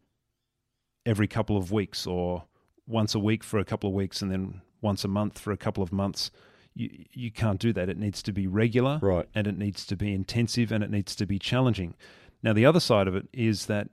every 1.05 1.29
couple 1.29 1.57
of 1.57 1.71
weeks 1.71 2.07
or 2.07 2.45
once 2.87 3.15
a 3.15 3.19
week 3.19 3.45
for 3.45 3.59
a 3.59 3.65
couple 3.65 3.89
of 3.89 3.95
weeks 3.95 4.23
and 4.23 4.31
then 4.31 4.61
once 4.81 5.05
a 5.05 5.09
month 5.09 5.39
for 5.39 5.53
a 5.53 5.57
couple 5.57 5.83
of 5.83 5.93
months. 5.93 6.31
You, 6.75 7.05
you 7.13 7.31
can't 7.31 7.59
do 7.59 7.73
that. 7.73 7.89
It 7.89 7.99
needs 7.99 8.23
to 8.23 8.33
be 8.33 8.47
regular 8.47 8.99
right. 9.01 9.29
and 9.35 9.47
it 9.47 9.57
needs 9.57 9.87
to 9.87 9.97
be 9.97 10.13
intensive 10.13 10.71
and 10.71 10.85
it 10.85 10.91
needs 10.91 11.17
to 11.17 11.27
be 11.27 11.39
challenging. 11.39 11.95
Now, 12.43 12.53
the 12.53 12.67
other 12.67 12.81
side 12.81 13.09
of 13.09 13.17
it 13.17 13.29
is 13.33 13.67
that 13.67 13.89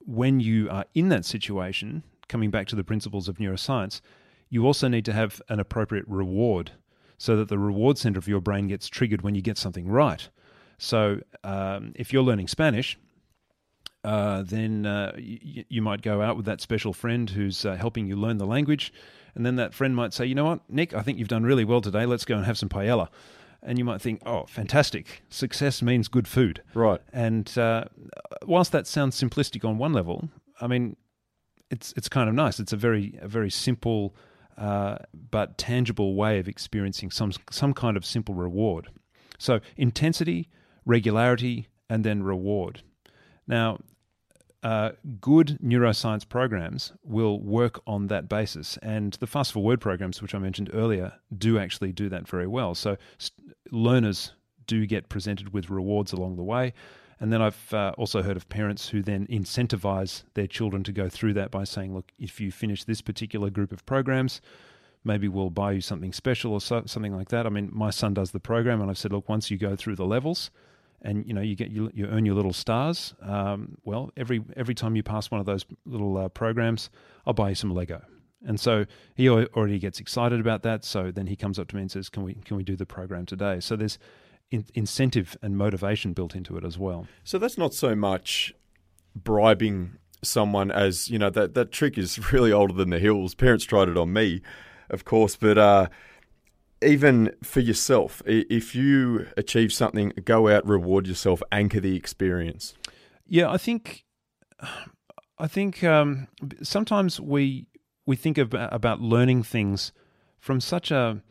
when 0.00 0.40
you 0.40 0.68
are 0.70 0.84
in 0.94 1.08
that 1.10 1.24
situation, 1.24 2.02
coming 2.28 2.50
back 2.50 2.66
to 2.68 2.76
the 2.76 2.84
principles 2.84 3.28
of 3.28 3.38
neuroscience, 3.38 4.00
you 4.48 4.66
also 4.66 4.88
need 4.88 5.04
to 5.04 5.12
have 5.12 5.40
an 5.48 5.60
appropriate 5.60 6.06
reward 6.08 6.72
so 7.18 7.36
that 7.36 7.48
the 7.48 7.58
reward 7.58 7.98
center 7.98 8.18
of 8.18 8.28
your 8.28 8.40
brain 8.40 8.68
gets 8.68 8.88
triggered 8.88 9.22
when 9.22 9.34
you 9.34 9.42
get 9.42 9.58
something 9.58 9.86
right. 9.86 10.28
So, 10.82 11.20
um, 11.44 11.92
if 11.94 12.10
you're 12.10 12.22
learning 12.22 12.48
Spanish, 12.48 12.98
uh, 14.02 14.42
then 14.42 14.86
uh, 14.86 15.12
y- 15.14 15.64
you 15.68 15.82
might 15.82 16.00
go 16.00 16.22
out 16.22 16.36
with 16.36 16.46
that 16.46 16.62
special 16.62 16.94
friend 16.94 17.28
who's 17.28 17.66
uh, 17.66 17.76
helping 17.76 18.06
you 18.06 18.16
learn 18.16 18.38
the 18.38 18.46
language. 18.46 18.92
And 19.34 19.44
then 19.44 19.56
that 19.56 19.74
friend 19.74 19.94
might 19.94 20.14
say, 20.14 20.24
you 20.24 20.34
know 20.34 20.46
what, 20.46 20.60
Nick, 20.70 20.94
I 20.94 21.02
think 21.02 21.18
you've 21.18 21.28
done 21.28 21.44
really 21.44 21.66
well 21.66 21.82
today. 21.82 22.06
Let's 22.06 22.24
go 22.24 22.36
and 22.36 22.46
have 22.46 22.56
some 22.56 22.70
paella. 22.70 23.08
And 23.62 23.78
you 23.78 23.84
might 23.84 24.00
think, 24.00 24.22
oh, 24.24 24.46
fantastic. 24.48 25.22
Success 25.28 25.82
means 25.82 26.08
good 26.08 26.26
food. 26.26 26.62
Right. 26.72 27.02
And 27.12 27.56
uh, 27.58 27.84
whilst 28.46 28.72
that 28.72 28.86
sounds 28.86 29.20
simplistic 29.20 29.68
on 29.68 29.76
one 29.76 29.92
level, 29.92 30.30
I 30.62 30.66
mean, 30.66 30.96
it's 31.70 31.92
it's 31.94 32.08
kind 32.08 32.28
of 32.30 32.34
nice. 32.34 32.58
It's 32.58 32.72
a 32.72 32.76
very 32.76 33.18
a 33.20 33.28
very 33.28 33.50
simple 33.50 34.14
uh, 34.56 34.96
but 35.30 35.58
tangible 35.58 36.14
way 36.14 36.38
of 36.38 36.48
experiencing 36.48 37.10
some 37.10 37.32
some 37.50 37.74
kind 37.74 37.98
of 37.98 38.06
simple 38.06 38.34
reward. 38.34 38.88
So 39.38 39.60
intensity, 39.76 40.48
regularity, 40.84 41.68
and 41.88 42.04
then 42.04 42.22
reward. 42.22 42.82
Now, 43.46 43.78
uh, 44.62 44.90
good 45.20 45.58
neuroscience 45.62 46.28
programs 46.28 46.92
will 47.02 47.40
work 47.40 47.80
on 47.86 48.08
that 48.08 48.28
basis, 48.28 48.76
and 48.82 49.14
the 49.14 49.26
Fast 49.26 49.54
ForWord 49.54 49.80
programs, 49.80 50.20
which 50.20 50.34
I 50.34 50.38
mentioned 50.38 50.70
earlier, 50.72 51.14
do 51.36 51.58
actually 51.58 51.92
do 51.92 52.08
that 52.10 52.28
very 52.28 52.46
well. 52.46 52.74
So 52.74 52.96
s- 53.18 53.30
learners 53.70 54.32
do 54.66 54.86
get 54.86 55.08
presented 55.08 55.52
with 55.52 55.70
rewards 55.70 56.12
along 56.12 56.36
the 56.36 56.42
way. 56.42 56.74
And 57.18 57.32
then 57.32 57.42
I've 57.42 57.74
uh, 57.74 57.92
also 57.98 58.22
heard 58.22 58.36
of 58.36 58.48
parents 58.48 58.88
who 58.88 59.02
then 59.02 59.26
incentivize 59.26 60.22
their 60.34 60.46
children 60.46 60.82
to 60.84 60.92
go 60.92 61.08
through 61.08 61.34
that 61.34 61.50
by 61.50 61.64
saying, 61.64 61.94
look, 61.94 62.12
if 62.18 62.40
you 62.40 62.50
finish 62.50 62.84
this 62.84 63.02
particular 63.02 63.50
group 63.50 63.72
of 63.72 63.84
programs, 63.84 64.40
maybe 65.04 65.28
we'll 65.28 65.50
buy 65.50 65.72
you 65.72 65.80
something 65.80 66.12
special 66.12 66.52
or 66.52 66.60
so, 66.60 66.82
something 66.86 67.14
like 67.14 67.28
that. 67.28 67.46
I 67.46 67.50
mean, 67.50 67.70
my 67.72 67.90
son 67.90 68.14
does 68.14 68.32
the 68.32 68.40
program, 68.40 68.80
and 68.80 68.90
I've 68.90 68.98
said, 68.98 69.12
look, 69.12 69.28
once 69.28 69.50
you 69.50 69.58
go 69.58 69.76
through 69.76 69.96
the 69.96 70.06
levels, 70.06 70.50
and 71.02 71.26
you 71.26 71.32
know 71.32 71.40
you 71.40 71.56
get 71.56 71.70
you, 71.70 71.90
you 71.94 72.06
earn 72.06 72.26
your 72.26 72.34
little 72.34 72.52
stars. 72.52 73.14
Um, 73.22 73.78
well, 73.84 74.10
every 74.16 74.44
every 74.56 74.74
time 74.74 74.96
you 74.96 75.02
pass 75.02 75.30
one 75.30 75.40
of 75.40 75.46
those 75.46 75.64
little 75.86 76.16
uh, 76.18 76.28
programs, 76.28 76.90
I'll 77.26 77.32
buy 77.32 77.50
you 77.50 77.54
some 77.54 77.74
Lego. 77.74 78.02
And 78.46 78.58
so 78.58 78.86
he 79.14 79.28
already 79.28 79.78
gets 79.78 80.00
excited 80.00 80.40
about 80.40 80.62
that. 80.62 80.84
So 80.84 81.10
then 81.10 81.26
he 81.26 81.36
comes 81.36 81.58
up 81.58 81.68
to 81.68 81.76
me 81.76 81.82
and 81.82 81.90
says, 81.90 82.08
"Can 82.08 82.22
we 82.22 82.34
can 82.34 82.56
we 82.56 82.62
do 82.62 82.76
the 82.76 82.86
program 82.86 83.26
today?" 83.26 83.60
So 83.60 83.76
there's 83.76 83.98
in, 84.50 84.64
incentive 84.74 85.36
and 85.42 85.56
motivation 85.56 86.12
built 86.12 86.34
into 86.34 86.56
it 86.56 86.64
as 86.64 86.78
well. 86.78 87.06
So 87.24 87.38
that's 87.38 87.58
not 87.58 87.74
so 87.74 87.94
much 87.94 88.52
bribing 89.14 89.96
someone 90.22 90.70
as 90.70 91.08
you 91.08 91.18
know 91.18 91.30
that 91.30 91.54
that 91.54 91.72
trick 91.72 91.96
is 91.96 92.32
really 92.32 92.52
older 92.52 92.74
than 92.74 92.90
the 92.90 92.98
hills. 92.98 93.34
Parents 93.34 93.64
tried 93.64 93.88
it 93.88 93.96
on 93.96 94.12
me, 94.12 94.42
of 94.90 95.04
course, 95.04 95.36
but 95.36 95.56
uh, 95.58 95.88
even 96.82 97.34
for 97.42 97.60
yourself, 97.60 98.22
if 98.26 98.74
you 98.74 99.26
achieve 99.36 99.72
something, 99.72 100.12
go 100.24 100.48
out, 100.48 100.66
reward 100.66 101.06
yourself, 101.06 101.42
anchor 101.52 101.80
the 101.80 101.96
experience. 101.96 102.74
Yeah, 103.26 103.50
I 103.50 103.56
think 103.58 104.04
I 105.38 105.46
think 105.46 105.82
um, 105.84 106.28
sometimes 106.62 107.20
we 107.20 107.66
we 108.06 108.16
think 108.16 108.38
about, 108.38 108.72
about 108.72 109.00
learning 109.00 109.42
things 109.44 109.92
from 110.38 110.60
such 110.60 110.90
a 110.90 111.22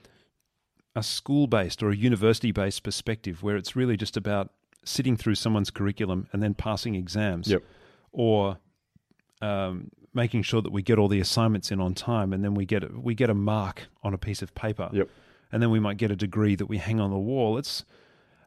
a 0.96 1.04
school 1.04 1.48
based 1.48 1.84
or 1.84 1.90
a 1.92 1.96
university 1.96 2.52
based 2.52 2.84
perspective, 2.84 3.44
where 3.44 3.56
it's 3.56 3.76
really 3.76 3.98
just 3.98 4.18
about 4.18 4.52
sitting 4.86 5.16
through 5.18 5.36
someone's 5.36 5.70
curriculum 5.70 6.28
and 6.32 6.42
then 6.42 6.54
passing 6.54 6.96
exams, 6.96 7.48
Yep. 7.50 7.64
or 8.12 8.58
um, 9.42 9.90
making 10.24 10.42
sure 10.44 10.62
that 10.62 10.72
we 10.72 10.82
get 10.82 10.98
all 11.00 11.08
the 11.08 11.20
assignments 11.28 11.72
in 11.72 11.80
on 11.80 11.94
time, 11.94 12.34
and 12.34 12.44
then 12.44 12.54
we 12.54 12.66
get 12.66 12.84
a, 12.84 12.90
we 13.10 13.14
get 13.16 13.30
a 13.30 13.34
mark 13.34 13.78
on 14.04 14.14
a 14.14 14.18
piece 14.18 14.42
of 14.42 14.54
paper, 14.54 14.90
Yep. 14.92 15.08
and 15.52 15.62
then 15.62 15.72
we 15.72 15.80
might 15.80 15.98
get 15.98 16.12
a 16.12 16.16
degree 16.16 16.56
that 16.56 16.68
we 16.68 16.78
hang 16.78 17.00
on 17.00 17.10
the 17.12 17.24
wall. 17.32 17.58
It's, 17.58 17.86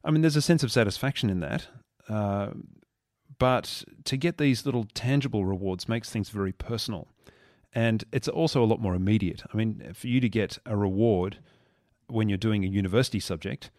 I 0.04 0.10
mean, 0.10 0.20
there's 0.22 0.36
a 0.36 0.42
sense 0.50 0.62
of 0.62 0.70
satisfaction 0.70 1.30
in 1.30 1.40
that. 1.40 1.68
Uh, 2.08 2.48
but 3.38 3.84
to 4.04 4.16
get 4.16 4.36
these 4.38 4.66
little 4.66 4.86
tangible 4.94 5.44
rewards 5.44 5.88
makes 5.88 6.10
things 6.10 6.28
very 6.30 6.52
personal. 6.52 7.08
And 7.74 8.04
it's 8.12 8.28
also 8.28 8.62
a 8.62 8.68
lot 8.72 8.80
more 8.80 8.94
immediate. 8.94 9.42
I 9.52 9.56
mean, 9.56 9.92
for 9.94 10.06
you 10.08 10.20
to 10.20 10.28
get 10.28 10.58
a 10.66 10.76
reward 10.76 11.38
when 12.08 12.28
you're 12.28 12.38
doing 12.48 12.64
a 12.64 12.68
university 12.68 13.18
subject, 13.20 13.70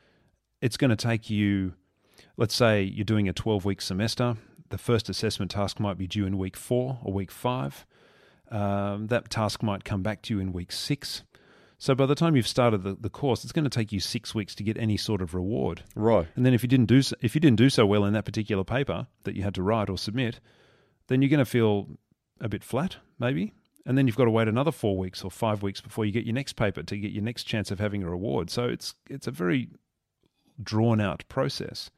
it's 0.61 0.77
going 0.77 0.89
to 0.89 0.95
take 0.95 1.29
you, 1.29 1.73
let's 2.35 2.55
say 2.55 2.81
you're 2.81 3.05
doing 3.05 3.29
a 3.29 3.33
12 3.33 3.65
week 3.65 3.81
semester. 3.81 4.35
The 4.73 4.79
first 4.79 5.07
assessment 5.07 5.51
task 5.51 5.79
might 5.79 5.99
be 5.99 6.07
due 6.07 6.25
in 6.25 6.35
week 6.35 6.57
four 6.57 6.97
or 7.03 7.13
week 7.13 7.29
five. 7.29 7.85
Um, 8.49 9.05
that 9.05 9.29
task 9.29 9.61
might 9.61 9.83
come 9.83 10.01
back 10.01 10.23
to 10.23 10.33
you 10.33 10.39
in 10.39 10.51
week 10.51 10.71
six. 10.71 11.21
So 11.77 11.93
by 11.93 12.07
the 12.07 12.15
time 12.15 12.35
you've 12.35 12.47
started 12.47 12.81
the, 12.81 12.97
the 12.99 13.11
course, 13.11 13.43
it's 13.43 13.53
going 13.53 13.65
to 13.65 13.69
take 13.69 13.91
you 13.91 13.99
six 13.99 14.33
weeks 14.33 14.55
to 14.55 14.63
get 14.63 14.75
any 14.79 14.97
sort 14.97 15.21
of 15.21 15.35
reward. 15.35 15.83
Right. 15.93 16.25
And 16.35 16.43
then 16.43 16.55
if 16.55 16.63
you 16.63 16.69
didn't 16.69 16.87
do 16.87 17.03
so, 17.03 17.15
if 17.21 17.35
you 17.35 17.39
didn't 17.39 17.59
do 17.59 17.69
so 17.69 17.85
well 17.85 18.03
in 18.05 18.13
that 18.13 18.25
particular 18.25 18.63
paper 18.63 19.05
that 19.25 19.35
you 19.35 19.43
had 19.43 19.53
to 19.53 19.61
write 19.61 19.91
or 19.91 19.97
submit, 19.99 20.39
then 21.05 21.21
you're 21.21 21.29
going 21.29 21.37
to 21.37 21.45
feel 21.45 21.85
a 22.41 22.49
bit 22.49 22.63
flat, 22.63 22.95
maybe. 23.19 23.53
And 23.85 23.95
then 23.95 24.07
you've 24.07 24.17
got 24.17 24.25
to 24.25 24.31
wait 24.31 24.47
another 24.47 24.71
four 24.71 24.97
weeks 24.97 25.23
or 25.23 25.29
five 25.29 25.61
weeks 25.61 25.81
before 25.81 26.03
you 26.03 26.11
get 26.11 26.25
your 26.25 26.33
next 26.33 26.53
paper 26.53 26.81
to 26.81 26.97
get 26.97 27.11
your 27.11 27.23
next 27.23 27.43
chance 27.43 27.69
of 27.69 27.79
having 27.79 28.01
a 28.01 28.09
reward. 28.09 28.49
So 28.49 28.63
it's 28.63 28.95
it's 29.07 29.27
a 29.27 29.31
very 29.31 29.69
drawn 30.63 30.99
out 30.99 31.25
process. 31.29 31.91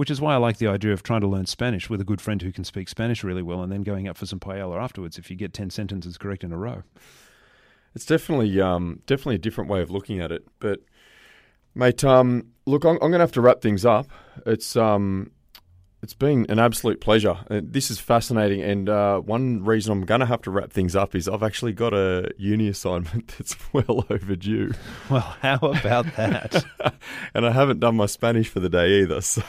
Which 0.00 0.10
is 0.10 0.18
why 0.18 0.32
I 0.32 0.38
like 0.38 0.56
the 0.56 0.66
idea 0.66 0.94
of 0.94 1.02
trying 1.02 1.20
to 1.20 1.26
learn 1.26 1.44
Spanish 1.44 1.90
with 1.90 2.00
a 2.00 2.04
good 2.04 2.22
friend 2.22 2.40
who 2.40 2.52
can 2.52 2.64
speak 2.64 2.88
Spanish 2.88 3.22
really 3.22 3.42
well 3.42 3.62
and 3.62 3.70
then 3.70 3.82
going 3.82 4.08
up 4.08 4.16
for 4.16 4.24
some 4.24 4.40
paella 4.40 4.82
afterwards 4.82 5.18
if 5.18 5.28
you 5.28 5.36
get 5.36 5.52
10 5.52 5.68
sentences 5.68 6.16
correct 6.16 6.42
in 6.42 6.52
a 6.52 6.56
row. 6.56 6.84
It's 7.94 8.06
definitely 8.06 8.58
um, 8.62 9.02
definitely 9.04 9.34
a 9.34 9.40
different 9.40 9.68
way 9.68 9.82
of 9.82 9.90
looking 9.90 10.18
at 10.18 10.32
it. 10.32 10.48
But, 10.58 10.80
mate, 11.74 12.02
um, 12.02 12.46
look, 12.64 12.84
I'm, 12.84 12.94
I'm 12.94 13.10
going 13.10 13.12
to 13.12 13.18
have 13.18 13.32
to 13.32 13.42
wrap 13.42 13.60
things 13.60 13.84
up. 13.84 14.08
It's 14.46 14.74
um, 14.74 15.32
it's 16.02 16.14
been 16.14 16.46
an 16.48 16.58
absolute 16.58 17.00
pleasure. 17.00 17.36
Uh, 17.50 17.60
this 17.62 17.90
is 17.90 18.00
fascinating, 18.00 18.62
and 18.62 18.88
uh, 18.88 19.20
one 19.20 19.62
reason 19.64 19.92
I'm 19.92 20.06
going 20.06 20.20
to 20.20 20.26
have 20.26 20.40
to 20.42 20.50
wrap 20.50 20.72
things 20.72 20.96
up 20.96 21.14
is 21.14 21.28
I've 21.28 21.42
actually 21.42 21.72
got 21.72 21.92
a 21.92 22.30
uni 22.38 22.68
assignment 22.68 23.28
that's 23.38 23.56
well 23.72 24.06
overdue. 24.08 24.72
Well, 25.10 25.36
how 25.42 25.58
about 25.58 26.06
that? 26.16 26.64
and 27.34 27.44
I 27.44 27.50
haven't 27.50 27.80
done 27.80 27.96
my 27.96 28.06
Spanish 28.06 28.48
for 28.48 28.60
the 28.60 28.70
day 28.70 29.02
either. 29.02 29.20
So, 29.30 29.42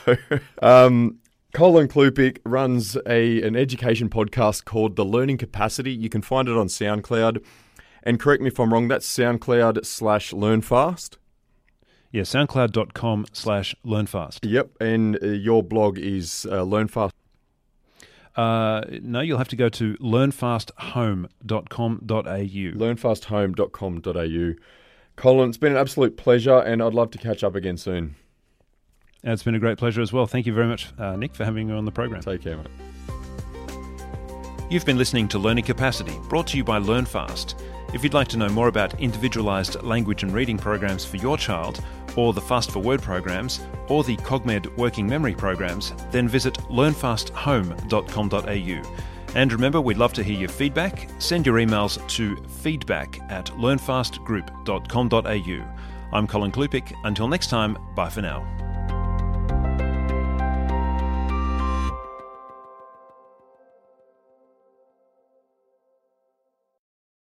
um, 0.61 1.17
Colin 1.53 1.87
Klupiec 1.87 2.37
runs 2.45 2.97
a 3.07 3.41
an 3.41 3.55
education 3.55 4.09
podcast 4.09 4.63
called 4.63 4.95
The 4.95 5.03
Learning 5.03 5.37
Capacity. 5.37 5.91
You 5.91 6.07
can 6.07 6.21
find 6.21 6.47
it 6.47 6.55
on 6.55 6.67
SoundCloud. 6.67 7.43
And 8.03 8.19
correct 8.19 8.41
me 8.41 8.49
if 8.49 8.59
I'm 8.59 8.71
wrong, 8.73 8.87
that's 8.87 9.07
SoundCloud 9.07 9.85
slash 9.85 10.31
LearnFast. 10.31 11.17
Yeah, 12.11 12.23
soundcloud.com 12.23 13.27
slash 13.31 13.73
learnfast. 13.83 14.45
Yep, 14.45 14.71
and 14.81 15.23
uh, 15.23 15.27
your 15.27 15.63
blog 15.63 15.97
is 15.97 16.45
uh, 16.49 16.65
LearnFast. 16.65 17.11
Uh, 18.35 18.81
no, 19.01 19.21
you'll 19.21 19.37
have 19.37 19.47
to 19.49 19.55
go 19.55 19.69
to 19.69 19.95
learnfasthome.com.au. 19.95 22.07
Learnfasthome.com.au. 22.07 24.53
Colin, 25.15 25.49
it's 25.49 25.57
been 25.57 25.73
an 25.73 25.77
absolute 25.77 26.17
pleasure, 26.17 26.59
and 26.59 26.81
I'd 26.81 26.93
love 26.93 27.11
to 27.11 27.17
catch 27.17 27.43
up 27.43 27.55
again 27.55 27.77
soon. 27.77 28.15
And 29.23 29.33
it's 29.33 29.43
been 29.43 29.55
a 29.55 29.59
great 29.59 29.77
pleasure 29.77 30.01
as 30.01 30.11
well. 30.11 30.25
Thank 30.25 30.45
you 30.45 30.53
very 30.53 30.67
much, 30.67 30.89
uh, 30.97 31.15
Nick, 31.15 31.35
for 31.35 31.45
having 31.45 31.67
me 31.67 31.73
on 31.73 31.85
the 31.85 31.91
program. 31.91 32.21
Take 32.21 32.41
care, 32.41 32.57
mate. 32.57 32.67
You've 34.69 34.85
been 34.85 34.97
listening 34.97 35.27
to 35.29 35.37
Learning 35.37 35.65
Capacity, 35.65 36.17
brought 36.29 36.47
to 36.47 36.57
you 36.57 36.63
by 36.63 36.79
LearnFast. 36.79 37.61
If 37.93 38.05
you'd 38.05 38.13
like 38.13 38.29
to 38.29 38.37
know 38.37 38.47
more 38.47 38.69
about 38.69 38.97
individualised 39.01 39.83
language 39.83 40.23
and 40.23 40.33
reading 40.33 40.57
programs 40.57 41.03
for 41.03 41.17
your 41.17 41.37
child, 41.37 41.83
or 42.15 42.33
the 42.33 42.41
Fast 42.41 42.71
ForWord 42.71 43.01
programs, 43.01 43.61
or 43.87 44.03
the 44.03 44.17
CogMed 44.17 44.77
working 44.77 45.07
memory 45.07 45.33
programs, 45.33 45.93
then 46.11 46.27
visit 46.27 46.55
learnfasthome.com.au. 46.69 49.07
And 49.33 49.53
remember, 49.53 49.79
we'd 49.79 49.95
love 49.97 50.11
to 50.13 50.23
hear 50.23 50.37
your 50.37 50.49
feedback. 50.49 51.09
Send 51.19 51.45
your 51.45 51.55
emails 51.55 52.05
to 52.09 52.35
feedback 52.47 53.17
at 53.31 53.45
learnfastgroup.com.au. 53.45 55.77
I'm 56.13 56.27
Colin 56.27 56.51
Klupiec. 56.51 56.93
Until 57.05 57.29
next 57.29 57.49
time, 57.49 57.77
bye 57.95 58.09
for 58.09 58.21
now. 58.21 58.45